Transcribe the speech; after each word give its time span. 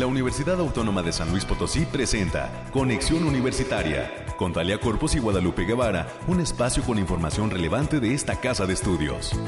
la 0.00 0.06
Universidad 0.06 0.58
Autónoma 0.58 1.02
de 1.02 1.12
San 1.12 1.30
Luis 1.30 1.44
Potosí 1.44 1.84
presenta 1.84 2.64
Conexión 2.72 3.22
Universitaria 3.22 4.10
con 4.38 4.54
Talia 4.54 4.80
Corpus 4.80 5.14
y 5.14 5.18
Guadalupe 5.18 5.66
Guevara, 5.66 6.08
un 6.26 6.40
espacio 6.40 6.82
con 6.84 6.98
información 6.98 7.50
relevante 7.50 8.00
de 8.00 8.14
esta 8.14 8.40
casa 8.40 8.64
de 8.64 8.72
estudios. 8.72 9.38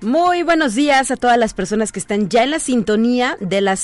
Muy 0.00 0.42
buenos 0.42 0.74
días 0.74 1.10
a 1.10 1.16
todas 1.16 1.36
las 1.36 1.52
personas 1.54 1.92
que 1.92 2.00
están 2.00 2.30
ya 2.30 2.42
en 2.42 2.52
la 2.52 2.58
sintonía 2.58 3.36
de 3.38 3.60
las 3.60 3.80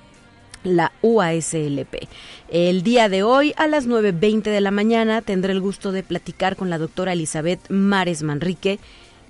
la 0.64 0.92
UASLP. 1.02 2.08
El 2.48 2.82
día 2.82 3.08
de 3.08 3.22
hoy 3.22 3.54
a 3.56 3.66
las 3.66 3.88
9.20 3.88 4.42
de 4.42 4.60
la 4.60 4.70
mañana 4.70 5.22
tendré 5.22 5.52
el 5.52 5.60
gusto 5.60 5.92
de 5.92 6.02
platicar 6.02 6.56
con 6.56 6.70
la 6.70 6.78
doctora 6.78 7.12
Elizabeth 7.12 7.60
Mares 7.68 8.22
Manrique. 8.22 8.78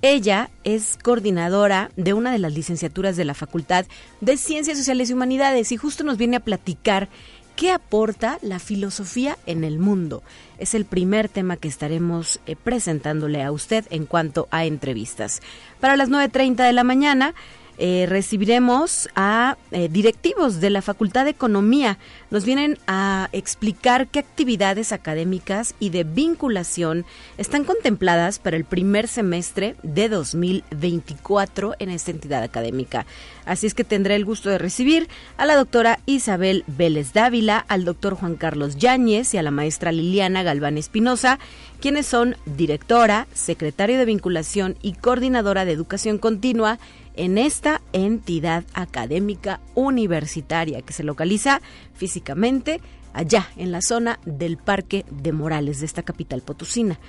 Ella 0.05 0.49
es 0.65 0.99
coordinadora 1.01 1.89
de 1.95 2.11
una 2.11 2.33
de 2.33 2.37
las 2.37 2.53
licenciaturas 2.53 3.15
de 3.15 3.23
la 3.23 3.33
Facultad 3.33 3.85
de 4.19 4.35
Ciencias 4.35 4.77
Sociales 4.77 5.09
y 5.09 5.13
Humanidades 5.13 5.71
y 5.71 5.77
justo 5.77 6.03
nos 6.03 6.17
viene 6.17 6.35
a 6.35 6.41
platicar 6.41 7.07
¿Qué 7.55 7.71
aporta 7.71 8.39
la 8.41 8.59
filosofía 8.59 9.37
en 9.45 9.63
el 9.63 9.77
mundo? 9.79 10.23
Es 10.57 10.73
el 10.73 10.85
primer 10.85 11.29
tema 11.29 11.55
que 11.55 11.67
estaremos 11.67 12.39
eh, 12.47 12.55
presentándole 12.55 13.43
a 13.43 13.51
usted 13.51 13.85
en 13.91 14.05
cuanto 14.07 14.47
a 14.49 14.65
entrevistas. 14.65 15.41
Para 15.79 15.95
las 15.95 16.09
9.30 16.09 16.65
de 16.65 16.73
la 16.73 16.83
mañana 16.83 17.35
eh, 17.77 18.05
recibiremos 18.07 19.09
a 19.15 19.57
eh, 19.71 19.89
directivos 19.89 20.61
de 20.61 20.69
la 20.69 20.81
Facultad 20.81 21.23
de 21.25 21.31
Economía. 21.31 21.97
Nos 22.29 22.45
vienen 22.45 22.77
a 22.85 23.29
explicar 23.31 24.07
qué 24.07 24.19
actividades 24.19 24.91
académicas 24.91 25.73
y 25.79 25.89
de 25.89 26.03
vinculación 26.03 27.05
están 27.37 27.63
contempladas 27.63 28.37
para 28.37 28.57
el 28.57 28.65
primer 28.65 29.07
semestre 29.07 29.75
de 29.81 30.09
2024 30.09 31.75
en 31.79 31.89
esta 31.89 32.11
entidad 32.11 32.43
académica. 32.43 33.05
Así 33.45 33.67
es 33.67 33.73
que 33.73 33.83
tendré 33.83 34.15
el 34.15 34.25
gusto 34.25 34.49
de 34.49 34.57
recibir 34.57 35.09
a 35.37 35.45
la 35.45 35.55
doctora 35.55 35.99
Isabel 36.05 36.63
Vélez 36.67 37.13
Dávila, 37.13 37.65
al 37.67 37.85
doctor 37.85 38.15
Juan 38.15 38.35
Carlos 38.35 38.77
Yáñez 38.77 39.33
y 39.33 39.37
a 39.37 39.43
la 39.43 39.51
maestra 39.51 39.91
Liliana 39.91 40.43
Galván 40.43 40.77
Espinosa, 40.77 41.39
quienes 41.81 42.05
son 42.05 42.37
directora, 42.45 43.27
secretario 43.33 43.97
de 43.97 44.05
vinculación 44.05 44.77
y 44.81 44.93
coordinadora 44.93 45.65
de 45.65 45.73
educación 45.73 46.17
continua 46.17 46.79
en 47.15 47.37
esta 47.37 47.81
entidad 47.93 48.63
académica 48.73 49.59
universitaria 49.75 50.81
que 50.81 50.93
se 50.93 51.03
localiza 51.03 51.61
físicamente 51.93 52.81
allá 53.13 53.47
en 53.57 53.71
la 53.71 53.81
zona 53.81 54.19
del 54.25 54.57
Parque 54.57 55.05
de 55.09 55.31
Morales 55.31 55.79
de 55.79 55.85
esta 55.85 56.03
capital 56.03 56.41
potosina. 56.41 56.99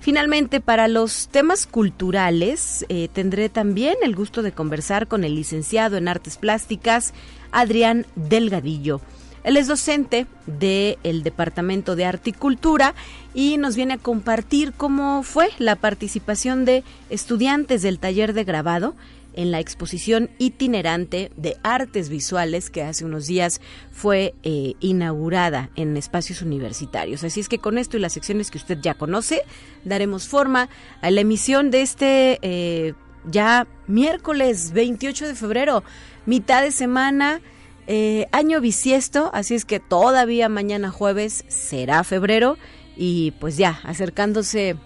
Finalmente, 0.00 0.60
para 0.60 0.86
los 0.88 1.28
temas 1.28 1.66
culturales, 1.66 2.84
eh, 2.88 3.08
tendré 3.12 3.48
también 3.48 3.96
el 4.02 4.14
gusto 4.14 4.42
de 4.42 4.52
conversar 4.52 5.08
con 5.08 5.24
el 5.24 5.34
licenciado 5.34 5.96
en 5.96 6.08
Artes 6.08 6.36
Plásticas, 6.36 7.14
Adrián 7.52 8.04
Delgadillo. 8.14 9.00
Él 9.44 9.58
es 9.58 9.66
docente 9.66 10.26
del 10.46 11.22
Departamento 11.22 11.96
de 11.96 12.10
Cultura 12.38 12.94
y 13.34 13.58
nos 13.58 13.76
viene 13.76 13.94
a 13.94 13.98
compartir 13.98 14.72
cómo 14.72 15.22
fue 15.22 15.50
la 15.58 15.76
participación 15.76 16.64
de 16.64 16.82
estudiantes 17.10 17.82
del 17.82 17.98
taller 17.98 18.32
de 18.32 18.44
grabado 18.44 18.94
en 19.36 19.50
la 19.50 19.60
exposición 19.60 20.30
itinerante 20.38 21.30
de 21.36 21.56
artes 21.62 22.08
visuales 22.08 22.70
que 22.70 22.82
hace 22.82 23.04
unos 23.04 23.26
días 23.26 23.60
fue 23.92 24.34
eh, 24.42 24.74
inaugurada 24.80 25.70
en 25.76 25.96
espacios 25.96 26.42
universitarios. 26.42 27.24
Así 27.24 27.40
es 27.40 27.48
que 27.48 27.58
con 27.58 27.78
esto 27.78 27.96
y 27.96 28.00
las 28.00 28.12
secciones 28.12 28.50
que 28.50 28.58
usted 28.58 28.78
ya 28.80 28.94
conoce, 28.94 29.42
daremos 29.84 30.28
forma 30.28 30.68
a 31.00 31.10
la 31.10 31.20
emisión 31.20 31.70
de 31.70 31.82
este 31.82 32.38
eh, 32.42 32.94
ya 33.30 33.66
miércoles 33.86 34.72
28 34.72 35.28
de 35.28 35.34
febrero, 35.34 35.84
mitad 36.26 36.62
de 36.62 36.72
semana. 36.72 37.40
Eh, 37.86 38.26
año 38.32 38.62
bisiesto, 38.62 39.30
así 39.34 39.54
es 39.54 39.66
que 39.66 39.78
todavía 39.78 40.48
mañana 40.48 40.90
jueves 40.90 41.44
será 41.48 42.02
febrero 42.02 42.56
y 42.96 43.32
pues 43.32 43.58
ya 43.58 43.80
acercándose 43.84 44.76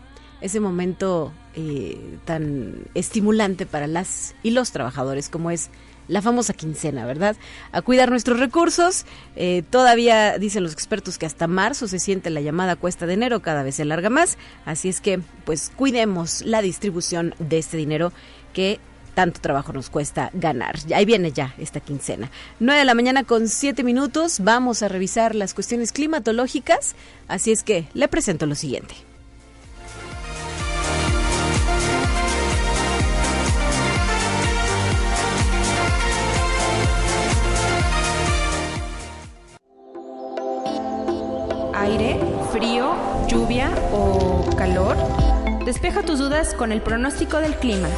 ese 0.41 0.59
momento 0.61 1.33
eh, 1.61 1.99
tan 2.25 2.85
estimulante 2.95 3.67
para 3.67 3.89
las 3.89 4.37
y 4.45 4.53
los 4.53 4.71
trabajadores 4.71 5.29
como 5.29 5.51
es 5.51 5.71
la 6.07 6.23
famosa 6.23 6.53
quincena, 6.53 7.05
¿verdad? 7.05 7.37
A 7.73 7.83
cuidar 7.83 8.11
nuestros 8.11 8.39
recursos. 8.39 9.07
Eh, 9.35 9.65
todavía 9.69 10.39
dicen 10.39 10.63
los 10.63 10.73
expertos 10.73 11.19
que 11.19 11.27
hasta 11.27 11.49
marzo 11.49 11.89
se 11.89 11.99
siente 11.99 12.31
la 12.31 12.41
llamada 12.41 12.77
cuesta 12.77 13.07
de 13.07 13.15
enero, 13.15 13.43
cada 13.43 13.65
vez 13.65 13.75
se 13.75 13.85
larga 13.85 14.09
más. 14.09 14.39
Así 14.67 14.89
es 14.89 15.01
que, 15.01 15.19
pues, 15.45 15.73
cuidemos 15.75 16.43
la 16.43 16.63
distribución 16.63 17.35
de 17.41 17.59
este 17.59 17.77
dinero 17.77 18.13
que 18.53 18.79
tanto 19.17 19.41
trabajo 19.41 19.73
nos 19.73 19.91
cuesta 19.91 20.31
ganar. 20.35 20.77
Ahí 20.95 21.07
viene 21.07 21.33
ya 21.33 21.57
esta 21.59 21.81
quincena. 21.81 22.31
9 22.61 22.79
de 22.79 22.85
la 22.85 22.95
mañana 22.95 23.25
con 23.25 23.49
7 23.49 23.83
minutos. 23.83 24.39
Vamos 24.39 24.85
a 24.85 24.89
revisar 24.89 25.35
las 25.35 25.55
cuestiones 25.55 25.91
climatológicas. 25.91 26.95
Así 27.27 27.51
es 27.51 27.65
que 27.65 27.89
le 27.95 28.07
presento 28.07 28.47
lo 28.47 28.55
siguiente. 28.55 29.08
Aire, 41.81 42.21
frío, 42.53 42.95
lluvia 43.29 43.71
o 43.93 44.45
calor? 44.57 44.97
Despeja 45.65 46.03
tus 46.03 46.19
dudas 46.19 46.55
con 46.55 46.73
el 46.73 46.81
pronóstico 46.81 47.39
del 47.39 47.55
clima. 47.57 47.89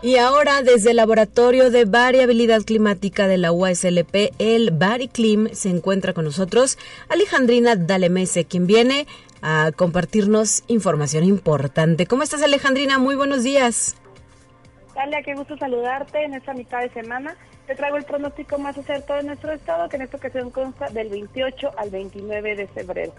Y 0.00 0.16
ahora 0.16 0.62
desde 0.62 0.90
el 0.90 0.96
Laboratorio 0.96 1.70
de 1.70 1.84
Variabilidad 1.84 2.62
Climática 2.62 3.26
de 3.26 3.36
la 3.36 3.50
UASLP, 3.50 4.32
el 4.38 4.70
BariClim, 4.70 5.48
se 5.52 5.70
encuentra 5.70 6.12
con 6.12 6.24
nosotros 6.24 6.78
Alejandrina 7.08 7.74
Dalemese, 7.74 8.44
quien 8.44 8.66
viene 8.66 9.06
a 9.42 9.72
compartirnos 9.74 10.62
información 10.68 11.24
importante. 11.24 12.06
¿Cómo 12.06 12.22
estás 12.22 12.42
Alejandrina? 12.42 12.98
Muy 12.98 13.16
buenos 13.16 13.42
días. 13.42 13.96
Talia, 14.94 15.22
qué 15.24 15.34
gusto 15.34 15.56
saludarte 15.58 16.24
en 16.24 16.34
esta 16.34 16.54
mitad 16.54 16.80
de 16.80 16.90
semana. 16.90 17.36
Te 17.68 17.74
traigo 17.74 17.98
el 17.98 18.04
pronóstico 18.04 18.56
más 18.58 18.78
acertado 18.78 19.20
de 19.20 19.26
nuestro 19.26 19.52
estado, 19.52 19.90
que 19.90 19.96
en 19.96 20.02
esta 20.02 20.16
ocasión 20.16 20.50
consta 20.50 20.88
del 20.88 21.10
28 21.10 21.72
al 21.76 21.90
29 21.90 22.56
de 22.56 22.66
febrero. 22.66 23.12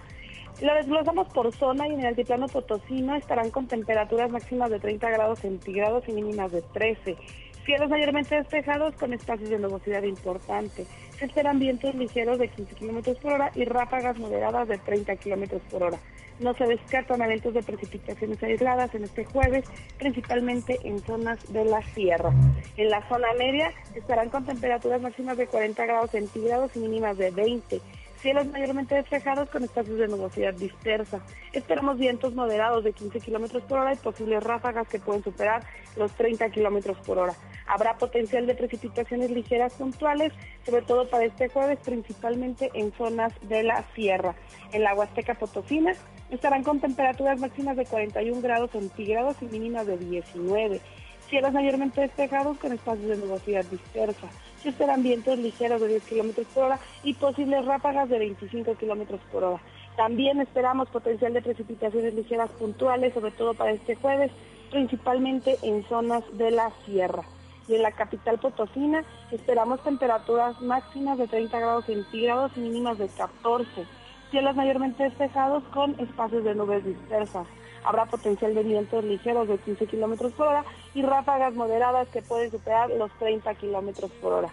Lo 0.60 0.74
desglosamos 0.74 1.28
por 1.32 1.54
zona 1.56 1.88
y 1.88 1.94
en 1.94 2.00
el 2.00 2.08
altiplano 2.08 2.48
potosino 2.48 3.16
estarán 3.16 3.52
con 3.52 3.68
temperaturas 3.68 4.32
máximas 4.32 4.72
de 4.72 4.80
30 4.80 5.08
grados 5.12 5.38
centígrados 5.38 6.04
y 6.08 6.14
mínimas 6.14 6.52
de 6.52 6.64
13. 6.64 7.16
Cielos 7.64 7.90
mayormente 7.92 8.38
despejados 8.38 8.96
con 8.96 9.14
espacios 9.14 9.52
de 9.52 9.60
nubosidad 9.60 10.02
importante. 10.02 10.88
Esperan 11.22 11.60
vientos 11.60 11.94
ligeros 11.96 12.40
de 12.40 12.48
15 12.48 12.76
kilómetros 12.76 13.18
por 13.18 13.34
hora 13.34 13.52
y 13.54 13.66
ráfagas 13.66 14.18
moderadas 14.18 14.68
de 14.68 14.78
30 14.78 15.16
kilómetros 15.18 15.62
por 15.70 15.84
hora. 15.84 16.00
No 16.40 16.54
se 16.54 16.66
descartan 16.66 17.22
eventos 17.22 17.54
de 17.54 17.62
precipitaciones 17.62 18.42
aisladas 18.42 18.96
en 18.96 19.04
este 19.04 19.26
jueves, 19.26 19.66
principalmente 19.98 20.80
en 20.84 21.00
zonas 21.00 21.38
de 21.52 21.66
la 21.66 21.82
sierra. 21.94 22.32
En 22.78 22.90
la 22.90 23.06
zona 23.10 23.28
media 23.38 23.74
estarán 23.94 24.30
con 24.30 24.46
temperaturas 24.46 25.02
máximas 25.02 25.38
de 25.38 25.48
40 25.48 25.86
grados 25.86 26.12
centígrados 26.12 26.74
y 26.78 26.80
mínimas 26.80 27.18
de 27.18 27.32
20. 27.32 27.82
Cielos 28.22 28.48
mayormente 28.48 28.96
despejados 28.96 29.50
con 29.50 29.64
espacios 29.64 29.98
de 29.98 30.10
nubosidad 30.10 30.54
dispersa. 30.54 31.22
Esperamos 31.54 31.98
vientos 31.98 32.36
moderados 32.36 32.84
de 32.84 32.92
15 32.92 33.22
kilómetros 33.22 33.64
por 33.64 33.80
hora 33.80 33.94
y 33.94 33.96
posibles 33.96 34.44
ráfagas 34.44 34.90
que 34.90 35.00
pueden 35.00 35.24
superar 35.24 35.64
los 35.96 36.12
30 36.14 36.50
kilómetros 36.50 36.98
por 36.98 37.18
hora. 37.18 37.34
Habrá 37.66 37.98
potencial 37.98 38.46
de 38.46 38.56
precipitaciones 38.56 39.32
ligeras 39.32 39.74
puntuales, 39.74 40.34
sobre 40.66 40.82
todo 40.82 41.08
para 41.08 41.24
este 41.24 41.48
jueves, 41.48 41.80
principalmente 41.80 42.70
en 42.74 42.92
zonas 42.92 43.32
de 43.48 43.64
la 43.64 43.86
sierra. 43.96 44.36
En 44.74 44.84
la 44.84 44.96
Huasteca 44.96 45.36
Potosina 45.36 45.94
estarán 46.30 46.64
con 46.64 46.82
temperaturas 46.82 47.40
máximas 47.40 47.78
de 47.78 47.86
41 47.86 48.42
grados 48.42 48.72
centígrados 48.72 49.38
y 49.42 49.46
mínimas 49.46 49.88
de 49.88 49.98
19. 49.98 50.82
Cielos 51.30 51.54
mayormente 51.54 52.02
despejados 52.02 52.58
con 52.58 52.74
espacios 52.74 53.08
de 53.08 53.18
nubosidad 53.18 53.64
dispersa 53.66 54.28
se 54.62 54.70
esperan 54.70 55.04
vientos 55.04 55.38
ligeros 55.38 55.82
de 55.82 55.88
10 55.88 56.04
kilómetros 56.04 56.48
por 56.48 56.64
hora 56.66 56.80
y 57.04 57.14
posibles 57.14 57.66
ráfagas 57.66 58.10
de 58.10 58.20
25 58.20 58.76
kilómetros 58.76 59.22
por 59.32 59.44
hora. 59.44 59.62
También 59.96 60.40
esperamos 60.40 60.90
potencial 60.90 61.34
de 61.34 61.42
precipitaciones 61.42 62.14
ligeras 62.14 62.50
puntuales, 62.52 63.14
sobre 63.14 63.32
todo 63.32 63.54
para 63.54 63.72
este 63.72 63.96
jueves, 63.96 64.32
principalmente 64.72 65.58
en 65.62 65.84
zonas 65.84 66.24
de 66.38 66.52
la 66.52 66.72
sierra. 66.86 67.24
Y 67.68 67.76
en 67.76 67.84
la 67.84 67.92
capital 67.92 68.40
potosina 68.40 69.04
esperamos 69.32 69.84
temperaturas 69.84 70.60
máximas 70.62 71.18
de 71.18 71.28
30 71.28 71.60
grados 71.60 71.86
centígrados 71.86 72.52
y 72.56 72.62
mínimas 72.62 72.98
de 72.98 73.08
14. 73.10 73.86
Cielos 74.32 74.56
mayormente 74.56 75.04
despejados 75.04 75.64
con 75.74 76.00
espacios 76.00 76.44
de 76.44 76.56
nubes 76.56 76.86
dispersas. 76.86 77.48
Habrá 77.84 78.06
potencial 78.06 78.54
de 78.54 78.64
vientos 78.64 79.04
ligeros 79.04 79.48
de 79.48 79.58
15 79.58 79.88
kilómetros 79.88 80.34
por 80.34 80.48
hora 80.48 80.66
y 80.94 81.02
ráfagas 81.02 81.54
moderadas 81.54 82.08
que 82.10 82.22
pueden 82.22 82.52
superar 82.52 82.90
los 82.90 83.12
30 83.20 83.54
kilómetros 83.56 84.12
por 84.22 84.34
hora. 84.34 84.50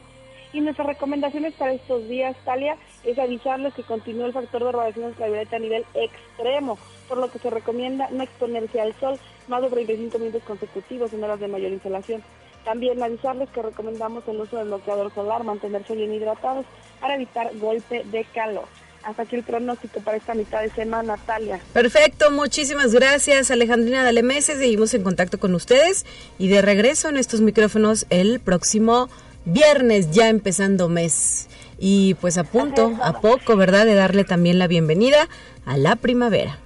Y 0.52 0.61
nuestras 0.61 0.87
recomendaciones 0.87 1.55
para 1.55 1.73
estos 1.73 2.08
días, 2.08 2.37
Talia, 2.44 2.76
es 3.05 3.19
avisarles 3.19 3.75
que 3.75 3.82
continúa 3.82 4.26
el 4.26 4.32
factor 4.32 4.64
de 4.64 4.73
radiación 4.73 5.06
ultravioleta 5.06 5.56
a 5.56 5.58
nivel 5.58 5.84
extremo, 5.94 6.78
por 7.08 7.19
lo 7.19 7.31
que 7.31 7.38
se 7.38 7.50
recomienda 7.50 8.08
no 8.11 8.23
exponerse 8.23 8.81
al 8.81 8.94
sol 8.94 9.19
más 9.49 9.62
de 9.62 9.70
35 9.70 10.19
minutos 10.19 10.43
consecutivos 10.44 11.12
en 11.12 11.25
horas 11.25 11.40
de 11.40 11.49
mayor 11.49 11.73
insolación. 11.73 12.23
También 12.64 13.02
avisarles 13.02 13.50
que 13.50 13.62
recomendamos 13.62 14.26
el 14.28 14.40
uso 14.40 14.56
del 14.56 14.69
bloqueador 14.69 15.12
solar, 15.12 15.44
mantenerse 15.44 15.94
bien 15.94 16.12
hidratados 16.12 16.64
para 17.00 17.17
evitar 17.17 17.56
golpe 17.58 18.02
de 18.05 18.25
calor 18.25 18.64
hasta 19.06 19.22
aquí 19.22 19.36
el 19.36 19.44
pronóstico 19.44 20.00
para 20.00 20.16
esta 20.16 20.34
mitad 20.34 20.60
de 20.62 20.70
semana, 20.70 21.16
Natalia. 21.16 21.60
Perfecto, 21.72 22.30
muchísimas 22.32 22.92
gracias 22.92 23.52
Alejandrina 23.52 24.02
Dalemese, 24.02 24.56
seguimos 24.56 24.92
en 24.94 25.04
contacto 25.04 25.38
con 25.38 25.54
ustedes 25.54 26.04
y 26.38 26.48
de 26.48 26.60
regreso 26.60 27.08
en 27.08 27.16
estos 27.16 27.40
micrófonos 27.40 28.06
el 28.10 28.40
próximo 28.40 29.08
viernes, 29.44 30.10
ya 30.10 30.28
empezando 30.28 30.88
mes. 30.88 31.46
Y 31.78 32.14
pues 32.14 32.36
a 32.36 32.44
punto, 32.44 32.98
a 33.00 33.20
poco, 33.20 33.56
¿verdad? 33.56 33.86
De 33.86 33.94
darle 33.94 34.24
también 34.24 34.58
la 34.58 34.66
bienvenida 34.66 35.28
a 35.64 35.76
la 35.76 35.94
primavera. 35.94 36.58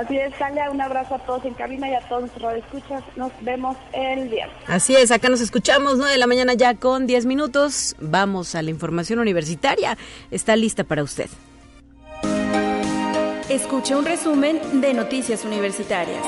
Así 0.00 0.16
es, 0.16 0.32
Talia, 0.38 0.70
un 0.70 0.80
abrazo 0.80 1.16
a 1.16 1.18
todos 1.18 1.44
en 1.44 1.52
cabina 1.52 1.86
y 1.90 1.94
a 1.94 2.00
todos 2.00 2.22
nuestros 2.22 2.54
escuchas. 2.54 3.04
Nos 3.16 3.32
vemos 3.42 3.76
el 3.92 4.30
viernes. 4.30 4.56
Así 4.66 4.96
es, 4.96 5.10
acá 5.10 5.28
nos 5.28 5.42
escuchamos, 5.42 5.98
9 5.98 6.12
de 6.12 6.16
la 6.16 6.26
mañana 6.26 6.54
ya 6.54 6.74
con 6.74 7.06
10 7.06 7.26
minutos. 7.26 7.94
Vamos 8.00 8.54
a 8.54 8.62
la 8.62 8.70
información 8.70 9.18
universitaria. 9.18 9.98
Está 10.30 10.56
lista 10.56 10.84
para 10.84 11.02
usted. 11.02 11.28
Escucha 13.50 13.98
un 13.98 14.06
resumen 14.06 14.80
de 14.80 14.94
Noticias 14.94 15.44
Universitarias. 15.44 16.24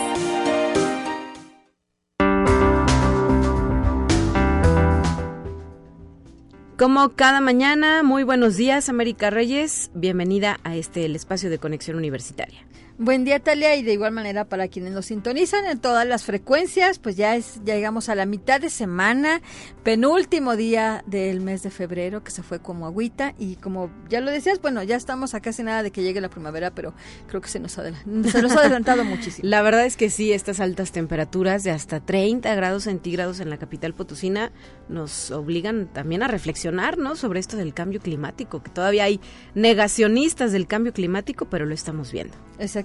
Como 6.76 7.08
cada 7.10 7.40
mañana, 7.40 8.02
muy 8.02 8.22
buenos 8.22 8.56
días, 8.56 8.90
América 8.90 9.30
Reyes. 9.30 9.90
Bienvenida 9.94 10.60
a 10.62 10.76
este 10.76 11.06
el 11.06 11.16
espacio 11.16 11.48
de 11.48 11.56
conexión 11.58 11.96
universitaria. 11.96 12.66
Buen 12.98 13.24
día, 13.24 13.40
Talia, 13.40 13.74
y 13.74 13.82
de 13.82 13.94
igual 13.94 14.12
manera 14.12 14.44
para 14.44 14.68
quienes 14.68 14.92
nos 14.92 15.06
sintonizan 15.06 15.64
en 15.64 15.78
todas 15.78 16.06
las 16.06 16.24
frecuencias, 16.24 16.98
pues 16.98 17.16
ya, 17.16 17.36
es, 17.36 17.60
ya 17.64 17.74
llegamos 17.74 18.10
a 18.10 18.14
la 18.14 18.26
mitad 18.26 18.60
de 18.60 18.68
semana, 18.68 19.40
penúltimo 19.82 20.56
día 20.56 21.02
del 21.06 21.40
mes 21.40 21.62
de 21.62 21.70
febrero, 21.70 22.22
que 22.22 22.30
se 22.30 22.42
fue 22.42 22.60
como 22.60 22.84
agüita, 22.86 23.34
y 23.38 23.56
como 23.56 23.90
ya 24.10 24.20
lo 24.20 24.30
decías, 24.30 24.60
bueno, 24.60 24.82
ya 24.82 24.96
estamos 24.96 25.34
a 25.34 25.40
casi 25.40 25.62
nada 25.62 25.82
de 25.82 25.90
que 25.90 26.02
llegue 26.02 26.20
la 26.20 26.28
primavera, 26.28 26.74
pero 26.74 26.92
creo 27.28 27.40
que 27.40 27.48
se 27.48 27.60
nos, 27.60 27.78
ha 27.78 27.82
adelantado 27.82 29.04
muchísimo. 29.04 29.48
La 29.48 29.62
verdad 29.62 29.86
es 29.86 29.96
que 29.96 30.10
sí, 30.10 30.32
estas 30.32 30.60
altas 30.60 30.92
temperaturas 30.92 31.64
de 31.64 31.70
hasta 31.70 32.00
30 32.00 32.54
grados 32.54 32.84
centígrados 32.84 33.40
en 33.40 33.48
la 33.48 33.56
capital 33.56 33.94
potosina 33.94 34.52
nos 34.90 35.30
obligan 35.30 35.88
también 35.92 36.22
a 36.22 36.28
reflexionar, 36.28 36.98
¿no? 36.98 37.16
Sobre 37.16 37.40
esto 37.40 37.56
del 37.56 37.72
cambio 37.72 38.00
climático, 38.00 38.62
que 38.62 38.70
todavía 38.70 39.04
hay 39.04 39.18
negacionistas 39.54 40.52
del 40.52 40.66
cambio 40.66 40.92
climático, 40.92 41.46
pero 41.46 41.64
lo 41.64 41.74
estamos 41.74 42.12
viendo. 42.12 42.34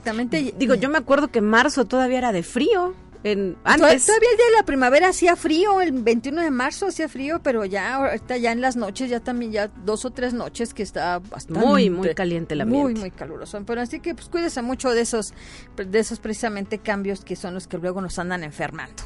Exactamente. 0.08 0.54
Digo, 0.58 0.76
yo 0.76 0.90
me 0.90 0.98
acuerdo 0.98 1.28
que 1.30 1.42
marzo 1.42 1.86
todavía 1.86 2.20
era 2.20 2.32
de 2.32 2.44
frío. 2.44 2.94
En, 3.24 3.58
antes. 3.64 4.06
Todavía 4.06 4.30
el 4.32 4.38
día 4.38 4.46
de 4.46 4.56
la 4.58 4.64
primavera 4.64 5.10
hacía 5.10 5.36
frío, 5.36 5.82
el 5.82 5.92
21 5.92 6.42
de 6.44 6.52
marzo 6.52 6.88
hacía 6.88 7.10
frío, 7.10 7.42
pero 7.44 7.66
ya 7.66 7.96
ahorita 7.96 8.38
ya 8.38 8.52
en 8.52 8.62
las 8.62 8.78
noches, 8.78 9.10
ya 9.10 9.20
también 9.20 9.52
ya 9.52 9.68
dos 9.84 10.06
o 10.06 10.12
tres 10.12 10.34
noches 10.34 10.74
que 10.74 10.84
está 10.84 11.20
bastante 11.20 11.66
muy 11.66 11.90
muy 11.90 12.14
caliente 12.14 12.54
el 12.54 12.62
ambiente. 12.62 12.92
Muy 12.94 13.00
muy 13.02 13.12
caluroso. 13.12 13.62
Pero 13.66 13.82
así 13.82 14.00
que 14.00 14.14
pues 14.14 14.30
cuídese 14.30 14.62
mucho 14.62 14.92
de 14.92 15.02
esos 15.02 15.34
de 15.76 16.00
esos 16.00 16.20
precisamente 16.20 16.78
cambios 16.78 17.26
que 17.26 17.36
son 17.36 17.56
los 17.56 17.68
que 17.68 17.78
luego 17.78 18.02
nos 18.02 18.18
andan 18.20 18.44
enfermando. 18.44 19.04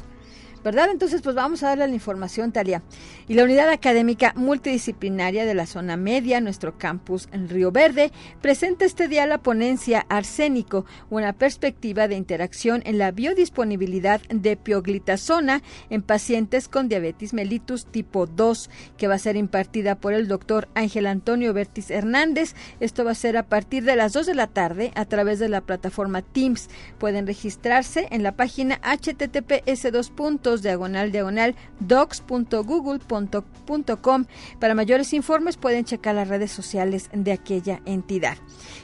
¿Verdad? 0.62 0.88
Entonces, 0.90 1.22
pues 1.22 1.34
vamos 1.34 1.62
a 1.62 1.68
darle 1.68 1.88
la 1.88 1.94
información, 1.94 2.52
Talia. 2.52 2.82
Y 3.28 3.34
la 3.34 3.44
unidad 3.44 3.70
académica 3.70 4.32
multidisciplinaria 4.36 5.44
de 5.44 5.54
la 5.54 5.66
zona 5.66 5.96
media, 5.96 6.40
nuestro 6.40 6.78
campus 6.78 7.28
en 7.32 7.48
Río 7.48 7.72
Verde, 7.72 8.12
presenta 8.40 8.84
este 8.84 9.08
día 9.08 9.26
la 9.26 9.38
ponencia 9.38 10.06
Arsénico, 10.08 10.84
una 11.10 11.32
perspectiva 11.32 12.08
de 12.08 12.16
interacción 12.16 12.82
en 12.84 12.98
la 12.98 13.10
biodisponibilidad 13.10 14.20
de 14.28 14.56
pioglitazona 14.56 15.62
en 15.90 16.02
pacientes 16.02 16.68
con 16.68 16.88
diabetes 16.88 17.32
mellitus 17.32 17.86
tipo 17.86 18.26
2, 18.26 18.70
que 18.96 19.08
va 19.08 19.14
a 19.14 19.18
ser 19.18 19.36
impartida 19.36 19.96
por 19.96 20.12
el 20.12 20.28
doctor 20.28 20.68
Ángel 20.74 21.06
Antonio 21.06 21.52
Bertis 21.52 21.90
Hernández. 21.90 22.54
Esto 22.80 23.04
va 23.04 23.12
a 23.12 23.16
ser 23.16 23.36
a 23.36 23.44
partir 23.44 23.84
de 23.84 23.96
las 23.96 24.12
2 24.12 24.26
de 24.26 24.34
la 24.34 24.46
tarde 24.46 24.92
a 24.94 25.04
través 25.04 25.38
de 25.38 25.48
la 25.48 25.60
plataforma 25.60 26.22
Teams. 26.22 26.68
Pueden 26.98 27.26
registrarse 27.26 28.08
en 28.10 28.22
la 28.22 28.32
página 28.32 28.80
https 28.82 29.90
2 29.92 30.10
diagonal 30.60 31.12
diagonal 31.12 31.54
docs.google.com. 31.80 34.26
Para 34.60 34.74
mayores 34.74 35.14
informes 35.14 35.56
pueden 35.56 35.86
checar 35.86 36.14
las 36.14 36.28
redes 36.28 36.52
sociales 36.52 37.08
de 37.14 37.32
aquella 37.32 37.80
entidad. 37.86 38.36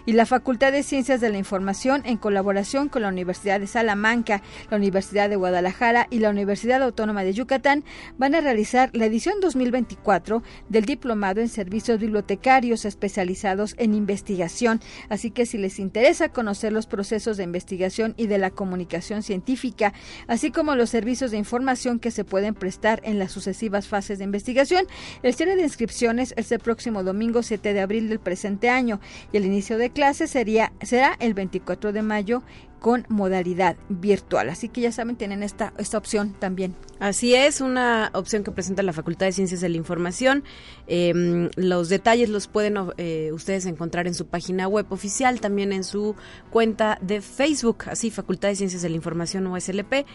Y 0.07 0.13
la 0.13 0.25
Facultad 0.25 0.73
de 0.73 0.83
Ciencias 0.83 1.21
de 1.21 1.29
la 1.29 1.37
Información, 1.39 2.03
en 2.07 2.17
colaboración 2.17 2.89
con 2.89 3.03
la 3.03 3.09
Universidad 3.09 3.61
de 3.61 3.67
Salamanca, 3.67 4.43
la 4.71 4.77
Universidad 4.77 5.29
de 5.29 5.35
Guadalajara 5.37 6.07
y 6.11 6.21
la 6.21 6.31
Universidad 6.31 6.83
Autónoma 6.83 7.25
de 7.25 7.35
Yucatán, 7.35 7.85
van 8.17 8.35
a 8.35 8.41
realizar 8.41 8.91
la 8.95 9.05
edición 9.07 9.41
2024 9.41 10.43
del 10.69 10.85
Diplomado 10.85 11.41
en 11.41 11.49
Servicios 11.49 11.99
Bibliotecarios 11.99 12.85
especializados 12.85 13.75
en 13.79 13.95
investigación. 13.95 14.81
Así 15.09 15.31
que 15.31 15.47
si 15.47 15.57
les 15.59 15.79
interesa 15.79 16.31
conocer 16.31 16.73
los 16.73 16.87
procesos 16.87 17.37
de 17.37 17.45
investigación 17.45 18.15
y 18.17 18.29
de 18.29 18.39
la 18.39 18.51
comunicación 18.51 19.23
científica, 19.23 19.93
así 20.27 20.51
como 20.51 20.75
los 20.75 20.91
servicios 20.91 21.31
de 21.31 21.39
información, 21.39 21.58
información 21.59 21.99
que 21.99 22.13
se 22.13 22.25
pueden 22.25 22.55
prestar 22.55 23.01
en 23.03 23.19
las 23.19 23.33
sucesivas 23.33 23.89
fases 23.89 24.19
de 24.19 24.25
investigación. 24.25 24.87
El 25.25 25.35
cierre 25.35 25.57
de 25.57 25.63
inscripciones 25.63 26.33
es 26.37 26.53
el 26.53 26.61
próximo 26.61 27.03
domingo 27.03 27.43
7 27.43 27.75
de 27.75 27.81
abril 27.81 28.09
del 28.09 28.21
presente 28.21 28.71
año 28.71 29.01
y 29.33 29.39
el 29.39 29.45
inicio 29.45 29.77
de 29.77 29.91
clases 29.91 30.31
sería, 30.31 30.73
será 30.83 31.17
el 31.19 31.35
24 31.35 31.93
de 31.93 32.03
mayo 32.03 32.45
con 32.79 33.05
modalidad 33.09 33.77
virtual. 33.89 34.51
Así 34.51 34.69
que 34.69 34.81
ya 34.81 34.93
saben, 34.93 35.17
tienen 35.17 35.43
esta, 35.43 35.73
esta 35.79 35.99
opción 35.99 36.37
también. 36.39 36.77
Así 37.01 37.35
es, 37.35 37.61
una 37.61 38.11
opción 38.15 38.45
que 38.45 38.53
presenta 38.53 38.85
la 38.85 38.93
Facultad 38.93 39.27
de 39.27 39.33
Ciencias 39.33 39.61
de 39.61 39.69
la 39.69 39.77
Información. 39.77 40.45
Em, 40.87 41.51
los 41.57 41.89
detalles 41.89 42.29
los 42.29 42.47
pueden 42.47 42.77
eh, 42.97 43.31
ustedes 43.33 43.67
encontrar 43.67 44.07
en 44.07 44.15
su 44.15 44.27
página 44.27 44.69
web 44.69 44.87
oficial, 44.91 45.41
también 45.41 45.73
en 45.73 45.83
su 45.83 46.15
cuenta 46.51 46.99
de 47.01 47.21
Facebook, 47.21 47.87
así 47.87 48.13
Facultad 48.13 48.49
de 48.49 48.55
Ciencias 48.55 48.83
de 48.83 48.91
la 48.91 48.97
Información 48.97 49.49
USLP. 49.49 50.07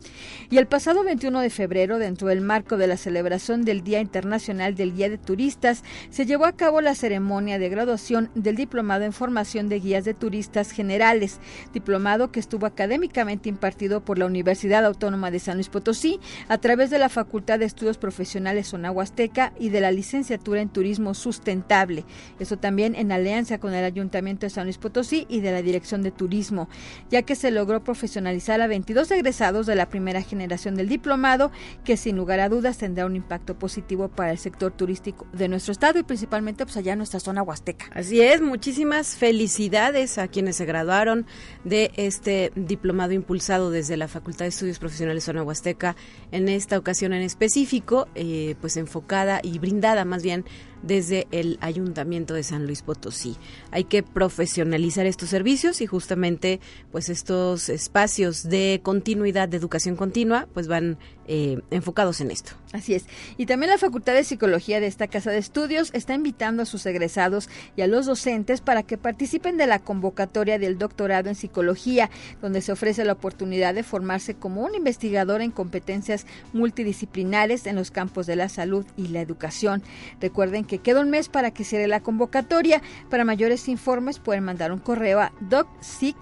Y 0.49 0.57
el 0.57 0.67
pasado 0.67 1.05
21 1.05 1.41
de 1.41 1.51
febrero, 1.51 1.99
dentro 1.99 2.29
del 2.29 2.41
marco 2.41 2.79
de 2.79 2.87
la 2.87 2.97
celebración 2.97 3.67
del 3.67 3.85
Día 3.85 4.01
Internacional 4.01 4.75
del 4.75 4.95
Guía 4.95 5.11
de 5.11 5.19
Turistas, 5.19 5.85
se 6.09 6.25
llevó 6.25 6.47
a 6.47 6.57
cabo 6.57 6.81
la 6.81 6.95
ceremonia 6.95 7.59
de 7.59 7.69
graduación 7.69 8.31
del 8.43 8.57
Diplomado 8.57 9.05
en 9.05 9.13
Formación 9.13 9.69
de 9.69 9.81
Guías 9.81 10.05
de 10.05 10.15
Turistas 10.15 10.71
Generales, 10.71 11.41
diplomado 11.73 12.31
que 12.31 12.41
estuvo 12.41 12.67
académicamente 12.67 13.49
impartido 13.49 14.05
por 14.05 14.19
la 14.19 14.27
Universidad 14.27 14.85
Autónoma 14.85 15.31
de 15.31 15.39
San 15.39 15.57
Luis 15.57 15.69
Potosí 15.69 16.21
a 16.49 16.59
través 16.59 16.91
de 16.91 16.99
la 16.99 17.09
Facultad 17.09 17.59
de 17.59 17.65
Estudios 17.65 17.99
Profesionales 17.99 18.69
Sonahuasteca 18.69 19.53
y 19.59 19.71
de 19.71 19.81
la 19.81 19.91
Licenciatura 19.91 20.61
en 20.61 20.69
Turismo 20.69 21.15
Sustentable. 21.15 22.05
Eso 22.39 22.57
también 22.57 22.95
en 22.95 23.13
alianza 23.13 23.59
con 23.59 23.75
el 23.75 23.85
Ayuntamiento 23.85 24.47
de 24.47 24.51
San 24.51 24.65
Luis 24.65 24.79
Potosí 24.79 25.27
y 25.29 25.41
de 25.41 25.53
la 25.53 25.63
Dirección 25.63 26.03
de 26.03 26.11
Turismo, 26.11 26.69
ya 27.11 27.23
que 27.23 27.35
se 27.35 27.51
logró 27.51 27.83
profesionalizar 27.83 28.61
a 28.61 28.67
22 28.67 29.11
egresados 29.11 29.67
de 29.67 29.75
la 29.75 29.89
primera 29.89 30.23
generación 30.23 30.75
del 30.75 30.89
diplomado, 30.89 31.51
que 31.85 31.97
sin 31.97 32.17
lugar 32.17 32.41
a 32.41 32.49
dudas 32.49 32.79
tendrá 32.79 33.07
un 33.07 33.17
impacto 33.17 33.59
positivo 33.59 34.09
para 34.09 34.31
el 34.31 34.39
sector 34.39 34.73
turístico 34.73 35.27
de 35.33 35.49
nuestro 35.49 35.73
estado 35.73 35.99
y 35.99 36.03
principalmente 36.03 36.65
pues 36.65 36.77
allá 36.77 36.93
en 36.93 36.99
nuestra 36.99 37.21
zona 37.21 37.43
huasteca. 37.43 37.87
Así 37.95 38.18
muchísimas 38.43 39.17
felicidades 39.17 40.19
a 40.19 40.27
quienes 40.27 40.57
se 40.57 40.65
graduaron 40.65 41.25
de 41.63 41.93
este 41.97 42.51
diplomado 42.57 43.13
impulsado 43.13 43.71
desde 43.71 43.97
la 43.97 44.09
Facultad 44.09 44.45
de 44.45 44.49
Estudios 44.49 44.81
Profesionales 44.81 45.23
Zona 45.23 45.45
Huasteca 45.45 45.95
en 46.33 46.49
esta 46.49 46.79
ocasión 46.79 47.13
en 47.13 47.23
específico, 47.23 48.09
eh, 48.17 48.57
pues 48.61 48.77
enfocada 48.77 49.39
y 49.41 49.61
brindada 49.61 50.05
más 50.05 50.25
bien 50.25 50.45
desde 50.83 51.27
el 51.31 51.59
Ayuntamiento 51.61 52.35
de 52.35 52.43
San 52.43 52.67
Luis 52.67 52.83
Potosí. 52.83 53.37
Hay 53.71 53.85
que 53.85 54.03
profesionalizar 54.03 55.07
estos 55.07 55.29
servicios 55.29 55.81
y 55.81 55.87
justamente 55.87 56.61
pues 56.93 57.09
estos 57.09 57.69
espacios 57.69 58.49
de 58.49 58.81
continuidad 58.83 59.49
de 59.49 59.57
educación 59.57 59.97
continua 59.97 60.49
pues 60.55 60.69
van 60.69 60.99
eh, 61.31 61.61
enfocados 61.71 62.23
en 62.23 62.31
esto. 62.31 62.53
Así 62.73 62.95
es. 62.95 63.05
Y 63.37 63.45
también 63.45 63.71
la 63.71 63.77
Facultad 63.77 64.15
de 64.15 64.25
Psicología 64.25 64.81
de 64.81 64.87
esta 64.87 65.09
Casa 65.09 65.31
de 65.31 65.37
Estudios 65.37 65.91
está 65.93 66.15
invitando 66.15 66.63
a 66.63 66.67
sus 66.67 66.87
egresados 66.87 67.51
y 67.77 67.83
a 67.83 67.87
los 67.87 68.07
docentes 68.07 68.63
para 68.63 68.83
que 68.83 68.97
participen 68.97 69.59
de 69.59 69.67
la 69.67 69.79
convocatoria 69.79 70.59
del 70.59 70.79
doctorado 70.79 71.29
en 71.29 71.35
psicología, 71.35 72.09
donde 72.41 72.63
se 72.63 72.73
ofrece 72.73 73.05
la 73.05 73.13
oportunidad 73.13 73.75
de 73.75 73.83
formarse 73.83 74.35
como 74.35 74.63
un 74.63 74.75
investigador 74.75 75.43
en 75.43 75.51
competencias 75.51 76.27
multidisciplinares 76.55 77.67
en 77.67 77.77
los 77.77 77.91
campos 77.91 78.27
de 78.27 78.37
la 78.37 78.49
salud 78.49 78.87
y 78.97 79.09
la 79.09 79.21
educación. 79.21 79.83
Recuerden 80.21 80.65
que 80.69 80.79
queda 80.79 81.01
un 81.01 81.11
mes 81.11 81.29
para 81.29 81.51
que 81.51 81.65
cierre 81.65 81.89
la 81.89 82.01
convocatoria. 82.01 82.81
Para 83.11 83.25
mayores 83.25 83.69
informes 83.69 84.21
pueden 84.21 84.45
mandar 84.45 84.71
un 84.71 84.79
correo 84.79 85.19
a 85.19 85.33
docsic 85.41 86.17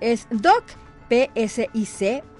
es 0.00 0.26
doc 0.30 0.64
psic.uaslp.mx, 1.08 2.32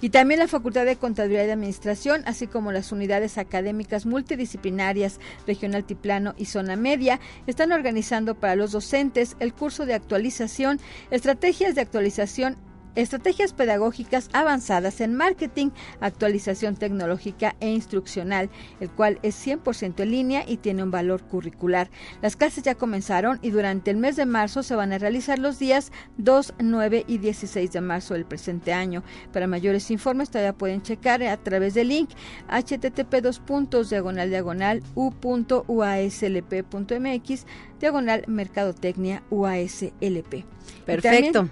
Y 0.01 0.11
también 0.11 0.39
la 0.39 0.47
Facultad 0.47 0.85
de 0.85 0.97
Contaduría 0.97 1.45
y 1.45 1.51
Administración, 1.51 2.23
así 2.25 2.47
como 2.47 2.71
las 2.71 2.93
unidades 2.93 3.37
académicas 3.37 4.07
multidisciplinarias 4.07 5.19
Regional 5.47 5.85
Tiplano 5.85 6.35
y 6.39 6.45
Zona 6.45 6.77
Media, 6.77 7.19
están 7.49 7.73
organizando 7.73 8.37
para 8.37 8.55
los 8.55 8.71
docentes 8.71 9.37
el 9.41 9.53
curso 9.53 9.87
de 9.87 9.95
actualización, 9.95 10.79
estrategias 11.11 11.75
de 11.75 11.81
actualización 11.81 12.57
estrategias 13.03 13.53
pedagógicas 13.53 14.29
avanzadas 14.33 15.01
en 15.01 15.15
marketing, 15.15 15.71
actualización 16.01 16.75
tecnológica 16.77 17.55
e 17.61 17.71
instruccional, 17.71 18.51
el 18.81 18.91
cual 18.91 19.21
es 19.23 19.37
100% 19.47 20.01
en 20.01 20.11
línea 20.11 20.45
y 20.47 20.57
tiene 20.57 20.83
un 20.83 20.91
valor 20.91 21.23
curricular. 21.23 21.91
Las 22.23 22.35
clases 22.35 22.65
ya 22.65 22.75
comenzaron 22.75 23.39
y 23.41 23.51
durante 23.51 23.93
el 23.93 23.99
mes 23.99 24.17
de 24.17 24.27
marzo 24.27 24.65
se 24.65 24.75
van 24.75 24.93
a 24.93 24.99
realizar 24.99 25.39
los 25.39 25.61
días 25.61 25.93
2, 26.17 26.55
9 26.59 27.05
y 27.07 27.19
16 27.19 27.71
de 27.71 27.81
marzo 27.81 28.15
del 28.15 28.25
presente 28.25 28.73
año. 28.73 29.05
Para 29.33 29.47
mayores 29.47 29.93
informes 29.93 30.31
todavía 30.31 30.53
pueden 30.53 30.83
checar 30.83 31.23
a 31.23 31.37
través 31.37 31.75
del 31.75 31.89
link 31.89 32.11
http 32.49 33.15
diagonal 33.89 34.31
diagonal 34.31 34.83
u.uaslp.mx 34.95 35.59
diagonal 37.81 38.25
mercadotecnia 38.27 39.23
UASLP. 39.31 40.45
Perfecto. 40.85 41.49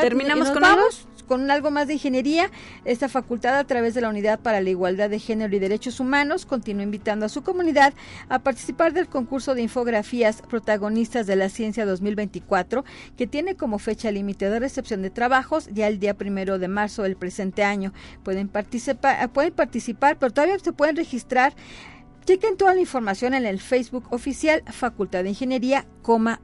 Terminamos 0.00 0.50
con 0.50 0.64
algo 0.64 0.84
con 1.32 1.50
algo 1.50 1.70
más 1.70 1.86
de 1.86 1.94
ingeniería. 1.94 2.50
Esta 2.84 3.08
facultad, 3.08 3.58
a 3.58 3.64
través 3.64 3.94
de 3.94 4.02
la 4.02 4.10
Unidad 4.10 4.40
para 4.40 4.60
la 4.60 4.68
Igualdad 4.68 5.08
de 5.08 5.18
Género 5.18 5.56
y 5.56 5.58
Derechos 5.58 5.98
Humanos, 6.00 6.44
continúa 6.44 6.82
invitando 6.82 7.24
a 7.24 7.30
su 7.30 7.42
comunidad 7.42 7.94
a 8.28 8.40
participar 8.40 8.92
del 8.92 9.08
concurso 9.08 9.54
de 9.54 9.62
infografías 9.62 10.42
protagonistas 10.42 11.26
de 11.26 11.36
la 11.36 11.48
ciencia 11.48 11.86
2024, 11.86 12.84
que 13.16 13.26
tiene 13.26 13.54
como 13.54 13.78
fecha 13.78 14.10
límite 14.10 14.50
de 14.50 14.58
recepción 14.58 15.00
de 15.00 15.08
trabajos 15.08 15.68
ya 15.72 15.88
el 15.88 15.98
día 15.98 16.12
primero 16.14 16.58
de 16.58 16.68
marzo 16.68 17.02
del 17.02 17.16
presente 17.16 17.64
año. 17.64 17.94
Pueden 18.22 18.48
participar, 18.48 19.30
pueden 19.30 19.54
participar, 19.54 20.18
pero 20.18 20.32
todavía 20.32 20.58
se 20.58 20.72
pueden 20.74 20.96
registrar 20.96 21.54
Chequen 22.24 22.56
toda 22.56 22.74
la 22.74 22.80
información 22.80 23.34
en 23.34 23.46
el 23.46 23.60
Facebook 23.60 24.06
oficial 24.10 24.62
Facultad 24.70 25.24
de 25.24 25.30
Ingeniería, 25.30 25.86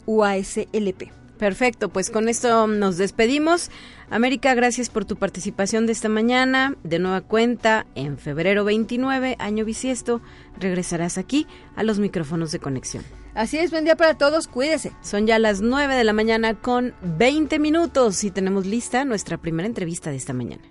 UASLP. 0.06 1.12
Perfecto, 1.38 1.88
pues 1.88 2.10
con 2.10 2.28
esto 2.28 2.66
nos 2.66 2.96
despedimos. 2.96 3.70
América, 4.10 4.54
gracias 4.54 4.90
por 4.90 5.04
tu 5.04 5.14
participación 5.14 5.86
de 5.86 5.92
esta 5.92 6.08
mañana. 6.08 6.74
De 6.82 6.98
nueva 6.98 7.20
cuenta, 7.20 7.86
en 7.94 8.18
febrero 8.18 8.64
29, 8.64 9.36
año 9.38 9.64
bisiesto, 9.64 10.20
regresarás 10.58 11.16
aquí 11.16 11.46
a 11.76 11.84
los 11.84 12.00
micrófonos 12.00 12.50
de 12.50 12.58
conexión. 12.58 13.04
Así 13.34 13.56
es, 13.58 13.70
buen 13.70 13.84
día 13.84 13.94
para 13.94 14.18
todos, 14.18 14.48
cuídese. 14.48 14.90
Son 15.00 15.28
ya 15.28 15.38
las 15.38 15.60
9 15.60 15.94
de 15.94 16.02
la 16.02 16.12
mañana 16.12 16.54
con 16.54 16.92
20 17.02 17.60
minutos 17.60 18.24
y 18.24 18.32
tenemos 18.32 18.66
lista 18.66 19.04
nuestra 19.04 19.38
primera 19.38 19.68
entrevista 19.68 20.10
de 20.10 20.16
esta 20.16 20.32
mañana. 20.32 20.64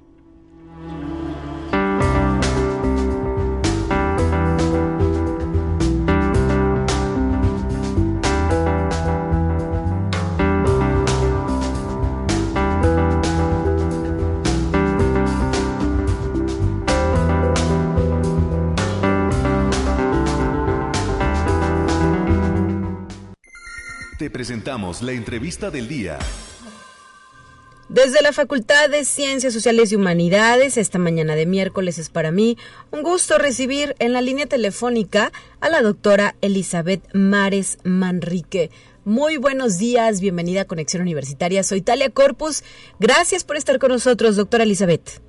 Presentamos 24.38 25.02
la 25.02 25.14
entrevista 25.14 25.72
del 25.72 25.88
día. 25.88 26.20
Desde 27.90 28.22
la 28.22 28.32
Facultad 28.32 28.88
de 28.88 29.04
Ciencias 29.04 29.52
Sociales 29.52 29.92
y 29.92 29.96
Humanidades, 29.96 30.78
esta 30.78 31.00
mañana 31.00 31.34
de 31.34 31.48
miércoles 31.48 31.98
es 31.98 32.12
para 32.12 32.30
mí 32.30 32.56
un 32.92 33.02
gusto 33.02 33.40
recibir 33.40 33.96
en 33.98 34.14
la 34.14 34.22
línea 34.22 34.46
telefónica 34.46 35.32
a 35.60 35.70
la 35.70 35.82
doctora 35.82 36.36
Elizabeth 36.42 37.02
Mares 37.16 37.80
Manrique. 37.84 38.70
Muy 39.06 39.38
buenos 39.38 39.80
días, 39.80 40.22
bienvenida 40.22 40.62
a 40.62 40.66
Conexión 40.66 41.02
Universitaria. 41.02 41.64
Soy 41.64 41.82
Talia 41.82 42.12
Corpus. 42.12 42.64
Gracias 43.00 43.44
por 43.44 43.58
estar 43.58 43.80
con 43.80 43.90
nosotros, 43.90 44.36
doctora 44.36 44.66
Elizabeth. 44.66 45.20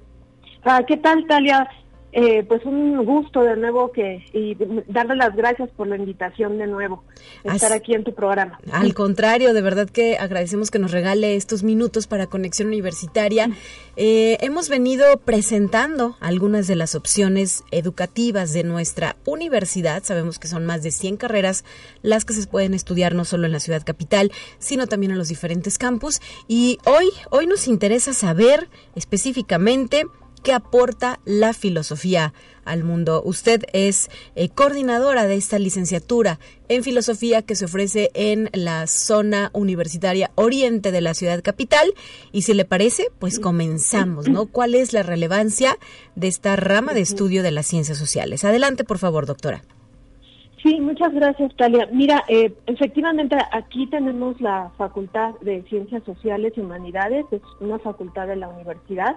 Ah, 0.64 0.82
¿Qué 0.86 0.98
tal, 0.98 1.26
Talia? 1.26 1.66
Eh, 2.10 2.42
pues 2.48 2.64
un 2.64 3.04
gusto 3.04 3.42
de 3.42 3.54
nuevo 3.56 3.92
que 3.92 4.24
y 4.32 4.56
darle 4.90 5.14
las 5.14 5.36
gracias 5.36 5.68
por 5.70 5.86
la 5.86 5.96
invitación 5.96 6.56
de 6.56 6.66
nuevo 6.66 7.04
estar 7.44 7.70
aquí 7.72 7.94
en 7.94 8.02
tu 8.02 8.14
programa. 8.14 8.58
Al 8.72 8.94
contrario, 8.94 9.52
de 9.52 9.60
verdad 9.60 9.90
que 9.90 10.16
agradecemos 10.16 10.70
que 10.70 10.78
nos 10.78 10.92
regale 10.92 11.36
estos 11.36 11.62
minutos 11.62 12.06
para 12.06 12.26
Conexión 12.26 12.68
Universitaria. 12.68 13.50
Eh, 13.96 14.38
hemos 14.40 14.70
venido 14.70 15.18
presentando 15.18 16.16
algunas 16.20 16.66
de 16.66 16.76
las 16.76 16.94
opciones 16.94 17.62
educativas 17.72 18.54
de 18.54 18.64
nuestra 18.64 19.16
universidad. 19.26 20.02
Sabemos 20.02 20.38
que 20.38 20.48
son 20.48 20.64
más 20.64 20.82
de 20.82 20.92
100 20.92 21.18
carreras 21.18 21.62
las 22.00 22.24
que 22.24 22.32
se 22.32 22.46
pueden 22.46 22.72
estudiar 22.72 23.14
no 23.14 23.26
solo 23.26 23.44
en 23.44 23.52
la 23.52 23.60
ciudad 23.60 23.82
capital, 23.84 24.32
sino 24.58 24.86
también 24.86 25.12
en 25.12 25.18
los 25.18 25.28
diferentes 25.28 25.76
campus. 25.76 26.20
Y 26.48 26.78
hoy, 26.86 27.10
hoy 27.30 27.46
nos 27.46 27.68
interesa 27.68 28.14
saber 28.14 28.68
específicamente 28.94 30.06
¿Qué 30.48 30.54
aporta 30.54 31.20
la 31.26 31.52
filosofía 31.52 32.32
al 32.64 32.82
mundo? 32.82 33.20
Usted 33.22 33.64
es 33.74 34.08
eh, 34.34 34.48
coordinadora 34.48 35.26
de 35.26 35.34
esta 35.34 35.58
licenciatura 35.58 36.38
en 36.70 36.82
filosofía 36.82 37.42
que 37.42 37.54
se 37.54 37.66
ofrece 37.66 38.10
en 38.14 38.48
la 38.54 38.86
zona 38.86 39.50
universitaria 39.52 40.30
oriente 40.36 40.90
de 40.90 41.02
la 41.02 41.12
ciudad 41.12 41.42
capital. 41.42 41.92
Y 42.32 42.40
si 42.40 42.54
le 42.54 42.64
parece, 42.64 43.08
pues 43.18 43.40
comenzamos, 43.40 44.30
¿no? 44.30 44.46
¿Cuál 44.46 44.74
es 44.74 44.94
la 44.94 45.02
relevancia 45.02 45.76
de 46.14 46.28
esta 46.28 46.56
rama 46.56 46.94
de 46.94 47.02
estudio 47.02 47.42
de 47.42 47.50
las 47.50 47.66
ciencias 47.66 47.98
sociales? 47.98 48.42
Adelante, 48.46 48.84
por 48.84 48.96
favor, 48.96 49.26
doctora. 49.26 49.60
Sí, 50.62 50.80
muchas 50.80 51.12
gracias, 51.12 51.54
Talia. 51.56 51.90
Mira, 51.92 52.24
eh, 52.26 52.54
efectivamente 52.64 53.36
aquí 53.52 53.86
tenemos 53.88 54.40
la 54.40 54.72
Facultad 54.78 55.34
de 55.42 55.62
Ciencias 55.64 56.02
Sociales 56.04 56.54
y 56.56 56.60
Humanidades, 56.60 57.26
es 57.32 57.42
una 57.60 57.78
facultad 57.78 58.26
de 58.28 58.36
la 58.36 58.48
universidad 58.48 59.14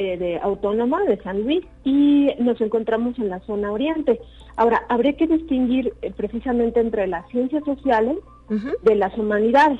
eh, 0.00 0.16
de 0.16 0.38
Autónoma 0.38 1.04
de 1.04 1.18
San 1.18 1.42
Luis 1.42 1.62
y 1.84 2.30
nos 2.38 2.58
encontramos 2.62 3.18
en 3.18 3.28
la 3.28 3.38
zona 3.40 3.70
oriente. 3.70 4.18
Ahora, 4.56 4.80
habría 4.88 5.12
que 5.12 5.26
distinguir 5.26 5.92
eh, 6.00 6.10
precisamente 6.16 6.80
entre 6.80 7.06
las 7.06 7.28
ciencias 7.28 7.62
sociales 7.66 8.16
de 8.82 8.94
las 8.94 9.16
humanidades. 9.18 9.78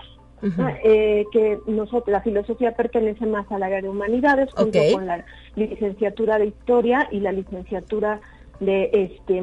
Eh, 0.85 1.25
que 1.33 1.59
nosotros, 1.67 2.09
la 2.09 2.21
filosofía 2.21 2.73
pertenece 2.73 3.25
más 3.25 3.51
al 3.51 3.63
área 3.63 3.81
de 3.81 3.89
humanidades, 3.89 4.51
junto 4.53 4.79
con 4.93 5.07
la 5.07 5.25
licenciatura 5.57 6.39
de 6.39 6.49
historia 6.49 7.09
y 7.11 7.21
la 7.21 7.33
licenciatura 7.33 8.21
de, 8.59 8.91
este, 8.93 9.41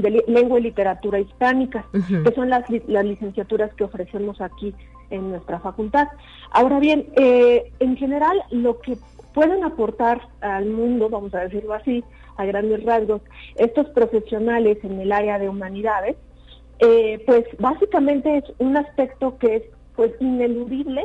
de 0.00 0.24
lengua 0.26 0.58
y 0.58 0.62
literatura 0.62 1.20
hispánica, 1.20 1.86
que 1.92 2.32
son 2.34 2.50
las, 2.50 2.64
las 2.88 3.04
licenciaturas 3.04 3.72
que 3.74 3.84
ofrecemos 3.84 4.40
aquí 4.40 4.74
en 5.10 5.30
nuestra 5.30 5.60
facultad. 5.60 6.08
Ahora 6.50 6.80
bien, 6.80 7.06
en 7.16 7.96
general, 7.96 8.42
lo 8.50 8.80
que 8.80 8.96
pueden 9.34 9.64
aportar 9.64 10.20
al 10.40 10.66
mundo, 10.66 11.08
vamos 11.08 11.34
a 11.34 11.40
decirlo 11.40 11.74
así, 11.74 12.04
a 12.36 12.44
grandes 12.44 12.84
rasgos, 12.84 13.22
estos 13.56 13.88
profesionales 13.90 14.78
en 14.82 15.00
el 15.00 15.12
área 15.12 15.38
de 15.38 15.48
humanidades, 15.48 16.16
eh, 16.78 17.22
pues 17.26 17.44
básicamente 17.58 18.38
es 18.38 18.44
un 18.58 18.76
aspecto 18.76 19.36
que 19.38 19.56
es 19.56 19.62
pues 19.96 20.12
ineludible 20.20 21.02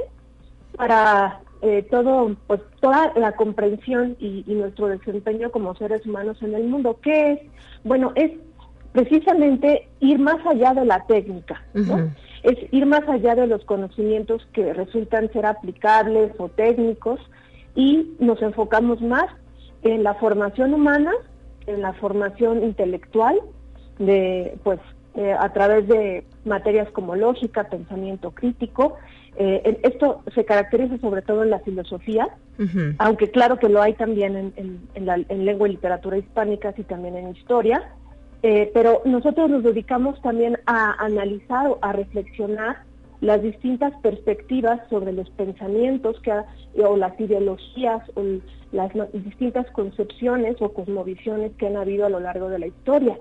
para 0.76 1.42
eh, 1.64 1.86
todo, 1.90 2.36
pues 2.46 2.62
toda 2.80 3.12
la 3.16 3.32
comprensión 3.32 4.16
y, 4.20 4.44
nuestro 4.48 4.88
desempeño 4.88 5.50
como 5.50 5.74
seres 5.76 6.06
humanos 6.06 6.38
en 6.42 6.54
el 6.54 6.66
mundo. 6.66 7.00
¿Qué 7.02 7.32
es? 7.32 7.40
Bueno, 7.84 8.12
es 8.16 8.32
precisamente 8.92 9.88
ir 10.00 10.20
más 10.20 10.46
allá 10.46 10.74
de 10.74 10.86
la 10.86 11.06
técnica, 11.08 11.64
Es 12.44 12.58
ir 12.72 12.86
más 12.86 13.08
allá 13.08 13.34
de 13.34 13.48
los 13.48 13.64
conocimientos 13.66 14.46
que 14.52 14.74
resultan 14.74 15.32
ser 15.32 15.46
aplicables 15.46 16.34
o 16.38 16.50
técnicos, 16.50 17.20
y 17.76 18.16
nos 18.20 18.42
enfocamos 18.42 19.02
más 19.02 19.26
en 19.84 20.04
la 20.04 20.14
formación 20.16 20.74
humana, 20.74 21.12
en 21.68 21.82
la 21.82 21.94
formación 21.94 22.64
intelectual, 22.64 23.40
de 24.00 24.58
pues 24.64 24.80
eh, 25.16 25.34
a 25.38 25.52
través 25.54 25.88
de 25.88 26.26
materias 26.46 26.90
como 26.92 27.16
lógica, 27.16 27.66
pensamiento 27.66 28.32
crítico. 28.32 28.96
Eh, 29.36 29.80
esto 29.84 30.22
se 30.34 30.46
caracteriza 30.46 30.98
sobre 31.00 31.22
todo 31.22 31.44
en 31.44 31.50
la 31.50 31.60
filosofía, 31.60 32.28
aunque 33.00 33.32
claro 33.32 33.58
que 33.58 33.68
lo 33.68 33.82
hay 33.82 33.94
también 33.94 34.54
en, 34.56 34.88
en, 34.94 35.06
la, 35.06 35.16
en 35.16 35.46
lengua 35.46 35.68
y 35.68 35.72
literatura 35.72 36.18
hispánicas 36.18 36.78
y 36.78 36.84
también 36.84 37.16
en 37.18 37.30
historia. 37.30 37.84
Eh, 38.44 38.70
pero 38.74 39.02
nosotros 39.06 39.50
nos 39.50 39.64
dedicamos 39.64 40.22
también 40.22 40.60
a 40.66 40.92
analizar 41.04 41.68
o 41.68 41.80
a 41.82 41.94
reflexionar 41.94 42.84
las 43.24 43.42
distintas 43.42 43.94
perspectivas 44.02 44.82
sobre 44.90 45.14
los 45.14 45.30
pensamientos 45.32 46.20
que 46.22 46.34
o 46.84 46.98
las 46.98 47.18
ideologías 47.20 48.02
o 48.16 48.24
las 48.74 48.92
distintas 49.14 49.66
concepciones 49.72 50.58
o 50.60 50.74
cosmovisiones 50.74 51.54
que 51.54 51.68
han 51.68 51.78
habido 51.78 52.06
a 52.06 52.10
lo 52.10 52.20
largo 52.20 52.50
de 52.50 52.60
la 52.60 52.68
historia. 52.68 53.18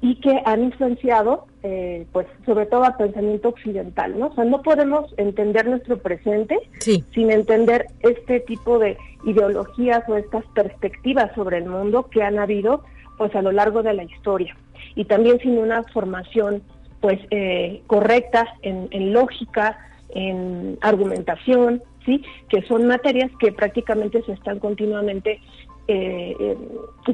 Y 0.00 0.16
que 0.16 0.42
han 0.44 0.64
influenciado 0.64 1.46
eh, 1.62 2.06
pues 2.12 2.26
sobre 2.44 2.66
todo 2.66 2.84
al 2.84 2.96
pensamiento 2.96 3.50
occidental, 3.50 4.18
¿no? 4.18 4.28
O 4.28 4.34
sea, 4.34 4.44
no 4.44 4.62
podemos 4.62 5.14
entender 5.16 5.68
nuestro 5.68 5.98
presente 5.98 6.58
sin 6.80 7.30
entender 7.30 7.86
este 8.00 8.40
tipo 8.40 8.80
de 8.80 8.96
ideologías 9.24 10.02
o 10.08 10.16
estas 10.16 10.44
perspectivas 10.54 11.32
sobre 11.36 11.58
el 11.58 11.66
mundo 11.66 12.08
que 12.10 12.22
han 12.22 12.38
habido 12.40 12.82
pues 13.16 13.34
a 13.36 13.42
lo 13.42 13.52
largo 13.52 13.84
de 13.84 13.94
la 13.94 14.02
historia. 14.02 14.56
Y 14.96 15.04
también 15.04 15.38
sin 15.38 15.58
una 15.58 15.84
formación 15.84 16.62
pues 17.00 17.18
eh, 17.30 17.82
correctas 17.86 18.46
en, 18.62 19.12
lógica, 19.12 19.78
en 20.10 20.78
argumentación, 20.80 21.82
¿sí? 22.04 22.22
Que 22.48 22.62
son 22.62 22.86
materias 22.86 23.30
que 23.38 23.52
prácticamente 23.52 24.22
se 24.22 24.32
están 24.32 24.58
continuamente 24.58 25.40
eh, 25.88 26.34
eh, 26.40 26.56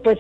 pues 0.02 0.18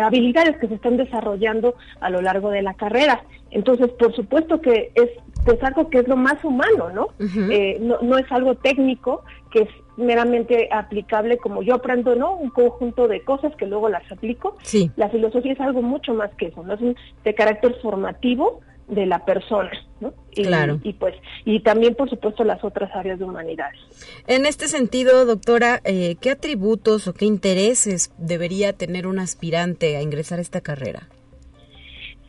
habilidades 0.00 0.56
que 0.56 0.68
se 0.68 0.74
están 0.74 0.96
desarrollando 0.96 1.74
a 2.00 2.08
lo 2.08 2.22
largo 2.22 2.50
de 2.50 2.62
la 2.62 2.74
carrera. 2.74 3.22
Entonces, 3.50 3.88
por 3.90 4.14
supuesto 4.14 4.60
que 4.60 4.90
es 4.94 5.10
pues 5.44 5.62
algo 5.62 5.90
que 5.90 5.98
es 5.98 6.08
lo 6.08 6.16
más 6.16 6.42
humano, 6.42 6.90
¿no? 6.90 7.08
Eh, 7.50 7.78
¿no? 7.80 7.98
no, 8.00 8.16
es 8.16 8.30
algo 8.32 8.54
técnico 8.54 9.24
que 9.50 9.62
es 9.62 9.68
meramente 9.96 10.68
aplicable 10.72 11.36
como 11.36 11.62
yo 11.62 11.74
aprendo, 11.74 12.16
¿no? 12.16 12.34
Un 12.34 12.50
conjunto 12.50 13.06
de 13.06 13.22
cosas 13.22 13.54
que 13.56 13.66
luego 13.66 13.88
las 13.88 14.10
aplico. 14.10 14.56
Sí. 14.62 14.90
La 14.96 15.10
filosofía 15.10 15.52
es 15.52 15.60
algo 15.60 15.82
mucho 15.82 16.14
más 16.14 16.30
que 16.34 16.46
eso, 16.46 16.62
¿no? 16.62 16.74
Es 16.74 16.80
de 17.22 17.34
carácter 17.34 17.76
formativo 17.82 18.60
de 18.88 19.06
la 19.06 19.24
persona, 19.24 19.70
¿no? 20.00 20.12
Y, 20.32 20.42
claro. 20.42 20.78
Y 20.82 20.92
pues, 20.92 21.14
y 21.44 21.60
también, 21.60 21.94
por 21.94 22.10
supuesto, 22.10 22.44
las 22.44 22.62
otras 22.62 22.94
áreas 22.94 23.18
de 23.18 23.24
humanidades. 23.24 23.78
En 24.26 24.46
este 24.46 24.68
sentido, 24.68 25.24
doctora, 25.24 25.80
eh, 25.84 26.16
¿qué 26.20 26.30
atributos 26.30 27.08
o 27.08 27.14
qué 27.14 27.24
intereses 27.24 28.12
debería 28.18 28.72
tener 28.72 29.06
un 29.06 29.18
aspirante 29.18 29.96
a 29.96 30.02
ingresar 30.02 30.38
a 30.38 30.42
esta 30.42 30.60
carrera? 30.60 31.08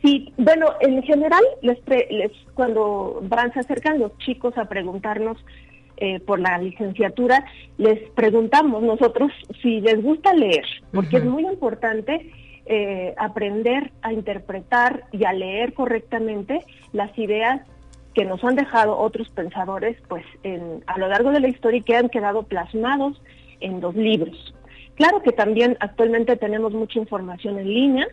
Sí, 0.02 0.32
bueno, 0.36 0.66
en 0.80 1.02
general, 1.02 1.42
les, 1.62 1.78
les 2.10 2.30
cuando 2.54 3.20
van 3.22 3.52
se 3.52 3.60
acercan 3.60 3.98
los 3.98 4.16
chicos 4.18 4.56
a 4.56 4.66
preguntarnos 4.66 5.36
eh, 5.98 6.20
por 6.20 6.38
la 6.38 6.58
licenciatura, 6.58 7.44
les 7.78 7.98
preguntamos 8.10 8.82
nosotros 8.82 9.32
si 9.62 9.80
les 9.80 10.02
gusta 10.02 10.32
leer, 10.34 10.64
porque 10.92 11.16
es 11.16 11.24
muy 11.24 11.44
importante 11.46 12.30
eh, 12.66 13.14
aprender 13.16 13.92
a 14.02 14.12
interpretar 14.12 15.04
y 15.12 15.24
a 15.24 15.32
leer 15.32 15.72
correctamente 15.72 16.64
las 16.92 17.16
ideas 17.18 17.62
que 18.14 18.24
nos 18.24 18.42
han 18.44 18.56
dejado 18.56 18.96
otros 18.98 19.28
pensadores 19.28 19.96
pues 20.08 20.24
en, 20.42 20.82
a 20.86 20.98
lo 20.98 21.08
largo 21.08 21.30
de 21.30 21.40
la 21.40 21.48
historia 21.48 21.78
y 21.78 21.82
que 21.82 21.96
han 21.96 22.08
quedado 22.08 22.44
plasmados 22.44 23.20
en 23.60 23.80
los 23.80 23.94
libros. 23.94 24.54
Claro 24.94 25.22
que 25.22 25.32
también 25.32 25.76
actualmente 25.80 26.36
tenemos 26.36 26.72
mucha 26.72 26.98
información 26.98 27.58
en 27.58 27.68
línea 27.68 28.08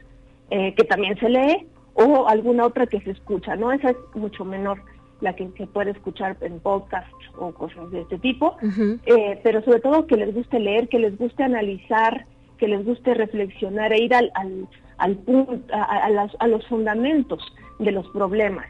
eh, 0.52 0.74
que 0.76 0.84
también 0.84 1.18
se 1.18 1.30
lee 1.30 1.68
o 1.94 2.28
alguna 2.28 2.66
otra 2.66 2.86
que 2.86 3.00
se 3.02 3.12
escucha, 3.12 3.56
¿no? 3.56 3.72
Esa 3.72 3.92
es 3.92 3.98
mucho 4.14 4.44
menor 4.44 4.82
la 5.22 5.36
que 5.36 5.50
se 5.58 5.68
puede 5.68 5.92
escuchar 5.92 6.36
en 6.42 6.60
podcast 6.60 7.12
o 7.38 7.54
cosas 7.54 7.90
de 7.92 8.02
este 8.02 8.20
tipo, 8.20 8.58
eh, 9.06 9.40
pero 9.42 9.64
sobre 9.64 9.80
todo 9.80 10.06
que 10.06 10.18
les 10.18 10.34
guste 10.34 10.60
leer, 10.60 10.90
que 10.90 11.00
les 11.00 11.18
guste 11.18 11.44
analizar, 11.44 12.26
que 12.58 12.68
les 12.68 12.84
guste 12.86 13.14
reflexionar 13.14 13.94
e 13.94 14.04
ir 14.04 14.14
al, 14.14 14.32
al, 14.36 14.68
al 14.98 15.16
punto, 15.18 15.60
a, 15.74 16.28
a, 16.40 16.48
los 16.48 16.68
fundamentos 16.68 17.44
de 17.80 17.92
los 17.92 18.08
problemas. 18.10 18.66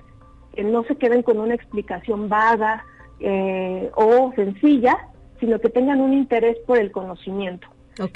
Que 0.55 0.63
no 0.63 0.83
se 0.83 0.95
queden 0.95 1.23
con 1.23 1.39
una 1.39 1.55
explicación 1.55 2.29
vaga 2.29 2.85
eh, 3.19 3.89
o 3.95 4.31
sencilla, 4.35 4.97
sino 5.39 5.59
que 5.59 5.69
tengan 5.69 6.01
un 6.01 6.13
interés 6.13 6.57
por 6.65 6.77
el 6.77 6.91
conocimiento 6.91 7.67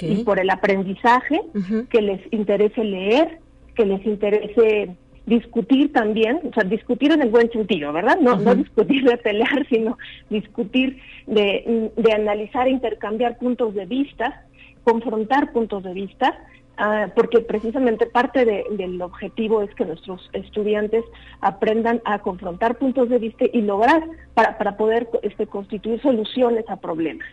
y 0.01 0.23
por 0.23 0.39
el 0.39 0.49
aprendizaje, 0.49 1.41
que 1.89 2.01
les 2.01 2.21
interese 2.33 2.83
leer, 2.83 3.39
que 3.75 3.85
les 3.85 4.03
interese 4.05 4.95
discutir 5.27 5.91
también, 5.91 6.39
o 6.49 6.53
sea, 6.53 6.63
discutir 6.63 7.11
en 7.11 7.21
el 7.21 7.29
buen 7.29 7.51
sentido, 7.51 7.91
¿verdad? 7.91 8.17
No, 8.19 8.37
no 8.37 8.55
discutir 8.55 9.03
de 9.03 9.17
pelear, 9.17 9.67
sino 9.69 9.97
discutir 10.29 10.99
de, 11.27 11.91
de 11.95 12.13
analizar, 12.13 12.67
intercambiar 12.67 13.37
puntos 13.37 13.75
de 13.75 13.85
vista, 13.85 14.46
confrontar 14.87 15.51
puntos 15.51 15.83
de 15.83 15.91
vista, 15.91 16.39
ah, 16.77 17.09
porque 17.13 17.41
precisamente 17.41 18.05
parte 18.05 18.45
del 18.45 19.01
objetivo 19.01 19.61
es 19.61 19.75
que 19.75 19.83
nuestros 19.83 20.29
estudiantes 20.31 21.03
aprendan 21.41 22.01
a 22.05 22.19
confrontar 22.19 22.77
puntos 22.77 23.09
de 23.09 23.19
vista 23.19 23.43
y 23.51 23.63
lograr 23.63 24.01
para, 24.33 24.57
para 24.57 24.77
poder 24.77 25.09
este, 25.23 25.45
constituir 25.45 26.01
soluciones 26.01 26.63
a 26.69 26.77
problemas. 26.77 27.27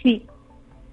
Sí. 0.00 0.24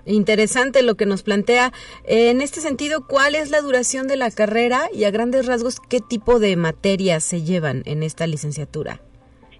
Interesante 0.06 0.82
lo 0.82 0.96
que 0.96 1.06
nos 1.06 1.22
plantea. 1.22 1.72
En 2.04 2.42
este 2.42 2.60
sentido, 2.60 3.06
¿cuál 3.08 3.36
es 3.36 3.52
la 3.52 3.62
duración 3.62 4.08
de 4.08 4.18
la 4.18 4.32
carrera 4.32 4.89
y 4.92 5.04
a 5.04 5.12
grandes 5.12 5.46
rasgos 5.46 5.80
qué 5.80 6.00
tipo 6.00 6.39
de 6.39 6.56
materias 6.56 7.24
se 7.24 7.44
llevan 7.44 7.84
en 7.86 8.02
esta 8.02 8.26
licenciatura? 8.26 9.02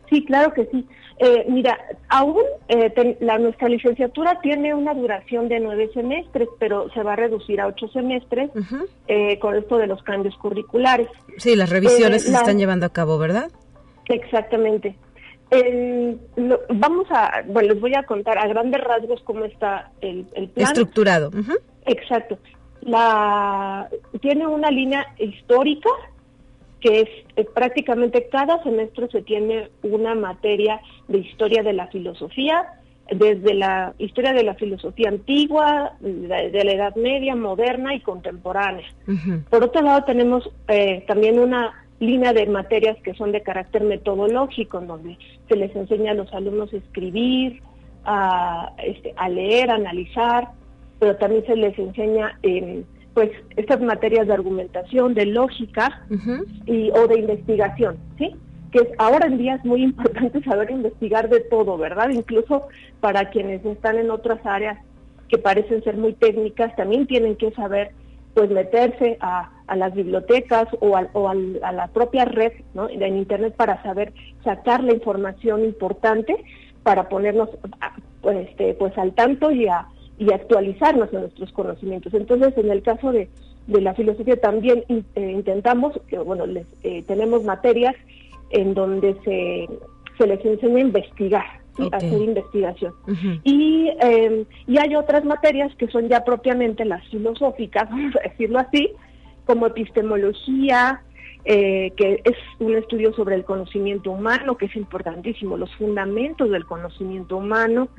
Sí, 0.10 0.26
claro 0.26 0.52
que 0.54 0.66
sí. 0.72 0.88
Eh, 1.20 1.46
mira, 1.48 1.78
aún 2.10 2.44
eh, 2.68 3.18
la, 3.20 3.38
nuestra 3.38 3.70
licenciatura 3.70 4.40
tiene 4.42 4.74
una 4.74 4.94
duración 4.94 5.48
de 5.48 5.60
nueve 5.60 5.90
semestres, 5.94 6.48
pero 6.60 6.90
se 6.92 7.04
va 7.04 7.14
a 7.14 7.16
reducir 7.16 7.62
a 7.62 7.68
ocho 7.68 7.88
semestres 7.90 8.50
eh, 9.08 9.38
con 9.40 9.56
esto 9.56 9.78
de 9.78 9.88
los 9.88 10.02
cambios 10.04 10.36
curriculares. 10.38 11.08
Sí, 11.38 11.56
las 11.56 11.70
revisiones 11.70 12.24
se 12.24 12.34
están 12.34 12.58
llevando 12.58 12.86
a 12.86 12.90
cabo, 12.90 13.18
¿verdad? 13.18 13.52
Exactamente. 14.06 14.96
vamos 16.70 17.08
a, 17.12 17.44
bueno, 17.46 17.74
les 17.74 17.82
voy 17.82 17.94
a 17.96 18.04
contar 18.04 18.38
a 18.38 18.48
grandes 18.48 18.82
rasgos 18.82 19.22
cómo 19.24 19.46
está 19.46 19.92
el, 20.02 20.26
el 20.34 20.50
plan. 20.50 20.68
Estructurado. 20.68 21.32
Exacto. 21.86 22.38
La, 22.82 23.88
tiene 24.20 24.46
una 24.46 24.70
línea 24.70 25.06
histórica 25.18 25.90
que 26.84 27.00
es 27.00 27.10
eh, 27.38 27.46
prácticamente 27.46 28.28
cada 28.30 28.62
semestre 28.62 29.08
se 29.08 29.22
tiene 29.22 29.70
una 29.84 30.16
materia 30.16 30.82
de 31.08 31.20
historia 31.20 31.64
de 31.64 31.72
la 31.72 31.88
filosofía, 31.88 32.68
desde 33.10 33.54
la 33.54 33.94
historia 34.00 34.34
de 34.34 34.44
la 34.44 34.56
filosofía 34.56 35.08
antigua, 35.10 35.94
de, 36.02 36.28
la 36.64 36.72
Edad 36.72 36.96
Media, 36.96 37.36
moderna 37.36 37.96
y 37.96 38.02
contemporánea. 38.02 38.86
Por 39.50 39.64
otro 39.64 39.82
lado, 39.82 40.04
tenemos 40.04 40.50
eh, 40.68 41.04
también 41.08 41.40
una 41.40 41.86
línea 42.00 42.34
de 42.34 42.46
materias 42.48 42.98
que 43.02 43.14
son 43.14 43.32
de 43.32 43.42
carácter 43.42 43.84
metodológico, 43.84 44.80
en 44.80 44.88
donde 44.88 45.18
se 45.48 45.56
les 45.56 45.74
enseña 45.76 46.12
a 46.12 46.16
los 46.16 46.34
alumnos 46.34 46.74
a 46.74 46.78
escribir, 46.78 47.62
a, 48.04 48.74
este, 48.84 49.14
a 49.16 49.30
leer, 49.30 49.70
a 49.70 49.76
analizar, 49.76 50.50
pero 51.00 51.16
también 51.16 51.46
se 51.46 51.56
les 51.56 51.78
enseña 51.80 52.38
eh, 52.44 52.84
pues 53.14 53.32
estas 53.56 53.82
materias 53.82 54.28
de 54.28 54.34
argumentación, 54.34 55.14
de 55.14 55.26
lógica 55.28 56.06
y 56.66 56.90
o 56.92 57.08
de 57.08 57.20
investigación, 57.20 57.98
¿sí? 58.18 58.36
Que 58.72 58.92
ahora 58.98 59.28
en 59.28 59.38
día 59.38 59.56
es 59.56 59.66
muy 59.66 59.84
importante 59.92 60.44
saber 60.44 60.72
investigar 60.72 61.30
de 61.30 61.42
todo, 61.42 61.78
¿verdad? 61.78 62.10
Incluso 62.10 62.68
para 63.00 63.30
quienes 63.30 63.64
están 63.66 63.98
en 63.98 64.10
otras 64.10 64.44
áreas 64.46 64.80
que 65.30 65.38
parecen 65.38 65.84
ser 65.84 65.98
muy 65.98 66.14
técnicas, 66.14 66.76
también 66.76 67.08
tienen 67.08 67.36
que 67.36 67.52
saber 67.52 67.92
pues 68.34 68.50
meterse 68.50 69.18
a, 69.22 69.52
a 69.68 69.76
las 69.76 69.94
bibliotecas 69.94 70.68
o, 70.80 70.98
a, 70.98 71.08
o 71.14 71.30
a, 71.30 71.36
la 71.36 71.88
propia 71.94 72.26
red 72.26 72.52
¿no? 72.74 72.90
en 72.90 73.18
internet 73.18 73.56
para 73.56 73.82
saber 73.84 74.12
sacar 74.44 74.84
la 74.84 74.94
información 74.94 75.64
importante 75.64 76.44
para 76.82 77.10
ponernos 77.10 77.50
pues, 78.22 78.50
este, 78.50 78.74
pues 78.74 78.98
al 78.98 79.14
tanto 79.14 79.52
y 79.52 79.68
a, 79.68 79.88
y 80.24 80.32
actualizarnos 80.32 81.12
en 81.14 81.22
nuestros 81.22 81.52
conocimientos. 81.52 82.14
Entonces, 82.14 82.58
en 82.58 82.72
el 82.72 82.82
caso 82.82 83.12
de, 83.12 83.28
de 83.68 83.82
la 83.82 83.94
filosofía 83.94 84.38
también 84.38 84.84
eh, 84.88 85.04
intentamos, 85.16 86.00
que 86.08 86.18
bueno, 86.18 86.46
les, 86.46 86.66
eh, 86.84 87.04
tenemos 87.06 87.44
materias 87.44 87.96
en 88.52 88.74
donde 88.74 89.16
se, 89.26 89.68
se 90.18 90.28
les 90.28 90.44
enseña 90.46 90.78
a 90.78 90.82
investigar, 90.82 91.46
hacer 91.92 92.22
investigación. 92.22 92.94
y, 93.44 93.90
eh, 94.02 94.46
y 94.66 94.78
hay 94.78 94.96
otras 94.96 95.26
materias 95.26 95.76
que 95.76 95.88
son 95.88 96.08
ya 96.08 96.24
propiamente 96.24 96.86
las 96.86 97.06
filosóficas, 97.10 97.90
vamos 97.90 98.16
a 98.16 98.30
decirlo 98.30 98.60
así, 98.60 98.92
como 99.46 99.68
epistemología, 99.68 101.02
eh, 101.46 101.92
que 101.98 102.22
es 102.24 102.38
un 102.60 102.74
estudio 102.76 103.14
sobre 103.14 103.36
el 103.36 103.44
conocimiento 103.44 104.12
humano, 104.12 104.56
que 104.56 104.68
es 104.68 104.76
importantísimo, 104.78 105.58
los 105.58 105.76
fundamentos 105.76 106.50
del 106.50 106.66
conocimiento 106.66 107.36
humano, 107.36 107.90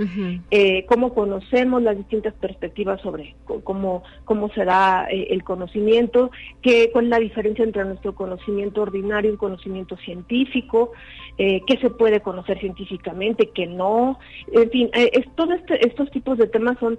eh, 0.51 0.87
cómo 0.87 1.13
conocemos 1.13 1.83
las 1.83 1.97
distintas 1.99 2.33
perspectivas 2.35 3.03
sobre 3.03 3.35
cómo, 3.65 4.03
cómo 4.25 4.49
se 4.55 4.65
da 4.65 5.07
eh, 5.11 5.27
el 5.29 5.45
conocimiento, 5.45 6.31
qué, 6.63 6.89
cuál 6.91 7.05
es 7.05 7.11
la 7.11 7.19
diferencia 7.19 7.65
entre 7.65 7.85
nuestro 7.85 8.15
conocimiento 8.15 8.81
ordinario 8.81 9.29
y 9.29 9.33
un 9.33 9.39
conocimiento 9.39 9.99
científico, 9.99 10.93
qué 11.37 11.79
se 11.81 11.91
puede 11.91 12.21
conocer 12.21 12.61
científicamente, 12.61 13.51
qué 13.53 13.67
no, 13.67 14.21
en 14.53 14.71
fin, 14.71 14.91
todos 15.35 15.57
este, 15.59 15.85
estos 15.85 16.09
tipos 16.13 16.39
de 16.39 16.47
temas 16.47 16.79
son 16.79 16.97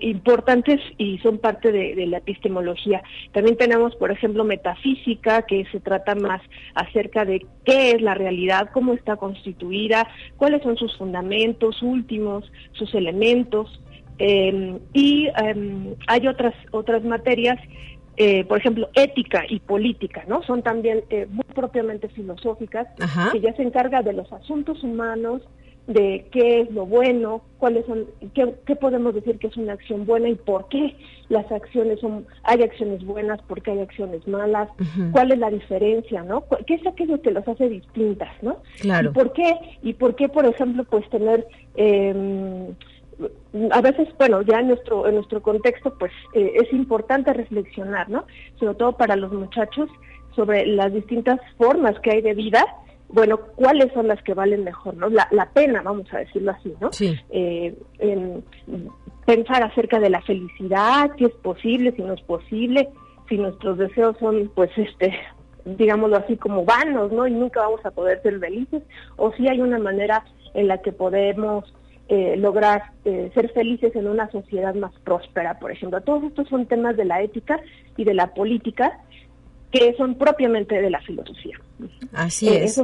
importantes 0.00 0.80
y 0.98 1.18
son 1.18 1.38
parte 1.38 1.70
de, 1.70 1.94
de 1.94 2.06
la 2.06 2.18
epistemología. 2.18 3.00
También 3.32 3.56
tenemos, 3.56 3.94
por 3.94 4.10
ejemplo, 4.10 4.42
metafísica, 4.42 5.42
que 5.42 5.64
se 5.70 5.78
trata 5.86 6.16
más 6.16 6.42
acerca 6.74 7.24
de 7.24 7.46
qué 7.64 7.92
es 7.92 8.02
la 8.02 8.14
realidad, 8.14 8.70
cómo 8.74 8.92
está 8.92 9.16
constituida, 9.16 10.08
cuáles 10.36 10.62
son 10.62 10.76
sus 10.76 10.96
fundamentos 10.98 11.80
últimos, 11.82 12.50
sus 12.72 12.92
elementos. 12.94 13.80
Em, 14.18 14.80
y 14.92 15.28
em, 15.36 15.94
hay 16.08 16.26
otras, 16.26 16.54
otras 16.72 17.04
materias 17.04 17.58
eh, 18.18 18.44
por 18.46 18.58
ejemplo, 18.58 18.88
ética 18.94 19.44
y 19.46 19.60
política, 19.60 20.24
¿no? 20.26 20.42
Son 20.42 20.62
también 20.62 21.04
eh, 21.10 21.26
muy 21.28 21.44
propiamente 21.54 22.08
filosóficas, 22.08 22.86
que 23.30 23.40
ya 23.40 23.54
se 23.54 23.62
encarga 23.62 24.00
de 24.00 24.14
los 24.14 24.32
asuntos 24.32 24.82
humanos, 24.82 25.42
de 25.86 26.26
qué 26.32 26.62
es 26.62 26.70
lo 26.72 26.84
bueno, 26.84 27.42
cuáles 27.58 27.86
son, 27.86 28.06
qué, 28.34 28.76
podemos 28.76 29.14
decir 29.14 29.38
que 29.38 29.46
es 29.46 29.56
una 29.56 29.74
acción 29.74 30.04
buena 30.04 30.28
y 30.28 30.34
por 30.34 30.68
qué 30.68 30.96
las 31.28 31.50
acciones 31.52 32.00
son, 32.00 32.26
hay 32.42 32.62
acciones 32.62 33.04
buenas, 33.04 33.40
por 33.42 33.62
qué 33.62 33.72
hay 33.72 33.80
acciones 33.80 34.26
malas, 34.26 34.68
cuál 35.12 35.32
es 35.32 35.38
la 35.38 35.50
diferencia, 35.50 36.22
¿no? 36.22 36.44
¿Qué 36.66 36.74
es 36.74 36.86
aquello 36.86 37.20
que 37.22 37.30
las 37.30 37.46
hace 37.46 37.68
distintas, 37.68 38.30
¿no? 38.42 38.58
Claro. 38.80 39.10
¿Y 39.10 39.14
por 39.14 39.32
qué, 39.32 39.54
y 39.82 39.92
por 39.94 40.16
qué, 40.16 40.28
por 40.28 40.44
ejemplo, 40.44 40.84
pues 40.84 41.08
tener 41.10 41.46
eh, 41.76 42.74
a 43.70 43.80
veces, 43.80 44.08
bueno, 44.18 44.42
ya 44.42 44.60
en 44.60 44.68
nuestro 44.68 45.06
en 45.06 45.14
nuestro 45.14 45.40
contexto, 45.40 45.94
pues 45.98 46.12
eh, 46.34 46.52
es 46.54 46.72
importante 46.72 47.32
reflexionar, 47.32 48.08
¿no? 48.10 48.24
Sobre 48.58 48.74
todo 48.74 48.92
para 48.96 49.16
los 49.16 49.32
muchachos 49.32 49.88
sobre 50.34 50.66
las 50.66 50.92
distintas 50.92 51.40
formas 51.56 51.98
que 52.00 52.10
hay 52.10 52.20
de 52.20 52.34
vida. 52.34 52.62
Bueno, 53.08 53.38
cuáles 53.54 53.92
son 53.92 54.08
las 54.08 54.22
que 54.22 54.34
valen 54.34 54.64
mejor, 54.64 54.94
¿no? 54.96 55.08
La, 55.08 55.28
la 55.30 55.48
pena, 55.50 55.82
vamos 55.82 56.12
a 56.12 56.18
decirlo 56.18 56.52
así, 56.52 56.74
¿no? 56.80 56.92
Sí. 56.92 57.16
Eh, 57.30 57.74
pensar 59.24 59.62
acerca 59.62 60.00
de 60.00 60.10
la 60.10 60.22
felicidad, 60.22 61.10
si 61.16 61.24
es 61.24 61.34
posible, 61.34 61.92
si 61.92 62.02
no 62.02 62.14
es 62.14 62.22
posible, 62.22 62.88
si 63.28 63.38
nuestros 63.38 63.78
deseos 63.78 64.16
son, 64.18 64.50
pues, 64.54 64.70
este, 64.76 65.14
digámoslo 65.64 66.16
así, 66.16 66.36
como 66.36 66.64
vanos, 66.64 67.12
¿no? 67.12 67.26
Y 67.26 67.32
nunca 67.32 67.60
vamos 67.60 67.84
a 67.84 67.90
poder 67.90 68.22
ser 68.22 68.38
felices, 68.40 68.82
o 69.16 69.32
si 69.32 69.48
hay 69.48 69.60
una 69.60 69.78
manera 69.78 70.24
en 70.54 70.68
la 70.68 70.78
que 70.78 70.92
podemos 70.92 71.64
eh, 72.08 72.36
lograr 72.36 72.92
eh, 73.04 73.32
ser 73.34 73.50
felices 73.52 73.94
en 73.96 74.06
una 74.06 74.30
sociedad 74.30 74.74
más 74.74 74.92
próspera, 75.00 75.58
por 75.58 75.72
ejemplo. 75.72 76.00
Todos 76.02 76.22
estos 76.22 76.48
son 76.48 76.66
temas 76.66 76.96
de 76.96 77.04
la 77.04 77.20
ética 77.20 77.60
y 77.96 78.04
de 78.04 78.14
la 78.14 78.32
política 78.32 79.00
que 79.70 79.94
son 79.96 80.14
propiamente 80.16 80.80
de 80.80 80.90
la 80.90 81.00
filosofía. 81.00 81.58
Así 82.12 82.48
eh, 82.48 82.64
es. 82.64 82.82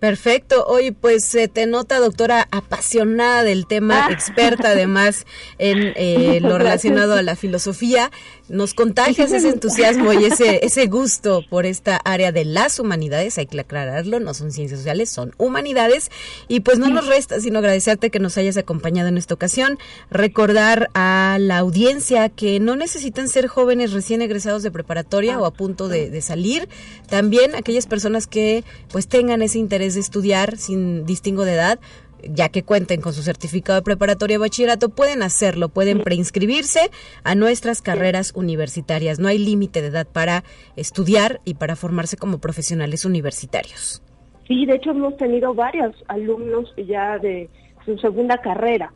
Perfecto. 0.00 0.64
Oye, 0.66 0.92
pues 0.92 1.26
se 1.26 1.46
te 1.48 1.66
nota, 1.66 1.98
doctora, 1.98 2.48
apasionada 2.50 3.42
del 3.42 3.66
tema, 3.66 4.06
ah. 4.06 4.12
experta 4.12 4.70
además 4.70 5.26
en 5.58 5.92
eh, 5.94 6.38
lo 6.42 6.56
relacionado 6.56 7.14
a 7.14 7.22
la 7.22 7.36
filosofía. 7.36 8.10
Nos 8.48 8.72
contagias 8.72 9.30
ese 9.30 9.48
entusiasmo 9.50 10.14
y 10.14 10.24
ese, 10.24 10.64
ese 10.64 10.86
gusto 10.86 11.42
por 11.50 11.66
esta 11.66 11.96
área 11.96 12.32
de 12.32 12.46
las 12.46 12.78
humanidades. 12.80 13.36
Hay 13.36 13.46
que 13.46 13.60
aclararlo, 13.60 14.20
no 14.20 14.32
son 14.32 14.52
ciencias 14.52 14.80
sociales, 14.80 15.10
son 15.10 15.34
humanidades. 15.36 16.10
Y 16.48 16.60
pues 16.60 16.78
no 16.78 16.88
nos 16.88 17.06
resta 17.06 17.38
sino 17.40 17.58
agradecerte 17.58 18.10
que 18.10 18.20
nos 18.20 18.38
hayas 18.38 18.56
acompañado 18.56 19.10
en 19.10 19.18
esta 19.18 19.34
ocasión. 19.34 19.78
Recordar 20.10 20.88
a 20.94 21.36
la 21.38 21.58
audiencia 21.58 22.30
que 22.30 22.58
no 22.58 22.74
necesitan 22.74 23.28
ser 23.28 23.48
jóvenes 23.48 23.92
recién 23.92 24.22
egresados 24.22 24.62
de 24.62 24.70
preparatoria 24.70 25.38
o 25.38 25.44
a 25.44 25.52
punto 25.52 25.88
de, 25.88 26.08
de 26.08 26.22
salir. 26.22 26.70
También 27.10 27.54
aquellas 27.54 27.86
personas 27.86 28.26
que 28.26 28.64
pues 28.90 29.06
tengan 29.06 29.42
ese 29.42 29.58
interés 29.58 29.89
de 29.94 30.00
estudiar 30.00 30.56
sin 30.56 31.04
distingo 31.04 31.44
de 31.44 31.54
edad, 31.54 31.80
ya 32.22 32.48
que 32.48 32.62
cuenten 32.62 33.00
con 33.00 33.12
su 33.12 33.22
certificado 33.22 33.78
de 33.78 33.84
preparatoria 33.84 34.34
de 34.34 34.40
bachillerato, 34.40 34.90
pueden 34.90 35.22
hacerlo, 35.22 35.68
pueden 35.68 36.02
preinscribirse 36.02 36.90
a 37.24 37.34
nuestras 37.34 37.82
carreras 37.82 38.32
universitarias. 38.34 39.18
No 39.18 39.28
hay 39.28 39.38
límite 39.38 39.82
de 39.82 39.88
edad 39.88 40.06
para 40.06 40.44
estudiar 40.76 41.40
y 41.44 41.54
para 41.54 41.76
formarse 41.76 42.16
como 42.16 42.38
profesionales 42.38 43.04
universitarios. 43.04 44.02
Sí, 44.46 44.66
de 44.66 44.74
hecho 44.76 44.90
hemos 44.90 45.16
tenido 45.16 45.54
varios 45.54 45.94
alumnos 46.08 46.74
ya 46.76 47.18
de 47.18 47.48
su 47.84 47.96
segunda 47.98 48.38
carrera, 48.38 48.92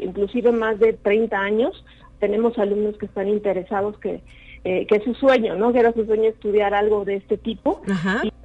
inclusive 0.00 0.52
más 0.52 0.78
de 0.78 0.92
30 0.92 1.38
años. 1.38 1.84
Tenemos 2.18 2.58
alumnos 2.58 2.96
que 2.98 3.06
están 3.06 3.28
interesados 3.28 3.98
que 3.98 4.22
eh, 4.68 4.84
que 4.84 4.96
es 4.96 5.04
su 5.04 5.14
sueño, 5.14 5.54
¿no? 5.54 5.72
Que 5.72 5.78
era 5.78 5.92
su 5.92 6.04
sueño 6.04 6.24
estudiar 6.24 6.74
algo 6.74 7.04
de 7.04 7.14
este 7.14 7.38
tipo. 7.38 7.82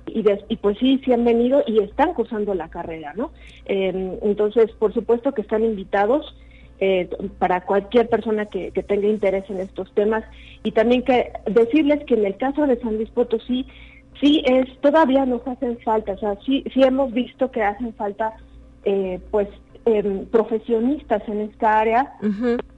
Y, 0.06 0.24
y, 0.50 0.56
pues 0.58 0.78
sí, 0.78 1.02
sí 1.04 1.12
han 1.12 1.26
venido 1.26 1.64
y 1.66 1.80
están 1.80 2.14
cursando 2.14 2.54
la 2.54 2.70
carrera, 2.70 3.14
¿no? 3.16 3.32
Em, 3.66 4.20
entonces, 4.22 4.72
por 4.74 4.94
supuesto 4.94 5.32
que 5.32 5.42
están 5.42 5.64
invitados 5.64 6.38
eh, 6.80 7.10
para 7.40 7.62
cualquier 7.62 8.08
persona 8.08 8.46
que, 8.46 8.72
tenga 8.72 9.08
interés 9.08 9.50
en 9.50 9.62
estos 9.62 9.92
temas. 9.96 10.24
Y 10.64 10.74
también 10.74 11.02
que 11.02 11.32
decirles 11.48 12.04
que 12.06 12.14
en 12.14 12.26
el 12.28 12.38
caso 12.38 12.68
de 12.68 12.80
San 12.82 12.98
Luis 12.98 13.10
Potosí, 13.10 13.66
sí 14.20 14.44
es, 14.46 14.68
todavía 14.80 15.26
nos 15.26 15.48
hacen 15.48 15.80
falta, 15.80 16.12
o 16.12 16.20
sea, 16.20 16.38
sí, 16.46 16.64
sí 16.72 16.84
hemos 16.84 17.12
visto 17.14 17.50
que 17.50 17.64
hacen 17.64 17.96
falta, 17.96 18.34
eh, 18.86 19.20
pues, 19.32 19.48
profesionistas 20.32 21.28
en 21.28 21.42
esta 21.42 21.80
área, 21.80 22.14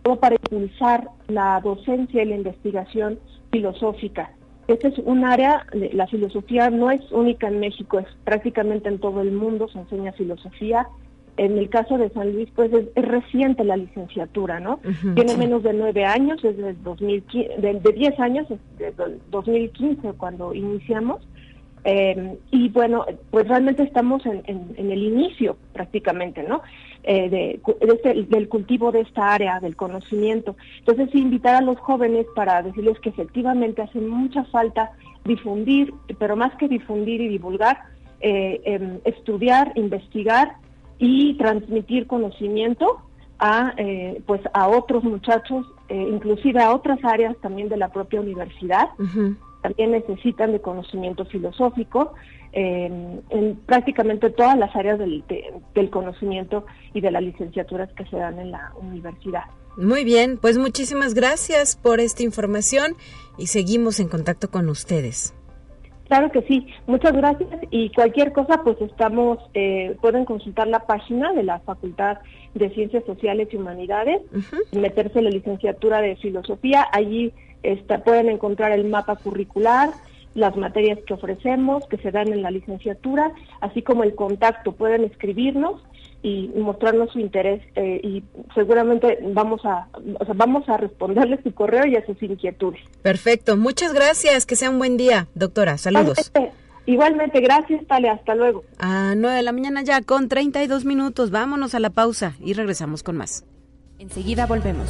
como 0.04 0.20
para 0.20 0.36
impulsar 0.36 1.10
la 1.28 1.60
docencia 1.62 2.24
y 2.24 2.26
la 2.26 2.36
investigación 2.36 3.20
filosófica. 3.52 4.32
Este 4.68 4.88
es 4.88 4.98
un 5.00 5.26
área, 5.26 5.66
la 5.74 6.08
filosofía 6.08 6.70
no 6.70 6.90
es 6.90 7.02
única 7.12 7.48
en 7.48 7.60
México, 7.60 8.00
es 8.00 8.08
prácticamente 8.24 8.88
en 8.88 9.00
todo 9.00 9.22
el 9.22 9.32
mundo 9.32 9.68
se 9.68 9.80
enseña 9.80 10.14
filosofía. 10.14 10.88
En 11.36 11.58
el 11.58 11.68
caso 11.70 11.98
de 11.98 12.10
San 12.12 12.32
Luis, 12.32 12.48
pues 12.56 12.72
es, 12.72 12.86
reciente 12.96 13.64
la 13.64 13.76
licenciatura, 13.76 14.60
¿no? 14.60 14.80
Tiene 15.16 15.36
menos 15.36 15.64
de 15.64 15.74
nueve 15.74 16.06
años, 16.06 16.42
desde 16.42 16.74
2015, 16.74 17.60
de, 17.60 17.80
de 17.80 17.92
diez 17.92 18.18
años, 18.20 18.48
desde 18.78 18.94
2015 19.32 20.14
cuando 20.14 20.54
iniciamos. 20.54 21.28
Eh, 21.86 22.38
y 22.52 22.70
bueno, 22.70 23.06
pues 23.30 23.48
realmente 23.48 23.84
estamos 23.84 24.26
en, 24.26 24.44
el 24.78 25.04
inicio 25.04 25.58
prácticamente, 25.74 26.44
¿no? 26.44 26.62
Eh, 27.06 27.30
de, 27.30 27.62
este, 27.82 28.24
del 28.24 28.48
cultivo 28.48 28.94
de 28.94 29.02
esta 29.02 29.34
área 29.34 29.60
del 29.60 29.76
conocimiento. 29.76 30.56
Entonces, 30.80 31.14
invitar 31.14 31.56
a 31.56 31.62
los 31.62 31.78
jóvenes 31.80 32.26
para 32.34 32.62
decirles 32.62 32.98
que 33.00 33.10
efectivamente 33.10 33.82
hace 33.82 34.00
mucha 34.00 34.46
falta 34.46 34.92
difundir, 35.26 35.94
pero 36.18 36.38
más 36.38 36.56
que 36.56 36.70
difundir 36.70 37.20
y 37.20 37.28
divulgar, 37.28 37.82
eh, 38.22 38.62
em, 38.64 39.00
estudiar, 39.04 39.74
investigar 39.76 40.56
y 40.98 41.34
transmitir 41.34 42.08
conocimiento 42.08 43.02
a 43.38 43.74
pues 44.26 44.40
a 44.54 44.70
otros 44.70 45.04
muchachos, 45.04 45.66
inclusive 45.90 46.62
a 46.62 46.74
otras 46.74 47.04
áreas 47.04 47.36
también 47.42 47.68
de 47.68 47.76
la 47.76 47.90
propia 47.90 48.22
universidad 48.22 48.88
también 49.64 49.92
necesitan 49.92 50.52
de 50.52 50.62
conocimiento 50.62 51.26
filosófico 51.26 52.14
en 52.54 53.56
prácticamente 53.66 54.30
todas 54.30 54.58
las 54.58 54.76
áreas 54.76 55.00
del, 55.00 55.24
del 55.74 55.90
conocimiento 55.90 56.66
y 56.94 57.02
de 57.02 57.12
las 57.12 57.24
licenciaturas 57.24 57.92
que 57.94 58.06
se 58.06 58.18
dan 58.18 58.40
en 58.40 58.52
la 58.52 58.72
universidad. 58.80 59.44
Muy 59.76 60.04
bien, 60.04 60.38
pues 60.38 60.58
muchísimas 60.58 61.16
gracias 61.16 61.76
por 61.76 62.00
esta 62.00 62.22
información 62.24 62.96
y 63.38 63.48
seguimos 63.48 64.00
en 64.00 64.08
contacto 64.08 64.52
con 64.52 64.70
ustedes. 64.70 65.34
Claro 66.08 66.32
que 66.32 66.44
sí, 66.44 66.68
muchas 66.86 67.14
gracias 67.14 67.50
y 67.72 67.90
cualquier 67.90 68.34
cosa 68.34 68.62
pues 68.64 68.80
estamos, 68.82 69.40
eh, 69.56 69.96
pueden 70.00 70.26
consultar 70.26 70.68
la 70.68 70.86
página 70.86 71.34
de 71.34 71.42
la 71.42 71.60
Facultad 71.62 72.20
de 72.54 72.70
Ciencias 72.70 73.04
Sociales 73.06 73.48
y 73.52 73.56
Humanidades, 73.56 74.22
meterse 74.74 75.20
en 75.20 75.26
la 75.26 75.32
licenciatura 75.32 76.02
de 76.02 76.16
Filosofía, 76.18 76.86
allí 76.92 77.34
pueden 78.04 78.30
encontrar 78.30 78.74
el 78.74 78.86
mapa 78.86 79.16
curricular, 79.16 79.90
las 80.36 80.56
materias 80.56 81.00
que 81.06 81.14
ofrecemos, 81.14 81.86
que 81.88 81.98
se 81.98 82.12
dan 82.12 82.32
en 82.34 82.42
la 82.42 82.52
licenciatura, 82.52 83.32
así 83.62 83.82
como 83.82 84.04
el 84.04 84.16
contacto. 84.16 84.72
Pueden 84.72 85.04
escribirnos 85.04 85.82
y 86.22 86.50
mostrarnos 86.56 87.12
su 87.12 87.20
interés 87.20 87.62
eh, 87.76 88.00
y 88.02 88.24
seguramente 88.56 89.20
vamos 89.34 89.64
a 89.66 89.88
vamos 90.36 90.68
a 90.70 90.78
responderles 90.78 91.42
su 91.44 91.54
correo 91.54 91.86
y 91.86 91.96
a 91.98 92.06
sus 92.06 92.22
inquietudes. 92.24 92.80
Perfecto, 93.02 93.58
muchas 93.58 93.94
gracias, 93.94 94.46
que 94.46 94.56
sea 94.56 94.70
un 94.70 94.80
buen 94.80 94.98
día, 94.98 95.28
doctora. 95.36 95.78
Saludos. 95.78 96.32
Igualmente, 96.86 97.40
gracias, 97.40 97.86
Tale, 97.88 98.10
hasta 98.10 98.36
luego. 98.36 98.64
A 98.78 99.14
9 99.16 99.38
de 99.38 99.44
la 99.44 99.52
mañana 99.52 99.84
ya 99.84 100.02
con 100.02 100.28
32 100.28 100.86
minutos, 100.86 101.32
vámonos 101.32 101.76
a 101.76 101.80
la 101.80 101.90
pausa 101.90 102.36
y 102.40 102.54
regresamos 102.54 103.04
con 103.04 103.18
más. 103.18 103.46
Enseguida 104.00 104.46
volvemos. 104.46 104.90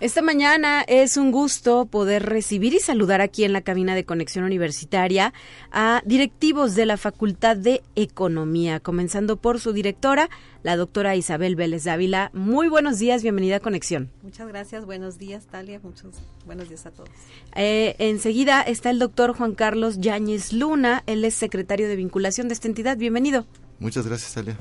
Esta 0.00 0.22
mañana 0.22 0.82
es 0.82 1.16
un 1.16 1.32
gusto 1.32 1.86
poder 1.86 2.24
recibir 2.24 2.72
y 2.72 2.78
saludar 2.78 3.20
aquí 3.20 3.42
en 3.42 3.52
la 3.52 3.62
cabina 3.62 3.96
de 3.96 4.04
Conexión 4.04 4.44
Universitaria 4.44 5.34
a 5.72 6.02
directivos 6.04 6.76
de 6.76 6.86
la 6.86 6.96
Facultad 6.96 7.56
de 7.56 7.82
Economía, 7.96 8.78
comenzando 8.78 9.38
por 9.38 9.58
su 9.58 9.72
directora, 9.72 10.30
la 10.62 10.76
doctora 10.76 11.16
Isabel 11.16 11.56
Vélez 11.56 11.82
Dávila. 11.82 12.30
Muy 12.32 12.68
buenos 12.68 13.00
días, 13.00 13.24
bienvenida 13.24 13.56
a 13.56 13.60
Conexión. 13.60 14.08
Muchas 14.22 14.46
gracias, 14.46 14.86
buenos 14.86 15.18
días, 15.18 15.48
Talia, 15.48 15.80
muchos 15.82 16.14
buenos 16.46 16.68
días 16.68 16.86
a 16.86 16.92
todos. 16.92 17.10
Eh, 17.56 17.96
enseguida 17.98 18.62
está 18.62 18.90
el 18.90 19.00
doctor 19.00 19.36
Juan 19.36 19.56
Carlos 19.56 19.98
Yáñez 19.98 20.52
Luna, 20.52 21.02
él 21.06 21.24
es 21.24 21.34
secretario 21.34 21.88
de 21.88 21.96
vinculación 21.96 22.46
de 22.46 22.54
esta 22.54 22.68
entidad. 22.68 22.98
Bienvenido. 22.98 23.46
Muchas 23.80 24.06
gracias, 24.06 24.32
Talia. 24.32 24.56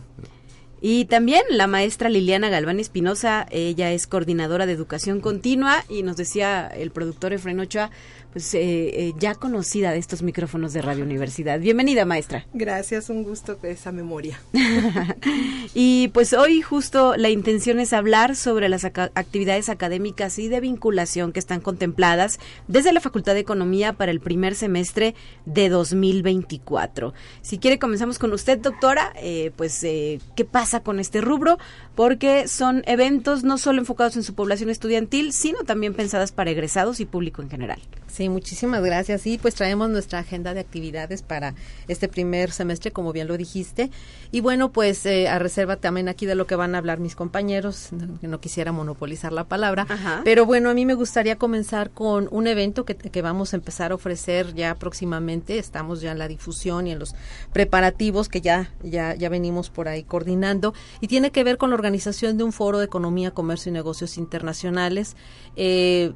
Y 0.80 1.06
también 1.06 1.42
la 1.50 1.66
maestra 1.66 2.10
Liliana 2.10 2.50
Galván 2.50 2.80
Espinosa, 2.80 3.48
ella 3.50 3.92
es 3.92 4.06
coordinadora 4.06 4.68
de 4.68 4.74
educación 4.74 5.22
continua 5.22 5.84
y 5.90 6.04
nos 6.04 6.18
decía 6.18 6.68
el 6.68 6.92
productor 6.92 7.34
Efraín 7.34 7.60
Ochoa, 7.60 7.90
pues 8.38 8.54
eh, 8.54 8.60
eh, 8.62 9.14
ya 9.18 9.34
conocida 9.34 9.90
de 9.90 9.98
estos 9.98 10.22
micrófonos 10.22 10.72
de 10.72 10.84
Radio 10.84 11.04
Universidad. 11.04 11.60
Bienvenida, 11.60 12.06
maestra. 12.06 12.46
Gracias, 12.54 13.10
un 13.10 13.24
gusto 13.24 13.58
esa 13.64 13.92
memoria. 13.92 14.40
y 15.74 16.10
pues 16.10 16.34
hoy 16.34 16.62
justo 16.62 17.16
la 17.18 17.30
intención 17.30 17.80
es 17.80 17.94
hablar 17.94 18.36
sobre 18.36 18.70
las 18.70 18.86
actividades 18.86 19.70
académicas 19.70 20.38
y 20.38 20.50
de 20.50 20.60
vinculación 20.60 21.32
que 21.32 21.40
están 21.40 21.62
contempladas 21.62 22.40
desde 22.68 22.94
la 22.94 23.02
Facultad 23.02 23.34
de 23.34 23.40
Economía 23.40 23.94
para 23.94 24.12
el 24.12 24.20
primer 24.20 24.54
semestre 24.54 25.16
de 25.48 25.70
2024. 25.70 27.16
Si 27.42 27.58
quiere, 27.58 27.80
comenzamos 27.80 28.20
con 28.20 28.34
usted, 28.34 28.60
doctora. 28.60 29.14
Eh, 29.16 29.52
pues, 29.56 29.80
¿qué 29.80 30.46
pasa 30.46 30.82
con 30.82 31.00
este 31.00 31.22
rubro? 31.22 31.58
Porque 31.96 32.48
son 32.48 32.84
eventos 32.86 33.44
no 33.44 33.58
solo 33.58 33.80
enfocados 33.80 34.16
en 34.16 34.22
su 34.22 34.36
población 34.36 34.70
estudiantil, 34.70 35.34
sino 35.34 35.64
también 35.64 35.96
pensadas 35.96 36.32
para 36.32 36.52
egresados 36.52 37.00
y 37.00 37.08
público 37.08 37.42
en 37.42 37.50
general. 37.50 37.80
Sí, 38.08 38.27
muchísimas 38.30 38.84
gracias. 38.84 39.22
Sí, 39.22 39.38
pues 39.42 39.56
traemos 39.56 39.90
nuestra 39.90 40.20
agenda 40.20 40.54
de 40.54 40.60
actividades 40.60 41.22
para 41.22 41.56
este 41.88 42.08
primer 42.08 42.52
semestre, 42.52 42.92
como 42.92 43.14
bien 43.14 43.28
lo 43.28 43.38
dijiste. 43.38 43.92
Y 44.32 44.42
bueno, 44.42 44.72
pues 44.72 45.06
eh, 45.06 45.28
a 45.28 45.40
reserva 45.40 45.78
también 45.78 46.10
aquí 46.10 46.26
de 46.26 46.36
lo 46.36 46.48
que 46.48 46.56
van 46.56 46.76
a 46.76 46.78
hablar 46.80 47.00
mis 47.00 47.16
compañeros, 47.16 47.90
que 48.22 48.28
no, 48.28 48.40
quisiera 48.40 48.72
monopolizar 48.72 49.34
la 49.34 49.46
palabra. 49.46 49.88
Pero 50.24 50.46
bueno, 50.46 50.70
a 50.70 50.74
mí 50.74 50.86
me 50.86 50.94
gustaría 50.94 51.38
comenzar 51.38 51.92
con 51.92 52.28
un 52.32 52.48
evento 52.48 52.86
que, 52.86 52.96
que 52.96 53.22
vamos 53.22 53.54
a 53.54 53.58
empezar 53.58 53.92
a 53.92 53.96
ofrecer 53.96 54.54
ya 54.54 54.76
próximamente. 54.76 55.58
Estamos 55.58 56.02
ya 56.02 56.12
en 56.12 56.20
la 56.20 56.28
difusión 56.28 56.88
y 56.88 56.92
en 56.92 57.00
los 57.00 57.16
preparativos 57.54 58.30
que 58.30 58.42
ya, 58.42 58.72
ya, 58.84 59.16
ya 59.16 59.30
venimos 59.30 59.70
por 59.70 59.88
ahí 59.88 60.04
coordinando. 60.04 60.74
Y 61.02 61.08
tiene 61.08 61.32
que 61.32 61.44
ver 61.44 61.58
con 61.58 61.70
la 61.70 61.76
organización 61.76 62.38
de 62.38 62.44
un 62.44 62.54
foro 62.54 62.80
de 62.80 62.86
economía, 62.86 63.32
comercio 63.32 63.70
y 63.70 63.74
negocios 63.74 64.18
internacionales. 64.18 65.16
Eh, 65.56 66.14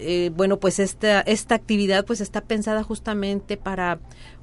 eh, 0.00 0.30
bueno, 0.34 0.58
pues 0.58 0.78
esta, 0.78 1.20
esta 1.20 1.54
actividad 1.54 2.04
pues 2.04 2.20
está 2.20 2.40
pensada 2.40 2.82
justamente 2.82 3.56
para 3.56 4.00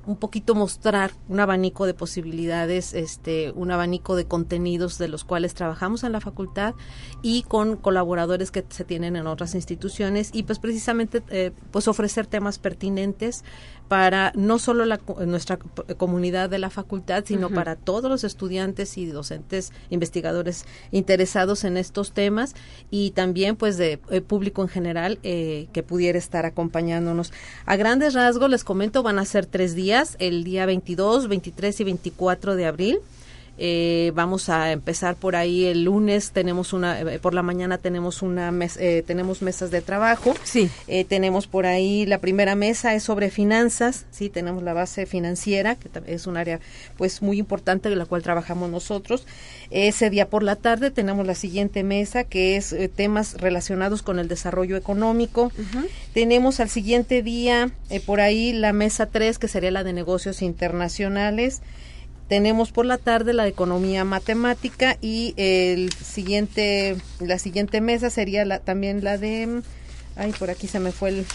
un 0.07 0.15
poquito 0.15 0.55
mostrar 0.55 1.11
un 1.27 1.39
abanico 1.39 1.85
de 1.85 1.93
posibilidades, 1.93 2.93
este, 2.93 3.51
un 3.51 3.71
abanico 3.71 4.15
de 4.15 4.25
contenidos 4.25 4.97
de 4.97 5.09
los 5.09 5.25
cuales 5.25 5.53
trabajamos 5.53 6.03
en 6.03 6.13
la 6.13 6.21
facultad 6.21 6.73
y 7.21 7.43
con 7.43 7.75
colaboradores 7.75 8.49
que 8.49 8.65
se 8.69 8.85
tienen 8.85 9.17
en 9.17 9.27
otras 9.27 9.53
instituciones 9.53 10.31
y 10.33 10.43
pues 10.43 10.59
precisamente 10.59 11.21
eh, 11.29 11.51
pues 11.71 11.87
ofrecer 11.89 12.25
temas 12.25 12.57
pertinentes 12.57 13.43
para 13.87 14.33
no 14.35 14.59
solo 14.59 14.85
la, 14.85 14.99
nuestra 15.25 15.57
comunidad 15.97 16.49
de 16.49 16.59
la 16.59 16.69
facultad, 16.69 17.23
sino 17.25 17.49
para 17.49 17.75
todos 17.75 18.09
los 18.09 18.23
estudiantes 18.23 18.97
y 18.97 19.05
docentes, 19.05 19.71
investigadores 19.89 20.65
interesados 20.91 21.63
en 21.63 21.77
estos 21.77 22.11
temas 22.11 22.53
y 22.91 23.11
también 23.11 23.55
pues 23.55 23.77
de 23.77 23.99
eh, 24.09 24.21
público 24.21 24.61
en 24.61 24.67
general 24.67 25.19
eh, 25.23 25.67
que 25.71 25.83
pudiera 25.83 26.17
estar 26.17 26.45
acompañándonos. 26.45 27.31
A 27.65 27.75
grandes 27.77 28.13
rasgos 28.13 28.49
les 28.49 28.63
comento, 28.63 29.03
van 29.03 29.19
a 29.19 29.25
ser 29.25 29.45
tres 29.45 29.73
días, 29.73 29.96
el 30.19 30.43
día 30.43 30.65
22, 30.65 31.27
23 31.27 31.79
y 31.79 31.83
24 31.83 32.55
de 32.55 32.65
abril. 32.65 32.99
Eh, 33.59 34.11
vamos 34.13 34.49
a 34.49 34.71
empezar 34.71 35.15
por 35.15 35.35
ahí 35.35 35.65
el 35.65 35.83
lunes. 35.83 36.31
Tenemos 36.31 36.73
una, 36.73 37.01
eh, 37.01 37.19
por 37.19 37.33
la 37.33 37.41
mañana 37.41 37.77
tenemos 37.77 38.21
una, 38.21 38.53
eh, 38.79 39.03
tenemos 39.05 39.41
mesas 39.41 39.71
de 39.71 39.81
trabajo. 39.81 40.33
Sí. 40.43 40.69
tenemos 41.09 41.47
por 41.47 41.65
ahí 41.65 42.05
la 42.05 42.19
primera 42.19 42.55
mesa 42.55 42.93
es 42.93 43.03
sobre 43.03 43.29
finanzas. 43.29 44.05
Sí, 44.11 44.29
tenemos 44.29 44.63
la 44.63 44.73
base 44.73 45.05
financiera 45.05 45.75
que 45.75 45.89
es 46.05 46.27
un 46.27 46.37
área, 46.37 46.59
pues, 46.97 47.21
muy 47.21 47.39
importante 47.39 47.89
de 47.89 47.95
la 47.95 48.05
cual 48.05 48.23
trabajamos 48.23 48.69
nosotros. 48.69 49.25
Ese 49.69 50.09
día 50.09 50.29
por 50.29 50.43
la 50.43 50.55
tarde 50.55 50.91
tenemos 50.91 51.25
la 51.25 51.35
siguiente 51.35 51.83
mesa 51.83 52.23
que 52.23 52.57
es 52.57 52.75
temas 52.95 53.35
relacionados 53.39 54.01
con 54.01 54.19
el 54.19 54.27
desarrollo 54.27 54.77
económico. 54.77 55.51
Tenemos 56.13 56.59
al 56.59 56.69
siguiente 56.69 57.21
día 57.21 57.71
por 58.05 58.21
ahí 58.21 58.53
la 58.53 58.73
mesa 58.73 59.07
3 59.07 59.39
que 59.39 59.47
sería 59.47 59.71
la 59.71 59.83
de 59.83 59.93
negocios 59.93 60.41
internacionales. 60.41 61.61
Tenemos 62.27 62.71
por 62.71 62.85
la 62.85 62.97
tarde 62.97 63.33
la 63.33 63.43
de 63.43 63.49
economía 63.49 64.03
matemática 64.03 64.97
y 65.01 65.33
el 65.37 65.93
siguiente, 65.93 66.97
la 67.19 67.39
siguiente 67.39 67.79
mesa 67.79 68.09
sería 68.09 68.43
la, 68.43 68.59
también 68.59 69.03
la 69.03 69.17
de, 69.17 69.61
ay, 70.17 70.33
por 70.37 70.49
aquí 70.49 70.67
se 70.67 70.79
me 70.79 70.91
fue 70.91 71.09
el, 71.09 71.25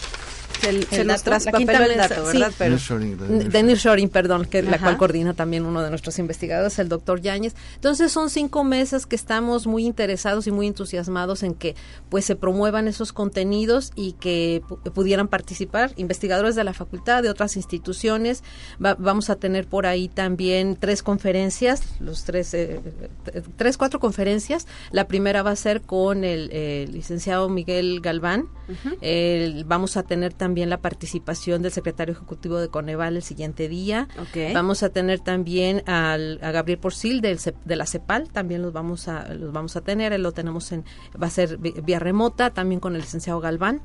el, 0.67 0.85
se 0.85 1.03
nos 1.03 1.23
traspapeló 1.23 1.85
el 1.85 1.97
dato, 1.97 2.23
¿verdad? 2.25 2.51
Sí, 2.57 3.15
de 3.49 3.63
Nearshoring, 3.63 4.09
perdón, 4.09 4.45
que 4.45 4.61
la 4.61 4.79
cual 4.79 4.97
coordina 4.97 5.33
también 5.33 5.65
uno 5.65 5.81
de 5.81 5.89
nuestros 5.89 6.19
investigadores, 6.19 6.79
el 6.79 6.89
doctor 6.89 7.21
Yáñez. 7.21 7.55
Entonces 7.75 8.11
son 8.11 8.29
cinco 8.29 8.63
meses 8.63 9.05
que 9.05 9.15
estamos 9.15 9.67
muy 9.67 9.85
interesados 9.85 10.47
y 10.47 10.51
muy 10.51 10.67
entusiasmados 10.67 11.43
en 11.43 11.53
que 11.53 11.75
pues 12.09 12.25
se 12.25 12.35
promuevan 12.35 12.87
esos 12.87 13.13
contenidos 13.13 13.91
y 13.95 14.13
que 14.13 14.61
pudieran 14.93 15.27
participar 15.27 15.91
investigadores 15.97 16.55
de 16.55 16.63
la 16.63 16.73
facultad, 16.73 17.23
de 17.23 17.29
otras 17.29 17.55
instituciones. 17.55 18.43
vamos 18.79 19.29
a 19.29 19.35
tener 19.35 19.67
por 19.67 19.85
ahí 19.85 20.07
también 20.07 20.77
tres 20.79 21.03
conferencias, 21.03 21.83
los 21.99 22.23
tres, 22.23 22.53
eh, 22.53 22.79
tres, 23.57 23.77
cuatro 23.77 23.99
conferencias. 23.99 24.67
La 24.91 25.07
primera 25.07 25.43
va 25.43 25.51
a 25.51 25.55
ser 25.55 25.81
con 25.81 26.23
el, 26.23 26.49
licenciado 26.91 27.49
Miguel 27.49 27.99
Galván. 28.01 28.47
Vamos 29.65 29.97
a 29.97 30.03
tener 30.03 30.33
también 30.33 30.69
la 30.69 30.81
participación 30.81 31.61
del 31.61 31.71
secretario 31.71 32.13
ejecutivo 32.13 32.59
de 32.59 32.69
Coneval 32.69 33.15
el 33.15 33.23
siguiente 33.23 33.67
día. 33.67 34.07
Vamos 34.53 34.83
a 34.83 34.89
tener 34.89 35.19
también 35.19 35.83
al, 35.87 36.39
a 36.41 36.51
Gabriel 36.51 36.79
Porcil 36.79 37.21
del, 37.21 37.39
de 37.65 37.75
la 37.75 37.85
CEPAL, 37.85 38.29
también 38.29 38.61
los 38.61 38.73
vamos 38.73 39.07
a 39.07 39.33
los 39.33 39.51
vamos 39.51 39.75
a 39.75 39.81
tener, 39.81 40.13
él 40.13 40.23
lo 40.23 40.31
tenemos 40.31 40.71
en 40.71 40.85
va 41.21 41.27
a 41.27 41.29
ser 41.29 41.57
vía 41.57 41.99
remota, 41.99 42.51
también 42.51 42.79
con 42.79 42.95
el 42.95 43.01
licenciado 43.01 43.39
Galván. 43.39 43.81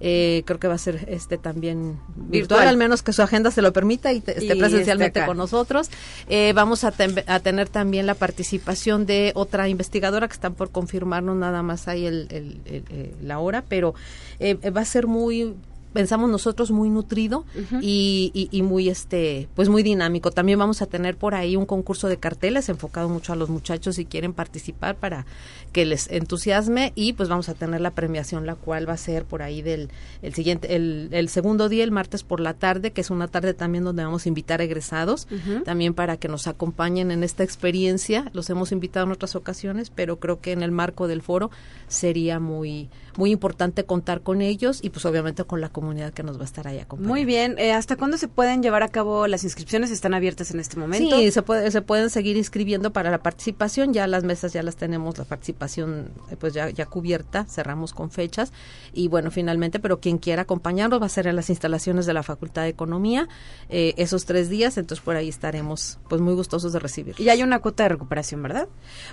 Eh, 0.00 0.42
creo 0.46 0.58
que 0.58 0.68
va 0.68 0.74
a 0.74 0.78
ser 0.78 1.06
este 1.08 1.38
también 1.38 1.98
virtual, 2.16 2.68
al 2.68 2.76
menos 2.76 3.02
que 3.02 3.12
su 3.12 3.22
agenda 3.22 3.50
se 3.50 3.62
lo 3.62 3.72
permita 3.72 4.12
y, 4.12 4.18
esté 4.18 4.56
presencialmente 4.56 5.24
con 5.26 5.36
nosotros. 5.36 5.90
Eh, 6.28 6.52
vamos 6.54 6.84
a, 6.84 6.92
a, 7.26 7.40
tener 7.40 7.68
también 7.68 8.06
la 8.06 8.14
participación 8.14 9.06
de 9.06 9.32
otra 9.34 9.68
investigadora 9.68 10.28
que 10.28 10.34
están 10.34 10.54
por 10.54 10.70
confirmarnos 10.70 11.36
nada 11.36 11.62
más 11.62 11.88
ahí 11.88 12.06
el, 12.06 12.28
el, 12.30 13.14
la 13.22 13.38
hora, 13.38 13.64
pero 13.68 13.94
eh, 14.38 14.54
va 14.70 14.82
a 14.82 14.84
ser 14.84 15.06
muy 15.06 15.54
pensamos 15.92 16.30
nosotros 16.30 16.70
muy 16.70 16.90
nutrido 16.90 17.44
y, 17.80 18.48
y, 18.52 18.62
muy 18.62 18.88
este 18.88 19.48
pues 19.54 19.68
muy 19.68 19.82
dinámico. 19.82 20.30
También 20.30 20.58
vamos 20.58 20.82
a 20.82 20.86
tener 20.86 21.16
por 21.16 21.34
ahí 21.34 21.56
un 21.56 21.66
concurso 21.66 22.08
de 22.08 22.18
carteles 22.18 22.68
enfocado 22.68 23.08
mucho 23.08 23.32
a 23.32 23.36
los 23.36 23.48
muchachos 23.48 23.96
si 23.96 24.04
quieren 24.04 24.32
participar 24.32 24.96
para 24.96 25.26
que 25.68 25.84
les 25.84 26.10
entusiasme 26.10 26.92
y 26.94 27.12
pues 27.12 27.28
vamos 27.28 27.48
a 27.48 27.54
tener 27.54 27.80
la 27.80 27.90
premiación 27.90 28.46
la 28.46 28.54
cual 28.54 28.88
va 28.88 28.94
a 28.94 28.98
ser 28.98 29.24
por 29.24 29.42
ahí 29.42 29.62
del 29.62 29.90
el 30.22 30.34
siguiente 30.34 30.74
el, 30.74 31.08
el 31.12 31.28
segundo 31.28 31.68
día 31.68 31.84
el 31.84 31.90
martes 31.90 32.22
por 32.22 32.40
la 32.40 32.54
tarde 32.54 32.92
que 32.92 33.00
es 33.00 33.10
una 33.10 33.28
tarde 33.28 33.54
también 33.54 33.84
donde 33.84 34.04
vamos 34.04 34.26
a 34.26 34.28
invitar 34.28 34.60
egresados 34.60 35.28
también 35.64 35.94
para 35.94 36.16
que 36.16 36.28
nos 36.28 36.46
acompañen 36.46 37.10
en 37.10 37.22
esta 37.22 37.44
experiencia 37.44 38.30
los 38.32 38.48
hemos 38.50 38.72
invitado 38.72 39.06
en 39.06 39.12
otras 39.12 39.36
ocasiones 39.36 39.90
pero 39.90 40.18
creo 40.18 40.40
que 40.40 40.52
en 40.52 40.62
el 40.62 40.72
marco 40.72 41.08
del 41.08 41.22
foro 41.22 41.50
sería 41.88 42.40
muy 42.40 42.88
muy 43.18 43.32
importante 43.32 43.84
contar 43.84 44.20
con 44.20 44.42
ellos 44.42 44.78
y 44.80 44.90
pues 44.90 45.04
obviamente 45.04 45.42
con 45.42 45.60
la 45.60 45.70
comunidad 45.70 46.12
que 46.12 46.22
nos 46.22 46.38
va 46.38 46.42
a 46.42 46.44
estar 46.44 46.68
ahí 46.68 46.78
acompañando. 46.78 47.12
Muy 47.12 47.24
bien, 47.24 47.56
eh, 47.58 47.72
¿hasta 47.72 47.96
cuándo 47.96 48.16
se 48.16 48.28
pueden 48.28 48.62
llevar 48.62 48.84
a 48.84 48.88
cabo 48.88 49.26
las 49.26 49.42
inscripciones? 49.42 49.90
¿Están 49.90 50.14
abiertas 50.14 50.52
en 50.52 50.60
este 50.60 50.78
momento? 50.78 51.18
Sí, 51.18 51.32
se, 51.32 51.42
puede, 51.42 51.68
se 51.72 51.82
pueden 51.82 52.10
seguir 52.10 52.36
inscribiendo 52.36 52.92
para 52.92 53.10
la 53.10 53.18
participación, 53.18 53.92
ya 53.92 54.06
las 54.06 54.22
mesas 54.22 54.52
ya 54.52 54.62
las 54.62 54.76
tenemos, 54.76 55.18
la 55.18 55.24
participación 55.24 55.57
eh, 55.60 56.36
pues 56.38 56.54
ya, 56.54 56.70
ya 56.70 56.86
cubierta, 56.86 57.44
cerramos 57.44 57.92
con 57.92 58.10
fechas 58.10 58.52
y 58.92 59.08
bueno, 59.08 59.30
finalmente, 59.30 59.78
pero 59.80 60.00
quien 60.00 60.18
quiera 60.18 60.42
acompañarnos 60.42 61.00
va 61.00 61.06
a 61.06 61.10
ser 61.10 61.26
en 61.26 61.36
las 61.36 61.50
instalaciones 61.50 62.06
de 62.06 62.14
la 62.14 62.22
Facultad 62.22 62.62
de 62.62 62.68
Economía 62.68 63.28
eh, 63.68 63.94
esos 63.96 64.24
tres 64.24 64.48
días, 64.48 64.78
entonces 64.78 65.04
por 65.04 65.16
ahí 65.16 65.28
estaremos 65.28 65.98
pues 66.08 66.20
muy 66.20 66.34
gustosos 66.34 66.72
de 66.72 66.78
recibir. 66.78 67.14
Y 67.18 67.28
hay 67.28 67.42
una 67.42 67.58
cuota 67.58 67.84
de 67.84 67.90
recuperación, 67.90 68.42
¿verdad? 68.42 68.68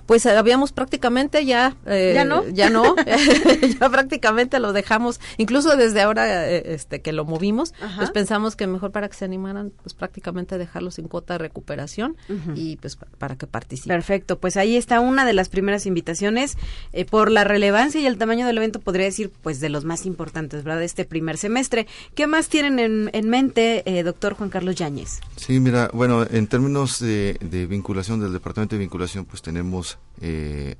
Pues 0.06 0.26
habíamos 0.26 0.72
prácticamente 0.72 1.46
ya... 1.46 1.76
¿Ya 1.86 2.26
no? 2.26 2.48
Ya 2.50 2.70
no, 2.70 2.96
ya 3.80 3.90
prácticamente 3.90 4.60
lo 4.60 4.74
dejamos, 4.74 5.20
incluso 5.38 5.76
desde 5.76 6.02
ahora 6.02 6.50
eh, 6.50 6.74
este 6.74 7.02
que 7.02 7.12
lo 7.12 7.26
movimos, 7.26 7.74
pues 7.98 8.12
pensamos 8.12 8.56
que 8.56 8.68
mejor 8.68 8.92
para 8.92 9.08
que 9.10 9.16
se 9.16 9.26
animaran, 9.26 9.72
pues 9.82 9.94
prácticamente 9.94 10.58
dejarlos 10.58 10.96
sin 10.96 11.08
cuota 11.08 11.36
de 11.36 11.38
recuperación 11.40 12.18
y 12.56 12.78
pues 12.78 12.98
para 13.18 13.36
que 13.36 13.48
participen. 13.48 13.96
Perfecto, 13.96 14.40
pues 14.40 14.58
ahí 14.58 14.76
está 14.76 15.00
una 15.00 15.26
de 15.26 15.34
las 15.34 15.50
primeras 15.50 15.86
invitaciones 15.86 16.35
eh, 16.38 17.06
por 17.06 17.32
la 17.32 17.44
relevancia 17.44 18.02
y 18.02 18.06
el 18.06 18.18
tamaño 18.18 18.46
del 18.46 18.58
evento, 18.58 18.80
podría 18.80 19.06
decir, 19.06 19.32
pues 19.42 19.60
de 19.60 19.70
los 19.70 19.86
más 19.86 20.06
importantes, 20.06 20.64
¿verdad? 20.64 20.80
De 20.80 20.86
este 20.86 21.06
primer 21.06 21.38
semestre. 21.38 21.88
¿Qué 22.14 22.28
más 22.28 22.50
tienen 22.50 23.10
en, 23.12 23.30
mente, 23.30 23.84
eh, 23.86 24.04
doctor 24.04 24.34
Juan 24.34 24.50
Carlos 24.50 24.76
Yáñez? 24.76 25.22
Sí, 25.36 25.60
mira, 25.60 25.90
bueno, 25.94 26.26
en 26.30 26.48
términos 26.48 27.00
de, 27.00 27.38
vinculación 27.70 28.20
del 28.20 28.34
Departamento 28.34 28.76
de 28.76 28.80
Vinculación, 28.80 29.26
pues 29.26 29.42
tenemos 29.42 29.98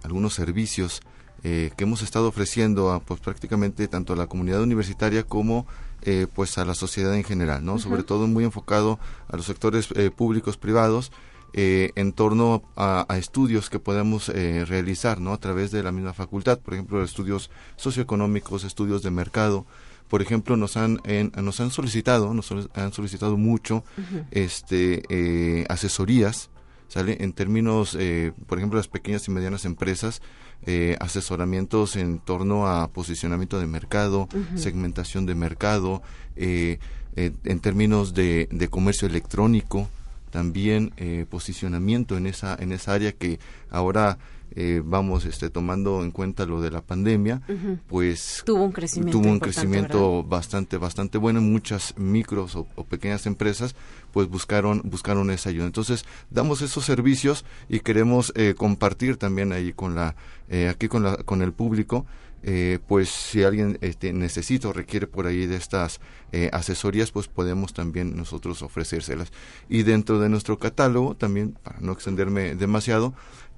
algunos 0.04 0.34
servicios 0.34 1.02
eh, 1.48 1.70
que 1.78 1.84
hemos 1.84 2.02
estado 2.02 2.28
ofreciendo 2.28 2.92
a 2.92 3.00
pues 3.00 3.20
prácticamente 3.20 3.88
tanto 3.88 4.14
a 4.14 4.16
la 4.16 4.26
comunidad 4.26 4.64
universitaria 4.64 5.22
como 5.22 5.68
eh, 6.02 6.26
pues 6.34 6.58
a 6.58 6.66
la 6.66 6.74
sociedad 6.74 7.14
en 7.14 7.24
general, 7.24 7.64
¿no? 7.64 7.78
Sobre 7.78 8.02
todo 8.02 8.26
muy 8.26 8.44
enfocado 8.46 8.98
a 9.28 9.38
los 9.38 9.46
sectores 9.46 9.90
eh, 9.96 10.10
públicos 10.10 10.58
privados 10.58 11.12
eh, 11.58 11.94
en 11.96 12.12
torno 12.12 12.64
a, 12.76 13.06
estudios 13.18 13.70
que 13.70 13.80
podemos 13.80 14.28
eh, 14.28 14.66
realizar 14.66 15.22
¿no? 15.22 15.32
a 15.32 15.38
través 15.38 15.72
de 15.72 15.84
la 15.84 15.94
misma 15.94 16.12
facultad, 16.12 16.60
por 16.60 16.74
ejemplo, 16.74 17.02
estudios 17.02 17.50
socioeconómicos, 17.78 18.66
estudios 18.66 19.04
de 19.04 19.12
mercado. 19.12 19.66
Por 20.10 20.22
ejemplo, 20.22 20.58
nos 20.58 20.76
han, 20.76 21.00
nos 21.42 21.62
han 21.62 21.72
solicitado, 21.72 22.34
nos 22.34 22.52
han 22.74 22.92
solicitado 22.92 23.38
mucho 23.38 23.86
este, 24.32 25.04
eh, 25.08 25.66
asesorías, 25.70 26.50
¿sale? 26.90 27.18
En 27.22 27.32
términos, 27.32 27.98
por 28.48 28.58
ejemplo, 28.58 28.78
las 28.78 28.90
pequeñas 28.90 29.26
y 29.30 29.32
medianas 29.32 29.64
empresas, 29.64 30.22
asesoramientos 31.00 31.96
en 31.96 32.20
torno 32.20 32.68
a 32.68 32.90
posicionamiento 32.90 33.60
de 33.60 33.66
mercado, 33.66 34.28
segmentación 34.56 35.26
de 35.26 35.36
mercado, 35.36 36.04
en 36.36 37.60
términos 37.62 38.14
de, 38.14 38.50
de 38.52 38.68
comercio 38.68 39.08
electrónico, 39.08 39.90
también 40.36 40.92
eh, 40.98 41.26
posicionamiento 41.30 42.18
en 42.18 42.28
esa 42.28 42.58
en 42.60 42.74
esa 42.74 42.92
área 42.92 43.14
que 43.14 43.40
ahora 43.70 44.18
eh, 44.54 44.82
vamos 44.84 45.24
este 45.24 45.50
tomando 45.50 46.04
en 46.04 46.12
cuenta 46.12 46.46
lo 46.46 46.60
de 46.60 46.72
la 46.72 46.82
pandemia 46.82 47.42
pues 47.88 48.44
tuvo 48.46 48.66
un 48.66 48.74
crecimiento 48.74 49.18
tuvo 49.18 49.32
un 49.32 49.40
crecimiento 49.40 50.24
bastante 50.24 50.76
bastante 50.76 51.18
bueno. 51.18 51.40
Muchas 51.40 51.98
micros 51.98 52.58
o, 52.58 52.66
pequeñas 52.84 53.26
empresas 53.28 53.76
pues 54.12 54.28
buscaron 54.28 54.82
buscaron 54.84 55.32
esa 55.32 55.52
ayuda. 55.52 55.68
Entonces 55.68 56.04
damos 56.30 56.62
esos 56.62 56.84
servicios 56.84 57.46
y 57.70 57.80
queremos 57.80 58.34
eh, 58.36 58.56
compartir 58.58 59.16
también 59.16 59.54
ahí 59.54 59.72
con 59.72 59.96
la 59.96 60.18
aquí 60.70 60.90
con 60.90 61.04
la 61.04 61.16
con 61.16 61.44
el 61.44 61.54
público 61.54 62.06
eh, 62.48 62.78
pues 62.88 63.10
si 63.10 63.44
alguien 63.44 63.80
este, 63.82 64.14
necesita 64.14 64.68
o 64.68 64.74
requiere 64.74 65.08
por 65.08 65.26
ahí 65.26 65.48
de 65.48 65.56
estas 65.56 66.00
eh, 66.32 66.52
asesorías, 66.54 67.12
pues 67.12 67.28
podemos 67.28 67.74
también 67.74 68.16
nosotros 68.16 68.62
ofrecérselas. 68.62 69.32
Y 69.68 69.82
dentro 69.82 70.20
de 70.20 70.30
nuestro 70.30 70.60
catálogo, 70.60 71.16
también 71.16 71.58
para 71.64 71.80
no 71.80 71.92
extenderme 71.92 72.54
demasiado, 72.56 73.16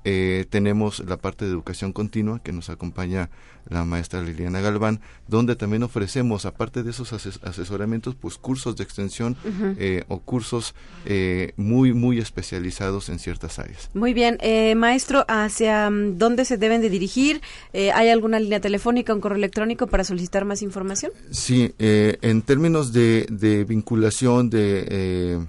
eh, 0.10 0.46
tenemos 0.50 1.04
la 1.06 1.18
parte 1.18 1.44
de 1.44 1.52
educación 1.52 1.92
continua 1.92 2.40
que 2.42 2.54
nos 2.54 2.70
acompaña 2.70 3.30
la 3.68 3.84
maestra 3.84 4.22
Liliana 4.22 4.62
Galván, 4.62 5.02
donde 5.28 5.58
también 5.58 5.84
ofrecemos, 5.84 6.46
aparte 6.46 6.82
de 6.82 6.92
esos 6.92 7.12
asesoramientos, 7.12 8.16
pues 8.16 8.38
cursos 8.38 8.78
de 8.78 8.86
extensión 8.86 9.36
eh, 9.78 10.06
o 10.08 10.20
cursos 10.20 10.76
eh, 11.06 11.52
muy, 11.58 11.92
muy 11.92 12.20
especializados 12.20 13.10
en 13.10 13.20
ciertas 13.20 13.60
áreas. 13.60 13.90
Muy 13.94 14.14
bien, 14.14 14.38
maestro, 14.80 15.26
¿hacia 15.28 15.90
mm, 15.90 16.18
dónde 16.18 16.46
se 16.46 16.56
deben 16.56 16.80
de 16.80 16.90
dirigir? 16.90 17.42
¿Hay 17.74 18.08
alguna 18.08 18.40
línea 18.40 18.62
telefónica, 18.62 19.14
un 19.14 19.20
correo 19.20 19.38
electrónico 19.38 19.88
para 19.88 20.06
solicitar 20.06 20.46
más 20.46 20.62
información? 20.62 21.12
Sí, 21.32 21.74
en 21.80 22.42
términos 22.44 22.94
de, 22.94 23.28
de 23.30 23.66
vinculación 23.66 24.50
de 24.50 25.46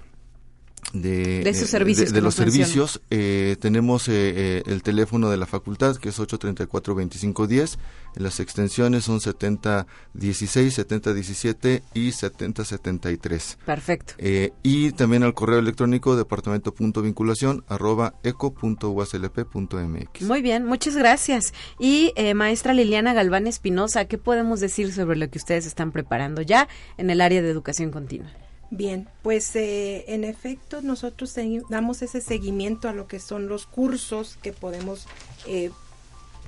de, 0.93 1.45
de, 1.45 1.55
servicios 1.55 2.12
de, 2.12 2.20
los 2.22 2.34
servicios 2.34 3.01
eh, 3.11 3.57
tenemos 3.61 4.09
eh, 4.09 4.12
eh, 4.14 4.62
el 4.66 4.82
teléfono 4.82 5.30
de 5.30 5.36
la 5.36 5.47
facultad 5.47 5.95
que 5.97 6.09
es 6.09 6.18
834-2510 6.18 7.76
las 8.14 8.41
extensiones 8.41 9.05
son 9.05 9.20
7016 9.20 10.74
7017 10.74 11.82
y 11.93 12.12
7073 12.12 13.59
perfecto. 13.66 14.14
Y 14.62 14.93
también 14.93 15.24
al 15.24 15.34
correo 15.34 15.59
electrónico 15.59 16.16
departamento.vinculación 16.16 17.64
arroba 17.68 18.14
eco.uslp.mx 18.22 20.22
muy 20.22 20.41
bien 20.43 20.64
muchas 20.64 20.97
gracias. 20.97 21.53
Y 21.78 22.12
maestra 22.34 22.72
Liliana 22.72 23.12
Galván 23.12 23.47
Espinosa 23.47 24.07
qué 24.07 24.16
podemos 24.18 24.61
decir 24.61 24.93
sobre 24.93 25.18
lo 25.18 25.28
que 25.30 25.39
ustedes 25.39 25.66
están 25.66 25.93
preparando 25.93 26.41
ya 26.43 26.68
en 26.97 27.11
el 27.11 27.20
área 27.20 27.43
de 27.43 27.51
educación 27.51 27.91
continua 27.91 28.30
Bien, 28.71 29.09
pues 29.23 29.55
eh, 29.57 30.05
en 30.09 30.25
efecto 30.25 30.83
nosotros 30.83 31.35
damos 31.71 32.03
ese 32.03 32.21
seguimiento 32.21 32.89
a 32.89 32.93
lo 32.93 33.07
que 33.07 33.19
son 33.19 33.49
los 33.49 33.66
cursos 33.66 34.37
que 34.43 34.53
podemos 34.53 35.07
eh, 35.47 35.71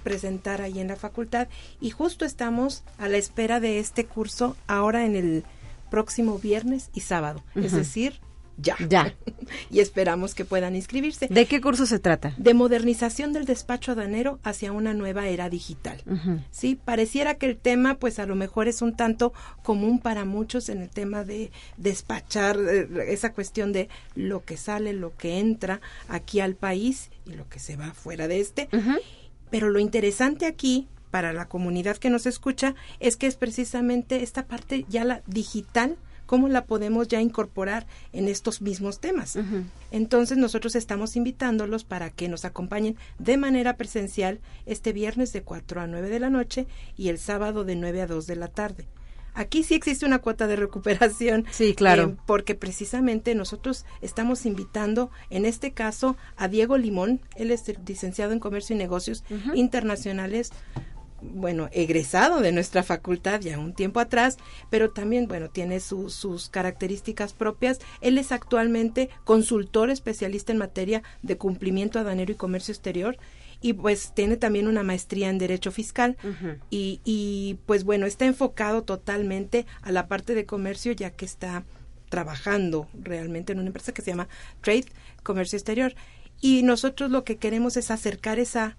presentar 0.02 0.60
ahí 0.60 0.80
en 0.80 0.88
la 0.88 0.96
facultad 0.96 1.48
y 1.80 1.90
justo 1.90 2.24
estamos 2.26 2.82
a 2.98 3.08
la 3.08 3.16
espera 3.16 3.58
de 3.58 3.78
este 3.78 4.04
curso 4.04 4.56
ahora 4.66 5.06
en 5.06 5.16
el 5.16 5.44
próximo 5.90 6.38
viernes 6.38 6.90
y 6.94 7.00
sábado, 7.00 7.42
es 7.54 7.72
decir, 7.72 8.20
ya. 8.56 8.76
Ya. 8.88 9.14
y 9.70 9.80
esperamos 9.80 10.34
que 10.34 10.44
puedan 10.44 10.76
inscribirse. 10.76 11.28
¿De 11.28 11.46
qué 11.46 11.60
curso 11.60 11.86
se 11.86 11.98
trata? 11.98 12.34
De 12.36 12.54
modernización 12.54 13.32
del 13.32 13.44
despacho 13.44 13.92
aduanero 13.92 14.38
hacia 14.42 14.72
una 14.72 14.94
nueva 14.94 15.28
era 15.28 15.48
digital. 15.48 16.02
Sí, 16.50 16.76
pareciera 16.76 17.34
que 17.34 17.46
el 17.46 17.56
tema, 17.56 17.98
pues 17.98 18.18
a 18.18 18.26
lo 18.26 18.34
mejor 18.34 18.68
es 18.68 18.82
un 18.82 18.94
tanto 18.94 19.32
común 19.62 19.98
para 19.98 20.24
muchos 20.24 20.68
en 20.68 20.82
el 20.82 20.90
tema 20.90 21.24
de 21.24 21.50
despachar, 21.76 22.58
eh, 22.58 22.88
esa 23.08 23.32
cuestión 23.32 23.72
de 23.72 23.88
lo 24.14 24.44
que 24.44 24.56
sale, 24.56 24.92
lo 24.92 25.16
que 25.16 25.38
entra 25.38 25.80
aquí 26.08 26.40
al 26.40 26.54
país 26.54 27.10
y 27.26 27.34
lo 27.34 27.48
que 27.48 27.58
se 27.58 27.76
va 27.76 27.92
fuera 27.92 28.28
de 28.28 28.40
este. 28.40 28.68
Pero 29.50 29.68
lo 29.70 29.80
interesante 29.80 30.46
aquí 30.46 30.88
para 31.10 31.32
la 31.32 31.48
comunidad 31.48 31.96
que 31.96 32.10
nos 32.10 32.26
escucha 32.26 32.74
es 33.00 33.16
que 33.16 33.26
es 33.26 33.36
precisamente 33.36 34.22
esta 34.22 34.46
parte 34.46 34.86
ya 34.88 35.04
la 35.04 35.22
digital 35.26 35.96
cómo 36.30 36.48
la 36.48 36.64
podemos 36.64 37.08
ya 37.08 37.20
incorporar 37.20 37.88
en 38.12 38.28
estos 38.28 38.62
mismos 38.62 39.00
temas. 39.00 39.36
Entonces 39.90 40.38
nosotros 40.38 40.76
estamos 40.76 41.16
invitándolos 41.16 41.82
para 41.82 42.10
que 42.10 42.28
nos 42.28 42.44
acompañen 42.44 42.96
de 43.18 43.36
manera 43.36 43.76
presencial 43.76 44.38
este 44.64 44.92
viernes 44.92 45.32
de 45.32 45.42
4 45.42 45.80
a 45.80 45.88
9 45.88 46.08
de 46.08 46.20
la 46.20 46.30
noche 46.30 46.68
y 46.96 47.08
el 47.08 47.18
sábado 47.18 47.64
de 47.64 47.74
9 47.74 48.02
a 48.02 48.06
2 48.06 48.28
de 48.28 48.36
la 48.36 48.46
tarde. 48.46 48.86
Aquí 49.34 49.64
sí 49.64 49.74
existe 49.74 50.06
una 50.06 50.20
cuota 50.20 50.46
de 50.46 50.54
recuperación. 50.54 51.46
Sí, 51.50 51.74
claro. 51.74 52.04
Eh, 52.04 52.16
porque 52.26 52.54
precisamente 52.54 53.34
nosotros 53.34 53.84
estamos 54.00 54.46
invitando, 54.46 55.10
en 55.30 55.46
este 55.46 55.72
caso, 55.72 56.16
a 56.36 56.46
Diego 56.46 56.78
Limón. 56.78 57.22
Él 57.34 57.50
es 57.50 57.64
licenciado 57.88 58.32
en 58.32 58.38
Comercio 58.38 58.76
y 58.76 58.78
Negocios 58.78 59.24
Internacionales 59.54 60.52
bueno, 61.22 61.68
egresado 61.72 62.40
de 62.40 62.52
nuestra 62.52 62.82
facultad 62.82 63.40
ya 63.40 63.58
un 63.58 63.74
tiempo 63.74 64.00
atrás, 64.00 64.36
pero 64.70 64.90
también, 64.90 65.26
bueno, 65.28 65.50
tiene 65.50 65.80
sus 65.80 66.48
características 66.50 67.32
propias. 67.32 67.78
Él 68.00 68.18
es 68.18 68.32
actualmente 68.32 69.10
consultor 69.24 69.90
especialista 69.90 70.52
en 70.52 70.58
materia 70.58 71.02
de 71.22 71.36
cumplimiento 71.36 71.98
aduanero 71.98 72.32
y 72.32 72.36
comercio 72.36 72.72
exterior 72.72 73.18
y 73.62 73.74
pues 73.74 74.12
tiene 74.14 74.36
también 74.36 74.68
una 74.68 74.82
maestría 74.82 75.28
en 75.28 75.38
Derecho 75.38 75.70
Fiscal 75.70 76.16
y, 76.70 77.00
y 77.04 77.58
pues 77.66 77.84
bueno, 77.84 78.06
está 78.06 78.24
enfocado 78.24 78.82
totalmente 78.82 79.66
a 79.82 79.92
la 79.92 80.08
parte 80.08 80.34
de 80.34 80.46
comercio 80.46 80.92
ya 80.92 81.10
que 81.10 81.26
está 81.26 81.64
trabajando 82.08 82.88
realmente 82.94 83.52
en 83.52 83.60
una 83.60 83.68
empresa 83.68 83.92
que 83.92 84.02
se 84.02 84.10
llama 84.10 84.28
Trade, 84.60 84.86
Comercio 85.22 85.56
Exterior. 85.56 85.94
Y 86.40 86.62
nosotros 86.62 87.10
lo 87.10 87.24
que 87.24 87.36
queremos 87.36 87.76
es 87.76 87.90
acercar 87.90 88.38
esa 88.38 88.76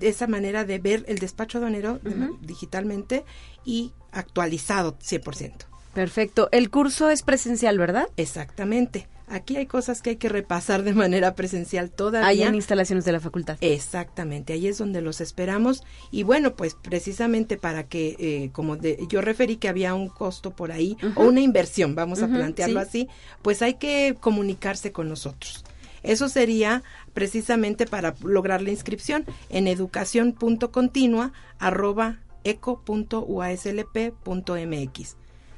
esa 0.00 0.26
manera 0.26 0.64
de 0.64 0.78
ver 0.78 1.04
el 1.08 1.18
despacho 1.18 1.58
aduanero 1.58 2.00
digitalmente 2.42 3.24
y 3.64 3.92
actualizado 4.12 4.98
100%. 4.98 5.52
Perfecto. 5.94 6.48
El 6.52 6.70
curso 6.70 7.10
es 7.10 7.22
presencial, 7.22 7.78
¿verdad? 7.78 8.08
Exactamente. 8.16 9.08
Aquí 9.30 9.56
hay 9.56 9.66
cosas 9.66 10.00
que 10.00 10.10
hay 10.10 10.16
que 10.16 10.28
repasar 10.28 10.82
de 10.82 10.94
manera 10.94 11.34
presencial 11.34 11.90
todavía. 11.90 12.28
Hay 12.28 12.42
en 12.42 12.54
instalaciones 12.54 13.04
de 13.04 13.12
la 13.12 13.20
facultad. 13.20 13.58
Exactamente, 13.60 14.54
ahí 14.54 14.68
es 14.68 14.78
donde 14.78 15.02
los 15.02 15.20
esperamos. 15.20 15.82
Y 16.10 16.22
bueno, 16.22 16.54
pues 16.54 16.74
precisamente 16.74 17.58
para 17.58 17.84
que, 17.84 18.16
eh, 18.18 18.50
como 18.52 18.76
de, 18.76 18.98
yo 19.08 19.20
referí 19.20 19.56
que 19.56 19.68
había 19.68 19.94
un 19.94 20.08
costo 20.08 20.52
por 20.52 20.72
ahí, 20.72 20.96
o 21.14 21.24
una 21.24 21.40
inversión, 21.40 21.94
vamos 21.94 22.22
a 22.22 22.28
plantearlo 22.28 22.80
así, 22.80 23.08
pues 23.42 23.60
hay 23.60 23.74
que 23.74 24.16
comunicarse 24.18 24.92
con 24.92 25.08
nosotros. 25.08 25.64
Eso 26.02 26.28
sería 26.28 26.82
precisamente 27.14 27.86
para 27.86 28.14
lograr 28.22 28.62
la 28.62 28.70
inscripción 28.70 29.24
en 29.50 29.68
educación.continua 29.68 31.32
arroba 31.58 32.18
eco.uaslp.mx. 32.44 33.16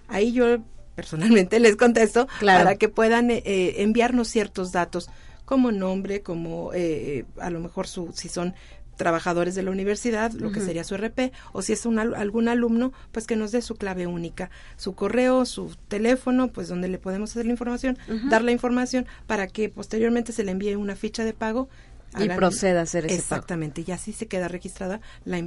Ahí 0.09 0.33
yo 0.33 0.59
personalmente 0.95 1.61
les 1.61 1.77
contesto 1.77 2.27
para 2.41 2.75
que 2.77 2.89
puedan 2.89 3.31
eh, 3.31 3.43
eh, 3.45 3.75
enviarnos 3.79 4.29
ciertos 4.29 4.73
datos 4.73 5.09
como 5.45 5.73
nombre, 5.73 6.23
como 6.23 6.73
eh, 6.75 7.25
a 7.41 7.51
lo 7.51 7.61
mejor 7.61 7.87
su, 7.89 8.13
si 8.13 8.29
son 8.29 8.55
trabajadores 9.01 9.55
de 9.55 9.63
la 9.63 9.71
universidad, 9.71 10.31
lo 10.33 10.53
que 10.53 10.61
sería 10.61 10.85
su 10.85 10.95
RP, 10.95 11.33
o 11.55 11.63
si 11.63 11.73
es 11.73 11.87
un, 11.87 11.99
algún 11.99 12.49
alumno, 12.49 12.93
pues 13.13 13.27
que 13.27 13.35
nos 13.35 13.51
dé 13.51 13.63
su 13.63 13.77
clave 13.77 14.07
única, 14.07 14.51
su 14.77 14.95
correo, 14.95 15.47
su 15.47 15.75
teléfono, 15.89 16.49
pues 16.49 16.69
donde 16.69 16.87
le 16.87 16.99
podemos 16.99 17.31
hacer 17.31 17.47
la 17.47 17.53
información, 17.53 17.97
dar 18.29 18.45
la 18.45 18.53
información 18.53 19.07
para 19.27 19.47
que 19.47 19.71
posteriormente 19.71 20.33
se 20.35 20.45
le 20.45 20.53
envíe 20.53 20.75
una 20.75 20.97
ficha 20.97 21.25
de 21.25 21.33
pago. 21.33 21.71
Y 22.19 22.29
proceda 22.29 22.81
a 22.81 22.83
hacer 22.83 23.07
ese 23.07 23.15
Exactamente, 23.15 23.83
y 23.87 23.91
así 23.91 24.13
se 24.13 24.27
queda 24.27 24.49
registrada 24.49 25.01
la, 25.25 25.41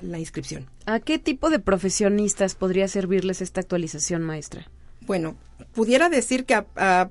la 0.00 0.18
inscripción. 0.18 0.64
¿A 0.86 0.98
qué 0.98 1.18
tipo 1.18 1.50
de 1.50 1.58
profesionistas 1.58 2.54
podría 2.54 2.88
servirles 2.88 3.42
esta 3.42 3.60
actualización, 3.60 4.22
maestra? 4.22 4.66
Bueno, 5.02 5.36
pudiera 5.72 6.08
decir 6.08 6.44
que 6.44 6.64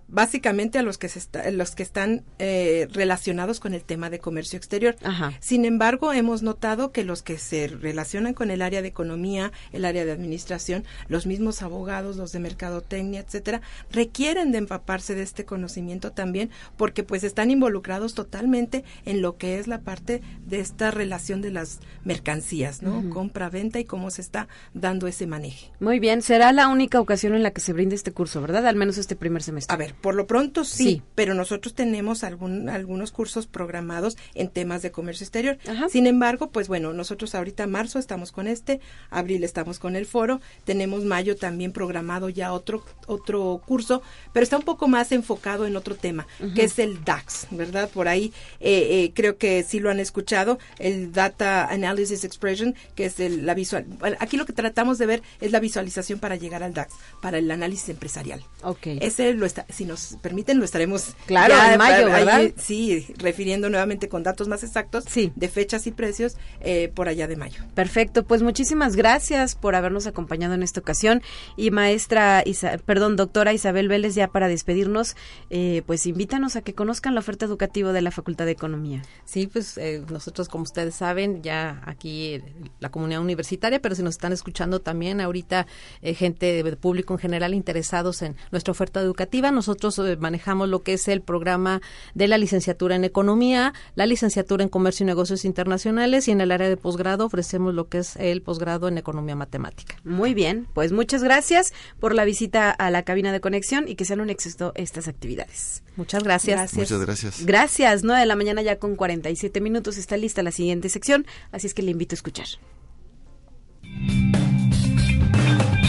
básicamente 0.08 0.80
a 0.80 0.84
los 0.84 0.98
que, 0.98 1.10
se 1.10 1.52
los 1.52 1.76
que 1.76 1.84
están 1.84 2.24
eh, 2.40 2.88
relacionados 2.92 3.60
con 3.60 3.74
el 3.74 3.84
tema 3.84 4.10
de 4.10 4.20
comercio 4.20 4.58
exterior. 4.58 4.96
Sin 5.40 5.66
embargo, 5.66 6.14
hemos 6.14 6.44
notado 6.44 6.92
que 6.92 7.04
los 7.04 7.24
que 7.24 7.38
se 7.38 7.68
relacionan 7.68 8.34
con 8.34 8.52
el 8.52 8.62
área 8.62 8.82
de 8.82 8.88
economía, 8.88 9.52
el 9.72 9.86
área 9.86 10.06
de 10.06 10.12
administración, 10.12 10.84
los 11.08 11.26
mismos 11.26 11.62
abogados, 11.62 12.18
los 12.18 12.32
de 12.32 12.40
mercadotecnia, 12.40 13.22
etcétera, 13.22 13.62
requieren 13.92 14.52
de 14.52 14.60
empaparse 14.60 15.16
de 15.16 15.24
este 15.24 15.46
conocimiento 15.46 16.12
también 16.12 16.50
porque 16.78 17.04
pues 17.04 17.24
están 17.24 17.52
involucrados 17.52 18.14
totalmente 18.14 18.84
en 19.06 19.22
lo 19.22 19.38
que 19.38 19.60
es 19.60 19.68
la 19.68 19.82
parte 19.82 20.22
de 20.46 20.60
esta 20.60 20.92
relación 20.92 21.42
de 21.42 21.52
las 21.52 21.80
mercancías, 22.04 22.82
¿no? 22.82 23.10
Compra, 23.10 23.50
venta 23.50 23.80
y 23.80 23.86
cómo 23.86 24.10
se 24.12 24.22
está 24.22 24.48
dando 24.74 25.08
ese 25.08 25.28
manejo. 25.28 25.68
Muy 25.80 26.00
bien, 26.00 26.22
será 26.22 26.52
la 26.52 26.68
única 26.68 27.00
ocasión 27.00 27.36
en 27.36 27.44
la 27.44 27.52
que 27.52 27.62
se 27.62 27.74
brinde 27.74 27.96
este 27.96 28.12
curso, 28.12 28.37
¿verdad? 28.42 28.68
Al 28.68 28.76
menos 28.76 28.98
este 28.98 29.16
primer 29.16 29.44
semestre. 29.44 29.74
A 29.74 29.78
ver, 29.78 29.94
por 29.96 30.16
lo 30.16 30.28
pronto 30.28 30.64
sí, 30.64 31.02
pero 31.16 31.34
nosotros 31.34 31.74
tenemos 31.74 32.24
algún, 32.24 32.70
algunos 32.70 33.12
cursos 33.12 33.48
programados 33.48 34.18
en 34.34 34.50
temas 34.50 34.82
de 34.82 34.92
comercio 34.92 35.24
exterior. 35.24 35.58
Sin 35.90 36.08
embargo, 36.08 36.50
pues 36.50 36.68
bueno, 36.68 36.94
nosotros 36.94 37.36
ahorita 37.36 37.68
marzo 37.68 38.00
estamos 38.00 38.32
con 38.32 38.48
este, 38.48 38.80
abril 39.10 39.44
estamos 39.44 39.80
con 39.80 39.96
el 39.96 40.06
foro, 40.06 40.42
tenemos 40.66 41.04
mayo 41.04 41.36
también 41.36 41.72
programado 41.72 42.30
ya 42.30 42.54
otro 42.54 42.84
otro 43.08 43.62
curso, 43.66 44.02
pero 44.34 44.44
está 44.44 44.58
un 44.58 44.64
poco 44.64 44.88
más 44.88 45.12
enfocado 45.12 45.66
en 45.66 45.76
otro 45.76 45.96
tema, 45.96 46.28
que 46.56 46.64
es 46.64 46.80
el 46.80 47.04
DAX, 47.04 47.48
¿verdad? 47.52 47.90
Por 47.90 48.08
ahí 48.08 48.34
eh, 48.60 49.04
eh, 49.04 49.12
creo 49.14 49.38
que 49.38 49.64
sí 49.64 49.80
lo 49.80 49.90
han 49.90 50.00
escuchado, 50.00 50.60
el 50.80 51.12
Data 51.12 51.66
Analysis 51.66 52.24
Expression, 52.24 52.76
que 52.96 53.06
es 53.06 53.20
el, 53.20 53.46
la 53.46 53.54
visual. 53.54 53.86
Aquí 54.20 54.38
lo 54.38 54.46
que 54.46 54.54
tratamos 54.54 54.98
de 54.98 55.06
ver 55.06 55.24
es 55.42 55.52
la 55.52 55.60
visualización 55.60 56.20
para 56.20 56.36
llegar 56.36 56.64
al 56.64 56.74
DAX, 56.74 56.94
para 57.22 57.38
el 57.38 57.50
análisis 57.50 57.90
empresarial. 57.90 58.27
Ok. 58.64 58.88
Ese 59.02 59.34
lo 59.34 59.46
está, 59.46 59.66
si 59.70 59.86
nos 59.86 60.18
permiten, 60.22 60.60
lo 60.60 60.66
estaremos. 60.66 61.16
Claro, 61.26 61.54
en 61.72 61.78
mayo, 61.78 62.08
¿verdad? 62.08 62.52
sí, 62.58 63.08
refiriendo 63.18 63.70
nuevamente 63.70 64.10
con 64.10 64.24
datos 64.24 64.48
más 64.48 64.64
exactos 64.64 65.06
de 65.14 65.48
fechas 65.48 65.86
y 65.88 65.92
precios 65.92 66.38
eh, 66.62 66.92
por 66.94 67.08
allá 67.08 67.28
de 67.28 67.36
mayo. 67.36 67.64
Perfecto, 67.76 68.24
pues 68.26 68.42
muchísimas 68.42 68.96
gracias 68.96 69.56
por 69.56 69.76
habernos 69.76 70.08
acompañado 70.08 70.56
en 70.56 70.64
esta 70.64 70.80
ocasión. 70.80 71.22
Y 71.56 71.72
maestra, 71.72 72.44
perdón, 72.86 73.16
doctora 73.16 73.54
Isabel 73.54 73.88
Vélez, 73.88 74.16
ya 74.16 74.28
para 74.28 74.48
despedirnos, 74.48 75.16
eh, 75.50 75.84
pues 75.86 76.06
invítanos 76.06 76.56
a 76.56 76.62
que 76.62 76.74
conozcan 76.74 77.14
la 77.14 77.20
oferta 77.20 77.46
educativa 77.46 77.94
de 77.94 78.02
la 78.02 78.12
Facultad 78.12 78.46
de 78.46 78.52
Economía. 78.52 79.04
Sí, 79.26 79.48
pues 79.48 79.78
eh, 79.78 80.04
nosotros, 80.10 80.50
como 80.50 80.64
ustedes 80.64 80.96
saben, 80.96 81.44
ya 81.44 81.82
aquí 81.86 82.42
la 82.80 82.90
comunidad 82.90 83.22
universitaria, 83.22 83.82
pero 83.82 83.96
si 83.96 84.04
nos 84.04 84.16
están 84.16 84.34
escuchando 84.34 84.82
también 84.82 85.22
ahorita 85.22 85.68
gente 86.02 86.64
de 86.64 86.78
público 86.78 87.14
en 87.14 87.20
general 87.20 87.54
interesados 87.54 88.17
en 88.22 88.36
nuestra 88.52 88.72
oferta 88.72 89.00
educativa. 89.00 89.52
Nosotros 89.52 89.98
eh, 90.00 90.18
manejamos 90.18 90.70
lo 90.70 90.84
que 90.84 90.94
es 90.94 91.08
el 91.08 91.22
programa 91.22 91.82
de 92.14 92.28
la 92.28 92.38
licenciatura 92.38 92.96
en 92.96 93.04
Economía, 93.04 93.74
la 93.96 94.06
licenciatura 94.06 94.64
en 94.64 94.70
Comercio 94.70 95.04
y 95.04 95.08
Negocios 95.08 95.46
Internacionales 95.46 96.28
y 96.28 96.32
en 96.32 96.42
el 96.42 96.52
área 96.52 96.70
de 96.70 96.78
posgrado 96.78 97.26
ofrecemos 97.26 97.74
lo 97.74 97.88
que 97.88 98.00
es 98.00 98.16
el 98.18 98.42
posgrado 98.42 98.88
en 98.88 98.98
Economía 98.98 99.36
Matemática. 99.36 99.96
Muy 100.04 100.34
bien, 100.34 100.68
pues 100.74 100.92
muchas 100.92 101.24
gracias 101.24 101.74
por 102.00 102.14
la 102.14 102.26
visita 102.26 102.72
a 102.72 102.92
la 102.92 103.04
cabina 103.04 103.32
de 103.32 103.40
conexión 103.40 103.88
y 103.88 103.96
que 103.96 104.06
sean 104.06 104.22
un 104.22 104.30
éxito 104.30 104.72
estas 104.76 105.08
actividades. 105.08 105.84
Muchas 105.96 106.24
gracias. 106.24 106.74
Muchas 106.76 107.02
gracias. 107.02 107.46
Gracias, 107.46 108.04
9 108.04 108.20
de 108.20 108.26
la 108.26 108.36
mañana 108.36 108.62
ya 108.62 108.78
con 108.78 108.96
47 108.96 109.62
minutos 109.62 109.98
está 109.98 110.18
lista 110.18 110.44
la 110.44 110.52
siguiente 110.52 110.90
sección, 110.90 111.26
así 111.52 111.68
es 111.68 111.74
que 111.74 111.82
le 111.82 111.92
invito 111.92 112.14
a 112.14 112.18
escuchar. 112.18 112.48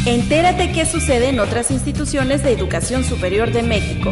Entérate 0.08 0.72
qué 0.72 0.86
sucede 0.86 1.28
en 1.28 1.38
otras 1.38 1.70
instituciones 1.70 2.42
de 2.42 2.50
educación 2.52 3.04
superior 3.04 3.52
de 3.52 3.62
México. 3.62 4.10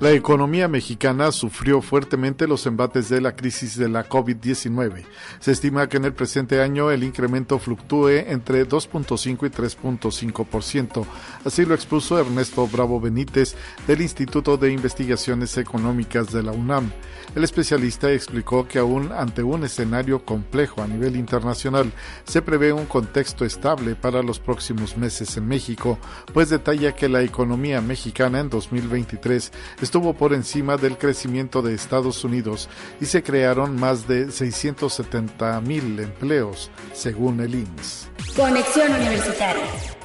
La 0.00 0.10
economía 0.10 0.66
mexicana 0.66 1.30
sufrió 1.30 1.80
fuertemente 1.80 2.48
los 2.48 2.66
embates 2.66 3.08
de 3.08 3.20
la 3.20 3.36
crisis 3.36 3.76
de 3.76 3.88
la 3.88 4.08
COVID-19. 4.08 5.04
Se 5.38 5.52
estima 5.52 5.88
que 5.88 5.98
en 5.98 6.06
el 6.06 6.12
presente 6.12 6.60
año 6.60 6.90
el 6.90 7.04
incremento 7.04 7.60
fluctúe 7.60 8.08
entre 8.26 8.66
2.5 8.66 9.46
y 9.46 9.50
3.5%. 9.50 11.06
Así 11.44 11.64
lo 11.66 11.74
expuso 11.74 12.18
Ernesto 12.18 12.66
Bravo 12.66 13.00
Benítez 13.00 13.54
del 13.86 14.00
Instituto 14.00 14.56
de 14.56 14.72
Investigaciones 14.72 15.56
Económicas 15.56 16.32
de 16.32 16.42
la 16.42 16.50
UNAM. 16.50 16.90
El 17.34 17.44
especialista 17.44 18.10
explicó 18.10 18.66
que 18.66 18.78
aún 18.78 19.12
ante 19.12 19.42
un 19.42 19.64
escenario 19.64 20.24
complejo 20.24 20.82
a 20.82 20.86
nivel 20.86 21.16
internacional, 21.16 21.92
se 22.24 22.42
prevé 22.42 22.72
un 22.72 22.86
contexto 22.86 23.44
estable 23.44 23.94
para 23.94 24.22
los 24.22 24.38
próximos 24.40 24.96
meses 24.96 25.36
en 25.36 25.46
México, 25.46 25.98
pues 26.32 26.50
detalla 26.50 26.94
que 26.94 27.08
la 27.08 27.22
economía 27.22 27.80
mexicana 27.80 28.40
en 28.40 28.50
2023 28.50 29.52
estuvo 29.82 30.14
por 30.14 30.32
encima 30.32 30.76
del 30.76 30.96
crecimiento 30.96 31.62
de 31.62 31.74
Estados 31.74 32.24
Unidos 32.24 32.68
y 33.00 33.06
se 33.06 33.22
crearon 33.22 33.78
más 33.78 34.08
de 34.08 34.30
670 34.30 35.60
mil 35.60 35.98
empleos, 36.00 36.70
según 36.92 37.40
el 37.40 37.54
INS. 37.54 38.08
Conexión 38.36 38.92
Universitaria. 38.92 39.97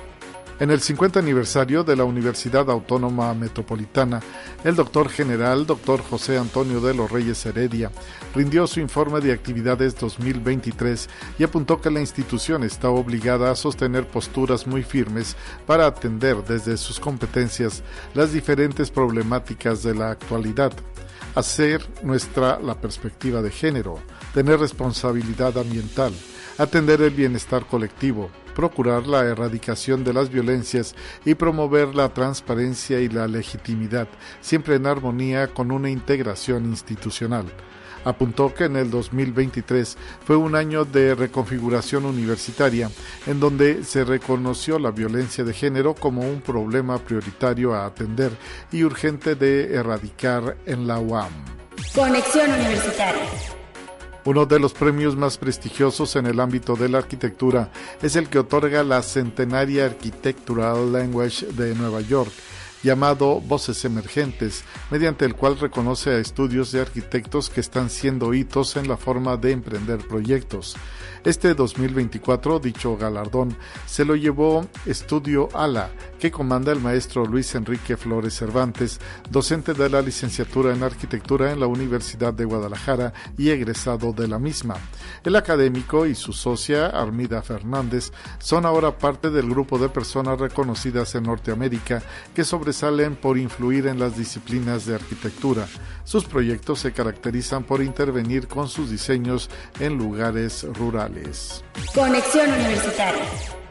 En 0.60 0.70
el 0.70 0.82
50 0.82 1.20
aniversario 1.20 1.84
de 1.84 1.96
la 1.96 2.04
Universidad 2.04 2.70
Autónoma 2.70 3.34
Metropolitana, 3.34 4.22
el 4.64 4.76
doctor 4.76 5.10
general, 5.10 5.66
doctor 5.66 6.02
José 6.02 6.38
Antonio 6.38 6.80
de 6.80 6.94
los 6.94 7.10
Reyes 7.12 7.44
Heredia, 7.48 7.92
rindió 8.36 8.68
su 8.68 8.80
informe 8.80 9.20
de 9.20 9.34
actividades 9.34 9.98
2023 9.98 11.10
y 11.40 11.44
apuntó 11.44 11.82
que 11.82 11.90
la 11.90 12.02
institución 12.02 12.64
está 12.64 12.90
obligada 12.90 13.50
a 13.50 13.56
sostener 13.56 14.06
posturas 14.08 14.68
muy 14.68 14.84
firmes 14.84 15.36
para 15.66 15.88
atender 15.88 16.44
desde 16.44 16.78
sus 16.78 17.00
competencias 17.00 17.82
las 18.14 18.32
diferentes 18.32 18.92
problemáticas 18.92 19.82
de 19.82 19.96
la 19.96 20.12
actualidad, 20.12 20.72
hacer 21.34 21.84
nuestra 22.04 22.60
la 22.60 22.80
perspectiva 22.80 23.42
de 23.42 23.50
género, 23.50 23.96
tener 24.36 24.60
responsabilidad 24.60 25.58
ambiental, 25.58 26.14
atender 26.58 27.02
el 27.02 27.12
bienestar 27.12 27.66
colectivo, 27.66 28.30
procurar 28.54 29.08
la 29.08 29.24
erradicación 29.26 30.04
de 30.04 30.14
las 30.14 30.30
violencias 30.30 30.96
y 31.26 31.36
promover 31.36 31.96
la 31.96 32.14
transparencia 32.14 33.00
y 33.00 33.10
la 33.10 33.28
legitimidad, 33.28 34.08
siempre 34.42 34.76
en 34.76 34.88
armonía 34.88 35.48
con 35.48 35.72
una 35.72 35.90
integración 35.90 36.66
institucional. 36.66 37.46
Apuntó 38.06 38.54
que 38.54 38.66
en 38.66 38.76
el 38.76 38.90
2023 38.90 39.98
fue 40.26 40.36
un 40.36 40.56
año 40.56 40.84
de 40.84 41.16
reconfiguración 41.16 42.06
universitaria, 42.06 42.92
en 43.28 43.40
donde 43.40 43.84
se 43.86 44.04
reconoció 44.04 44.78
la 44.78 44.92
violencia 44.92 45.44
de 45.44 45.54
género 45.54 45.96
como 45.96 46.22
un 46.22 46.42
problema 46.42 46.98
prioritario 46.98 47.74
a 47.74 47.86
atender 47.86 48.32
y 48.72 48.84
urgente 48.84 49.36
de 49.36 49.74
erradicar 49.74 50.58
en 50.66 50.86
la 50.86 51.00
UAM. 51.00 51.32
Conexión 51.96 52.52
Universitaria. 52.52 53.63
Uno 54.26 54.46
de 54.46 54.58
los 54.58 54.72
premios 54.72 55.18
más 55.18 55.38
prestigiosos 55.38 56.16
en 56.16 56.28
el 56.28 56.40
ámbito 56.40 56.78
de 56.78 56.88
la 56.88 57.00
arquitectura 57.00 57.72
es 58.02 58.16
el 58.16 58.30
que 58.30 58.40
otorga 58.40 58.82
la 58.82 59.02
Centenaria 59.02 59.86
Architectural 59.86 60.94
Language 60.94 61.48
de 61.48 61.76
Nueva 61.76 62.00
York, 62.00 62.32
llamado 62.84 63.42
Voces 63.42 63.84
Emergentes, 63.84 64.64
mediante 64.92 65.26
el 65.26 65.36
cual 65.36 65.60
reconoce 65.60 66.12
a 66.12 66.20
estudios 66.20 66.72
de 66.72 66.80
arquitectos 66.80 67.50
que 67.50 67.60
están 67.60 67.90
siendo 67.90 68.34
hitos 68.34 68.78
en 68.78 68.88
la 68.88 68.96
forma 68.96 69.36
de 69.36 69.52
emprender 69.52 70.00
proyectos. 70.08 70.78
Este 71.26 71.54
2024, 71.54 72.60
dicho 72.60 72.96
galardón 72.96 73.56
se 73.86 74.06
lo 74.06 74.16
llevó 74.16 74.66
Estudio 74.86 75.50
ALA, 75.54 75.90
que 76.24 76.32
comanda 76.32 76.72
el 76.72 76.80
maestro 76.80 77.26
Luis 77.26 77.54
Enrique 77.54 77.98
Flores 77.98 78.34
Cervantes, 78.34 79.02
docente 79.30 79.74
de 79.74 79.90
la 79.90 80.02
licenciatura 80.02 80.74
en 80.74 80.82
arquitectura 80.82 81.52
en 81.52 81.60
la 81.60 81.68
Universidad 81.68 82.34
de 82.34 82.46
Guadalajara 82.46 83.12
y 83.38 83.50
egresado 83.50 84.14
de 84.14 84.30
la 84.30 84.40
misma. 84.40 84.76
El 85.26 85.36
académico 85.36 86.06
y 86.06 86.16
su 86.16 86.32
socia, 86.32 86.88
Armida 86.88 87.42
Fernández, 87.42 88.14
son 88.40 88.66
ahora 88.66 88.98
parte 88.98 89.32
del 89.32 89.50
grupo 89.50 89.78
de 89.78 89.90
personas 89.90 90.40
reconocidas 90.40 91.14
en 91.16 91.24
Norteamérica 91.24 92.02
que 92.34 92.46
sobresalen 92.46 93.18
por 93.18 93.38
influir 93.38 93.88
en 93.88 94.00
las 94.00 94.16
disciplinas 94.16 94.86
de 94.86 94.96
arquitectura. 94.96 95.68
Sus 96.06 96.24
proyectos 96.24 96.80
se 96.80 96.94
caracterizan 96.94 97.66
por 97.66 97.84
intervenir 97.84 98.48
con 98.48 98.70
sus 98.70 98.90
diseños 98.90 99.50
en 99.82 99.98
lugares 99.98 100.66
rurales. 100.74 101.66
Conexión 101.94 102.50
Universitaria. 102.50 103.63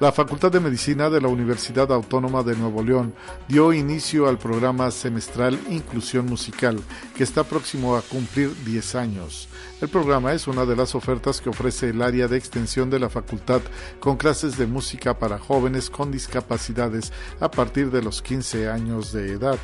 La 0.00 0.12
Facultad 0.12 0.50
de 0.50 0.60
Medicina 0.60 1.10
de 1.10 1.20
la 1.20 1.28
Universidad 1.28 1.92
Autónoma 1.92 2.42
de 2.42 2.56
Nuevo 2.56 2.82
León 2.82 3.12
dio 3.48 3.70
inicio 3.74 4.30
al 4.30 4.38
programa 4.38 4.90
semestral 4.90 5.60
Inclusión 5.68 6.24
Musical, 6.24 6.80
que 7.14 7.22
está 7.22 7.44
próximo 7.44 7.94
a 7.94 8.00
cumplir 8.00 8.50
10 8.64 8.94
años. 8.94 9.50
El 9.82 9.90
programa 9.90 10.32
es 10.32 10.48
una 10.48 10.64
de 10.64 10.74
las 10.74 10.94
ofertas 10.94 11.42
que 11.42 11.50
ofrece 11.50 11.90
el 11.90 12.00
área 12.00 12.28
de 12.28 12.38
extensión 12.38 12.88
de 12.88 12.98
la 12.98 13.10
facultad 13.10 13.60
con 13.98 14.16
clases 14.16 14.56
de 14.56 14.66
música 14.66 15.18
para 15.18 15.38
jóvenes 15.38 15.90
con 15.90 16.10
discapacidades 16.10 17.12
a 17.38 17.50
partir 17.50 17.90
de 17.90 18.00
los 18.00 18.22
15 18.22 18.70
años 18.70 19.12
de 19.12 19.32
edad. 19.32 19.58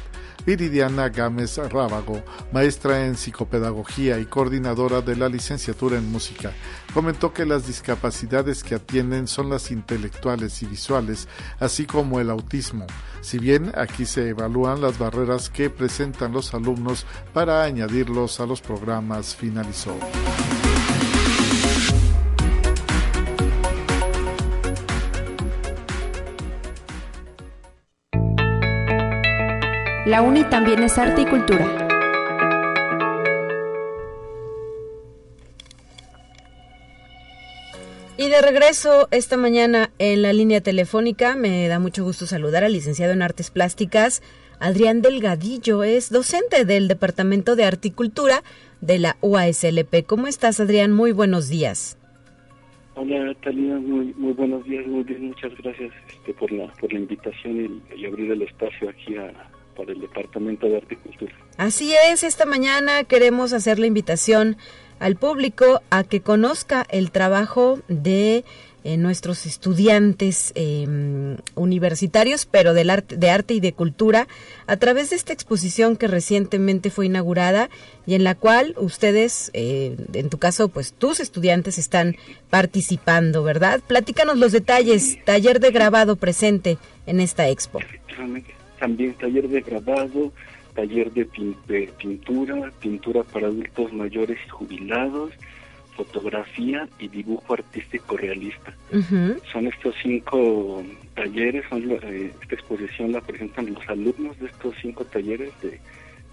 Viridiana 0.45 1.09
Gámez 1.09 1.57
Rábago, 1.57 2.22
maestra 2.53 3.07
en 3.07 3.16
psicopedagogía 3.16 4.20
y 4.20 4.26
coordinadora 4.26 5.01
de 5.01 5.16
la 5.16 5.28
licenciatura 5.28 5.97
en 5.97 6.12
música, 6.12 6.53
comentó 6.95 7.32
que 7.32 7.47
las 7.47 7.66
discapacidades 7.66 8.62
que 8.62 8.76
atienden 8.76 9.26
son 9.26 9.51
las 9.51 9.72
intelectuales 9.72 10.26
y 10.27 10.66
visuales, 10.66 11.29
así 11.61 11.87
como 11.87 12.18
el 12.18 12.31
autismo. 12.31 12.87
Si 13.20 13.39
bien 13.39 13.72
aquí 13.77 14.07
se 14.07 14.31
evalúan 14.31 14.81
las 14.81 14.99
barreras 14.99 15.51
que 15.51 15.70
presentan 15.70 16.33
los 16.33 16.53
alumnos 16.53 17.07
para 17.33 17.62
añadirlos 17.62 18.41
a 18.41 18.47
los 18.47 18.61
programas, 18.61 19.37
finalizó. 19.37 19.97
La 30.07 30.22
UNI 30.22 30.45
también 30.45 30.83
es 30.83 30.99
arte 30.99 31.22
y 31.22 31.27
cultura. 31.27 31.86
Y 38.19 38.31
de 38.31 38.41
regreso 38.41 39.09
esta 39.11 39.37
mañana 39.37 39.91
en 39.99 40.23
la 40.23 40.33
línea 40.33 40.62
telefónica, 40.62 41.37
me 41.37 41.69
da 41.69 41.79
mucho 41.79 42.03
gusto 42.03 42.27
saludar 42.27 42.64
al 42.64 42.73
licenciado 42.73 43.12
en 43.12 43.21
Artes 43.21 43.51
Plásticas, 43.51 44.23
Adrián 44.59 45.03
Delgadillo, 45.03 45.85
es 45.85 46.09
docente 46.09 46.64
del 46.64 46.89
Departamento 46.89 47.57
de 47.57 47.64
Articultura 47.64 48.43
de 48.81 48.99
la 49.01 49.19
UASLP. 49.21 50.07
¿Cómo 50.07 50.29
estás, 50.29 50.61
Adrián? 50.61 50.93
Muy 50.93 51.12
buenos 51.12 51.51
días. 51.51 51.99
Hola, 52.95 53.35
Talía, 53.43 53.75
muy, 53.75 54.14
muy 54.17 54.33
buenos 54.33 54.64
días, 54.64 54.87
muy 54.87 55.05
bien, 55.05 55.27
muchas 55.27 55.53
gracias 55.59 55.93
este, 56.09 56.33
por, 56.33 56.51
la, 56.51 56.73
por 56.81 56.91
la 56.91 56.99
invitación 56.99 57.83
y, 57.95 58.01
y 58.01 58.07
abrir 58.07 58.33
el 58.33 58.41
espacio 58.41 58.89
aquí 58.89 59.14
a, 59.17 59.31
para 59.77 59.93
el 59.93 60.01
Departamento 60.01 60.67
de 60.67 60.79
Arte 60.79 60.95
y 60.95 60.97
Cultura. 60.97 61.33
Así 61.59 61.93
es, 62.11 62.25
esta 62.25 62.47
mañana 62.47 63.05
queremos 63.05 63.53
hacer 63.53 63.79
la 63.79 63.87
invitación 63.87 64.57
al 64.99 65.17
público 65.17 65.83
a 65.91 66.05
que 66.05 66.21
conozca 66.21 66.87
el 66.91 67.11
trabajo 67.11 67.81
de 67.89 68.45
eh, 68.87 68.97
nuestros 68.99 69.47
estudiantes 69.47 70.53
eh, 70.55 70.87
universitarios, 71.57 72.47
pero 72.47 72.73
del 72.73 72.91
arte, 72.91 73.17
de 73.17 73.31
arte 73.31 73.55
y 73.55 73.59
de 73.59 73.73
cultura, 73.73 74.29
a 74.69 74.77
través 74.77 75.11
de 75.11 75.17
esta 75.17 75.33
exposición 75.33 75.97
que 75.97 76.07
recientemente 76.07 76.91
fue 76.91 77.07
inaugurada 77.07 77.69
y 78.07 78.15
en 78.15 78.23
la 78.23 78.37
cual 78.37 78.77
ustedes, 78.79 79.51
eh, 79.55 79.97
en 80.13 80.31
tu 80.31 80.39
caso, 80.39 80.69
pues 80.69 80.93
tus 80.93 81.19
estudiantes 81.19 81.79
están 81.79 82.15
participando, 82.49 83.43
¿verdad? 83.43 83.81
Platícanos 83.85 84.39
los 84.39 84.53
detalles, 84.53 85.19
taller 85.25 85.59
de 85.59 85.73
grabado 85.73 86.15
presente 86.15 86.79
en 87.07 87.19
esta 87.19 87.49
expo. 87.49 87.81
También 88.79 89.15
taller 89.15 89.49
de 89.49 89.63
grabado, 89.63 90.33
taller 90.77 91.11
de, 91.12 91.24
pintura, 91.99 92.70
pintura 92.81 93.24
para 93.24 93.49
adultos 93.49 93.93
mayores 93.93 94.39
y 94.47 94.49
jubilados, 94.51 95.33
fotografía 95.97 96.87
y 96.99 97.09
dibujo 97.09 97.55
artístico 97.55 98.16
realista. 98.18 98.77
Son 99.51 99.66
estos 99.66 99.95
cinco 100.03 100.85
talleres, 101.14 101.64
son, 101.70 101.91
eh, 101.91 102.31
esta 102.43 102.55
exposición 102.55 103.12
la 103.12 103.22
presentan 103.22 103.72
los 103.72 103.89
alumnos 103.89 104.39
de 104.39 104.47
estos 104.47 104.74
cinco 104.83 105.05
talleres 105.07 105.51
de, 105.62 105.81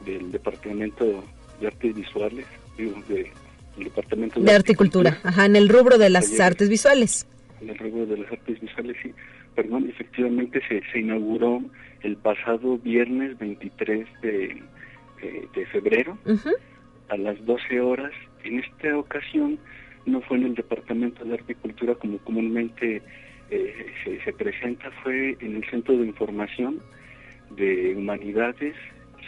del 0.05 0.31
Departamento 0.31 1.23
de 1.61 1.67
Artes 1.67 1.95
Visuales, 1.95 2.45
de, 2.77 3.31
del 3.77 3.83
Departamento 3.85 4.41
de, 4.41 4.59
de 4.59 4.75
Cultura, 4.75 5.17
ajá, 5.23 5.45
en 5.45 5.55
el 5.55 5.69
rubro 5.69 5.97
de 5.97 6.09
las 6.09 6.37
artes 6.41 6.67
visuales. 6.67 7.25
En 7.61 7.69
el 7.69 7.77
rubro 7.77 8.05
de 8.05 8.17
las 8.17 8.31
artes 8.31 8.59
visuales, 8.59 8.97
sí. 9.01 9.13
Perdón, 9.55 9.89
efectivamente 9.89 10.61
se, 10.67 10.81
se 10.91 10.99
inauguró 10.99 11.61
el 12.01 12.17
pasado 12.17 12.77
viernes 12.77 13.37
23 13.37 14.07
de, 14.21 14.61
de, 15.53 15.65
febrero 15.67 16.17
a 17.09 17.17
las 17.17 17.43
12 17.45 17.79
horas. 17.81 18.11
En 18.43 18.59
esta 18.59 18.97
ocasión 18.97 19.57
no 20.05 20.21
fue 20.21 20.37
en 20.37 20.45
el 20.47 20.55
Departamento 20.55 21.23
de 21.23 21.35
Arte 21.35 21.53
y 21.53 21.55
Cultura 21.55 21.95
como 21.95 22.17
comúnmente 22.19 23.01
eh, 23.49 24.19
se, 24.23 24.33
presenta, 24.33 24.89
fue 25.03 25.37
en 25.39 25.57
el 25.57 25.69
Centro 25.69 25.97
de 25.97 26.07
Información 26.07 26.79
de 27.55 27.95
Humanidades, 27.95 28.75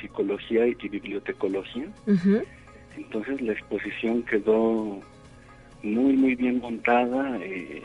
Psicología 0.02 0.68
y 0.68 0.90
Bibliotecología. 0.90 1.88
Entonces 2.98 3.42
la 3.42 3.54
exposición 3.54 4.24
quedó 4.24 5.00
muy, 5.84 6.14
muy 6.18 6.36
bien 6.36 6.60
montada. 6.60 7.38
Eh, 7.42 7.84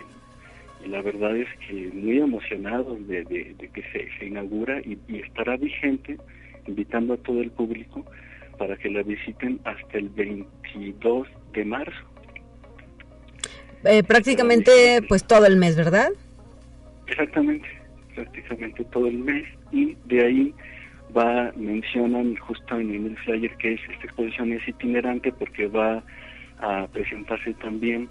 la 0.87 1.03
verdad 1.03 1.37
es 1.37 1.49
que 1.67 1.91
muy 1.93 2.19
emocionados 2.19 3.07
de, 3.07 3.25
que 3.73 4.09
se, 4.19 4.25
inaugura 4.25 4.81
y, 4.81 4.99
estará 5.19 5.57
vigente, 5.57 6.17
invitando 6.67 7.15
a 7.15 7.17
todo 7.19 7.41
el 7.41 7.51
público 7.51 8.05
para 8.59 8.77
que 8.77 8.91
la 8.91 9.03
visiten 9.03 9.61
hasta 9.65 9.99
el 9.99 10.09
22 10.11 11.29
de 11.53 11.65
marzo. 11.65 12.05
Eh, 13.85 14.03
prácticamente 14.03 15.03
pues 15.09 15.27
todo 15.27 15.47
el 15.47 15.57
mes, 15.57 15.77
¿verdad? 15.77 16.11
Exactamente, 17.07 17.67
prácticamente 18.15 18.85
todo 18.85 19.07
el 19.07 19.19
mes 19.19 19.47
y 19.73 19.97
de 20.05 20.27
ahí 20.27 20.55
va, 21.17 21.51
mencionan 21.57 22.37
justo 22.37 22.79
en 22.79 23.07
el 23.07 23.17
flyer 23.19 23.57
que 23.57 23.75
es, 23.75 23.81
esta 23.91 24.05
exposición 24.05 24.53
es 24.53 24.69
itinerante 24.69 25.33
porque 25.33 25.67
va 25.67 26.03
a 26.59 26.87
presentarse 26.89 27.55
también 27.55 28.09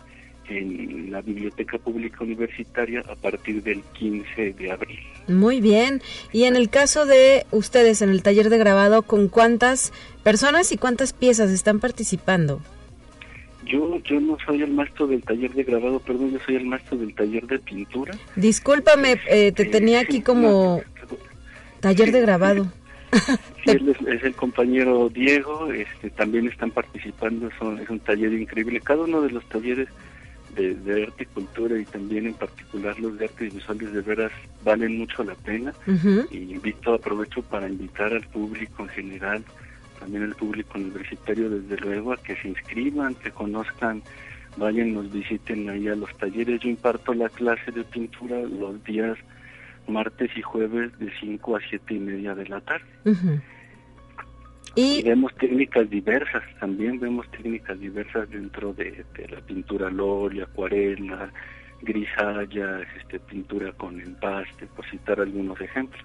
en 0.49 1.11
la 1.11 1.21
Biblioteca 1.21 1.77
Pública 1.77 2.23
Universitaria 2.23 3.03
a 3.07 3.15
partir 3.15 3.63
del 3.63 3.81
15 3.93 4.53
de 4.53 4.71
abril. 4.71 4.99
Muy 5.27 5.61
bien. 5.61 6.01
Y 6.31 6.45
en 6.45 6.55
el 6.55 6.69
caso 6.69 7.05
de 7.05 7.45
ustedes 7.51 8.01
en 8.01 8.09
el 8.09 8.23
taller 8.23 8.49
de 8.49 8.57
grabado, 8.57 9.03
¿con 9.03 9.27
cuántas 9.27 9.93
personas 10.23 10.71
y 10.71 10.77
cuántas 10.77 11.13
piezas 11.13 11.51
están 11.51 11.79
participando? 11.79 12.61
Yo, 13.65 13.99
yo 14.03 14.19
no 14.19 14.37
soy 14.45 14.63
el 14.63 14.71
maestro 14.71 15.05
del 15.05 15.21
taller 15.21 15.53
de 15.53 15.63
grabado, 15.63 15.99
perdón, 15.99 16.31
yo 16.31 16.39
soy 16.45 16.55
el 16.55 16.65
maestro 16.65 16.97
del 16.97 17.13
taller 17.13 17.45
de 17.45 17.59
pintura. 17.59 18.17
Discúlpame, 18.35 19.19
eh, 19.29 19.51
te 19.51 19.65
tenía 19.65 19.99
aquí 19.99 20.21
como 20.21 20.81
taller 21.79 22.11
de 22.11 22.21
grabado. 22.21 22.71
Sí, 23.65 23.71
es, 24.07 24.23
el 24.23 24.33
compañero 24.35 25.09
Diego, 25.09 25.71
este, 25.71 26.09
también 26.09 26.47
están 26.47 26.71
participando, 26.71 27.47
es 27.47 27.89
un 27.89 27.99
taller 27.99 28.33
increíble. 28.33 28.79
Cada 28.81 29.03
uno 29.03 29.21
de 29.21 29.31
los 29.31 29.43
talleres 29.49 29.89
de, 30.55 31.03
arte 31.03 31.23
y 31.23 31.25
cultura 31.27 31.79
y 31.79 31.85
también 31.85 32.27
en 32.27 32.33
particular 32.33 32.99
los 32.99 33.17
de 33.17 33.25
artes 33.25 33.53
visuales 33.53 33.93
de 33.93 34.01
veras 34.01 34.31
valen 34.63 34.97
mucho 34.97 35.23
la 35.23 35.35
pena 35.35 35.73
y 36.31 36.37
invito, 36.37 36.93
aprovecho 36.93 37.41
para 37.43 37.67
invitar 37.67 38.13
al 38.13 38.27
público 38.27 38.83
en 38.83 38.89
general, 38.89 39.43
también 39.99 40.23
al 40.23 40.35
público 40.35 40.77
universitario 40.77 41.49
desde 41.49 41.77
luego 41.77 42.13
a 42.13 42.17
que 42.17 42.35
se 42.35 42.49
inscriban, 42.49 43.15
que 43.15 43.31
conozcan, 43.31 44.01
vayan, 44.57 44.93
nos 44.93 45.11
visiten 45.11 45.69
ahí 45.69 45.87
a 45.87 45.95
los 45.95 46.15
talleres. 46.17 46.61
Yo 46.61 46.69
imparto 46.69 47.13
la 47.13 47.29
clase 47.29 47.71
de 47.71 47.83
pintura 47.83 48.41
los 48.41 48.83
días 48.83 49.17
martes 49.87 50.29
y 50.35 50.41
jueves 50.41 50.97
de 50.99 51.11
5 51.19 51.55
a 51.55 51.59
7 51.67 51.93
y 51.93 51.99
media 51.99 52.35
de 52.35 52.47
la 52.47 52.61
tarde. 52.61 52.85
Y, 54.75 55.01
vemos 55.03 55.33
técnicas 55.35 55.89
diversas, 55.89 56.43
también 56.59 56.99
vemos 56.99 57.29
técnicas 57.31 57.79
diversas 57.79 58.29
dentro 58.29 58.73
de, 58.73 59.03
la 59.29 59.41
pintura 59.41 59.87
óleo, 59.87 60.45
acuarela, 60.45 61.31
grisalla, 61.81 62.81
este, 62.97 63.19
pintura 63.19 63.71
con 63.73 63.99
empaste, 63.99 64.67
por 64.67 64.89
citar 64.89 65.19
algunos 65.19 65.59
ejemplos. 65.59 66.03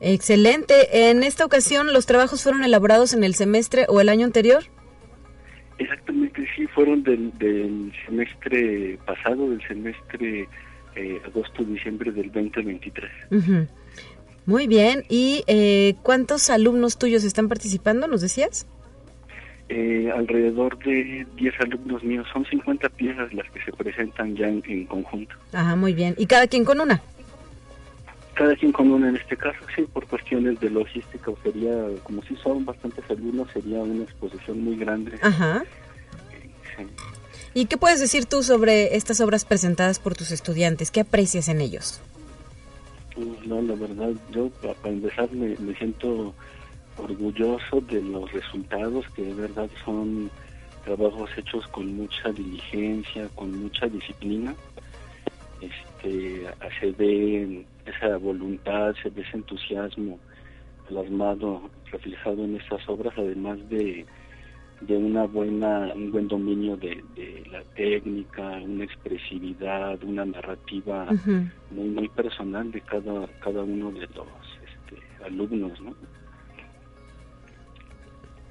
Excelente. 0.00 1.08
En 1.10 1.22
esta 1.22 1.44
ocasión, 1.44 1.92
¿los 1.92 2.06
trabajos 2.06 2.42
fueron 2.42 2.64
elaborados 2.64 3.14
en 3.14 3.24
el 3.24 3.34
semestre 3.34 3.86
o 3.88 4.00
el 4.00 4.08
año 4.08 4.26
anterior? 4.26 4.64
Exactamente, 5.78 6.46
sí, 6.54 6.66
fueron 6.68 7.02
del, 7.02 7.92
semestre 8.04 8.98
pasado, 9.06 9.50
del 9.50 9.66
semestre 9.66 10.48
eh, 10.94 11.20
agosto-diciembre 11.24 12.12
del 12.12 12.30
2023. 12.30 13.10
Muy 14.46 14.66
bien. 14.66 15.04
¿Y 15.08 15.44
eh, 15.46 15.94
cuántos 16.02 16.50
alumnos 16.50 16.98
tuyos 16.98 17.24
están 17.24 17.48
participando, 17.48 18.06
nos 18.06 18.20
decías? 18.20 18.66
Eh, 19.70 20.10
alrededor 20.14 20.78
de 20.80 21.26
10 21.36 21.60
alumnos 21.60 22.02
míos. 22.04 22.26
Son 22.32 22.44
50 22.44 22.88
piezas 22.90 23.32
las 23.32 23.50
que 23.50 23.62
se 23.64 23.72
presentan 23.72 24.36
ya 24.36 24.48
en, 24.48 24.86
conjunto. 24.86 25.34
Ajá, 25.52 25.74
muy 25.76 25.94
bien. 25.94 26.14
¿Y 26.18 26.26
cada 26.26 26.46
quien 26.46 26.64
con 26.64 26.80
una? 26.80 27.00
Cada 28.34 28.54
quien 28.56 28.72
con 28.72 28.90
una 28.90 29.08
en 29.08 29.16
este 29.16 29.36
caso, 29.36 29.58
sí, 29.74 29.82
por 29.92 30.06
cuestiones 30.06 30.60
de 30.60 30.68
logística. 30.68 31.30
Sería, 31.42 31.72
como 32.02 32.22
si 32.24 32.36
son 32.36 32.64
bastantes 32.64 33.04
alumnos, 33.08 33.48
sería 33.52 33.78
una 33.78 34.04
exposición 34.04 34.62
muy 34.62 34.76
grande. 34.76 35.18
Ajá. 35.22 35.64
¿Y 37.54 37.66
qué 37.66 37.76
puedes 37.76 38.00
decir 38.00 38.26
tú 38.26 38.42
sobre 38.42 38.96
estas 38.96 39.20
obras 39.20 39.44
presentadas 39.44 40.00
por 40.00 40.16
tus 40.16 40.32
estudiantes? 40.32 40.90
¿Qué 40.90 41.00
aprecias 41.00 41.48
en 41.48 41.60
ellos? 41.60 42.02
No, 43.16 43.62
la 43.62 43.74
verdad, 43.74 44.12
yo 44.30 44.50
para 44.50 44.94
empezar 44.94 45.30
me, 45.32 45.56
siento 45.76 46.34
orgulloso 46.96 47.80
de 47.82 48.02
los 48.02 48.30
resultados 48.32 49.04
que 49.10 49.22
de 49.22 49.34
verdad 49.34 49.68
son 49.84 50.30
trabajos 50.84 51.30
hechos 51.36 51.66
con 51.68 51.96
mucha 51.96 52.30
diligencia, 52.30 53.28
con 53.34 53.58
mucha 53.62 53.86
disciplina. 53.86 54.54
Este, 55.60 56.46
se 56.80 56.90
ve 56.92 57.64
esa 57.86 58.16
voluntad, 58.18 58.94
se 59.02 59.10
ve 59.10 59.22
ese 59.22 59.38
entusiasmo 59.38 60.18
plasmado, 60.88 61.70
reflejado 61.90 62.44
en 62.44 62.56
estas 62.56 62.86
obras, 62.88 63.14
además 63.16 63.58
de, 63.70 64.04
de 64.86 64.96
una 64.96 65.24
buena, 65.24 65.92
un 65.94 66.10
buen 66.10 66.28
dominio 66.28 66.76
de, 66.76 67.02
la 67.50 67.62
técnica, 67.76 68.42
una 68.64 68.84
expresividad, 68.84 70.02
una 70.02 70.24
narrativa 70.24 71.06
muy 71.70 71.88
muy 71.88 72.08
personal 72.08 72.70
de 72.72 72.80
cada 72.80 73.26
cada 73.40 73.62
uno 73.62 73.90
de 73.92 74.00
los 74.00 74.26
este, 74.64 75.24
alumnos, 75.24 75.80
¿no? 75.80 75.94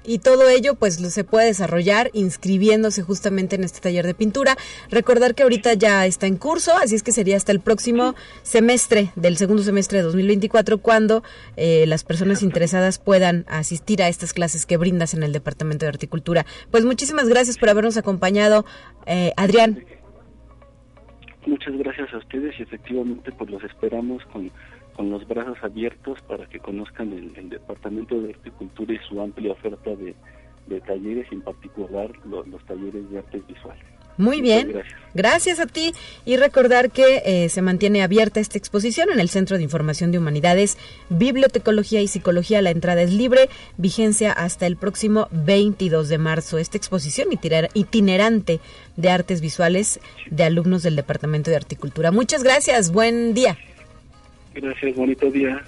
Y 0.04 0.18
todo 0.18 0.48
ello 0.48 0.74
pues 0.74 0.96
se 0.96 1.24
puede 1.24 1.46
desarrollar 1.46 2.10
inscribiéndose 2.12 3.02
justamente 3.02 3.56
en 3.56 3.64
este 3.64 3.80
taller 3.80 4.06
de 4.06 4.14
pintura. 4.14 4.56
Recordar 4.90 5.34
que 5.34 5.42
ahorita 5.42 5.74
ya 5.74 6.06
está 6.06 6.26
en 6.26 6.36
curso, 6.36 6.76
así 6.76 6.94
es 6.94 7.02
que 7.02 7.12
sería 7.12 7.36
hasta 7.36 7.52
el 7.52 7.60
próximo 7.60 8.14
semestre 8.42 9.10
del 9.16 9.36
segundo 9.36 9.62
semestre 9.62 9.98
de 9.98 10.04
2024 10.04 10.78
cuando 10.78 11.22
eh, 11.56 11.86
las 11.86 12.04
personas 12.04 12.42
interesadas 12.42 12.98
puedan 12.98 13.44
asistir 13.48 14.02
a 14.02 14.08
estas 14.08 14.32
clases 14.32 14.66
que 14.66 14.76
brindas 14.76 15.14
en 15.14 15.22
el 15.22 15.32
Departamento 15.32 15.86
de 15.86 15.90
Horticultura. 15.90 16.46
Pues 16.70 16.84
muchísimas 16.84 17.28
gracias 17.28 17.58
por 17.58 17.68
habernos 17.68 17.96
acompañado, 17.96 18.64
eh, 19.06 19.32
Adrián. 19.36 19.84
Muchas 21.46 21.76
gracias 21.76 22.12
a 22.14 22.18
ustedes 22.18 22.58
y 22.58 22.62
efectivamente 22.62 23.30
pues 23.32 23.50
los 23.50 23.62
esperamos 23.64 24.24
con 24.32 24.50
con 24.96 25.10
los 25.10 25.26
brazos 25.26 25.58
abiertos 25.62 26.20
para 26.22 26.46
que 26.46 26.58
conozcan 26.58 27.12
el, 27.12 27.48
Departamento 27.48 28.20
de 28.20 28.30
Horticultura 28.30 28.94
y 28.94 28.98
su 29.08 29.20
amplia 29.20 29.52
oferta 29.52 29.90
de, 29.96 30.14
talleres, 30.80 31.26
en 31.30 31.42
particular 31.42 32.10
los, 32.26 32.64
talleres 32.64 33.10
de 33.10 33.18
artes 33.18 33.46
visuales. 33.46 33.84
Muy 34.16 34.40
bien, 34.40 34.72
gracias. 35.12 35.58
a 35.58 35.66
ti 35.66 35.92
y 36.24 36.36
recordar 36.36 36.92
que 36.92 37.22
eh, 37.24 37.48
se 37.48 37.62
mantiene 37.62 38.00
abierta 38.04 38.38
esta 38.38 38.56
exposición 38.56 39.10
en 39.10 39.18
el 39.18 39.28
Centro 39.28 39.56
de 39.56 39.64
Información 39.64 40.12
de 40.12 40.18
Humanidades, 40.18 40.78
Bibliotecología 41.08 42.00
y 42.00 42.06
Psicología. 42.06 42.62
La 42.62 42.70
entrada 42.70 43.02
es 43.02 43.12
libre, 43.12 43.48
vigencia 43.76 44.30
hasta 44.30 44.66
el 44.66 44.76
próximo 44.76 45.26
22 45.32 46.08
de 46.08 46.18
marzo. 46.18 46.58
Esta 46.58 46.78
exposición 46.78 47.28
itinerante 47.74 48.60
de 48.96 49.10
artes 49.10 49.40
visuales 49.40 49.98
de 50.30 50.44
alumnos 50.44 50.84
del 50.84 50.94
Departamento 50.94 51.50
de 51.50 51.56
Horticultura. 51.56 52.12
Muchas 52.12 52.44
gracias, 52.44 52.92
buen 52.92 53.34
día. 53.34 53.58
Gracias, 54.54 54.94
bonito 54.94 55.30
día. 55.30 55.62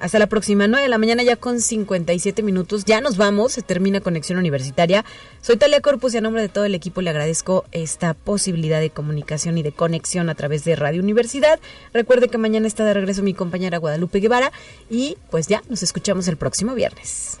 Hasta 0.00 0.18
la 0.18 0.26
próxima, 0.26 0.66
9 0.66 0.82
de 0.82 0.88
la 0.88 0.98
mañana 0.98 1.22
ya 1.22 1.36
con 1.36 1.60
57 1.60 2.42
minutos. 2.42 2.84
Ya 2.84 3.00
nos 3.00 3.16
vamos, 3.16 3.52
se 3.52 3.62
termina 3.62 4.00
Conexión 4.00 4.38
Universitaria. 4.38 5.04
Soy 5.40 5.56
Talia 5.56 5.80
Corpus 5.80 6.14
y 6.14 6.18
a 6.18 6.20
nombre 6.20 6.42
de 6.42 6.48
todo 6.48 6.64
el 6.64 6.74
equipo 6.74 7.00
le 7.00 7.10
agradezco 7.10 7.64
esta 7.70 8.12
posibilidad 8.12 8.80
de 8.80 8.90
comunicación 8.90 9.56
y 9.56 9.62
de 9.62 9.72
conexión 9.72 10.28
a 10.28 10.34
través 10.34 10.64
de 10.64 10.74
Radio 10.74 11.00
Universidad. 11.00 11.60
Recuerde 11.92 12.28
que 12.28 12.38
mañana 12.38 12.66
está 12.66 12.84
de 12.84 12.92
regreso 12.92 13.22
mi 13.22 13.34
compañera 13.34 13.78
Guadalupe 13.78 14.18
Guevara 14.18 14.50
y 14.90 15.16
pues 15.30 15.46
ya 15.46 15.62
nos 15.68 15.82
escuchamos 15.82 16.26
el 16.26 16.36
próximo 16.36 16.74
viernes. 16.74 17.40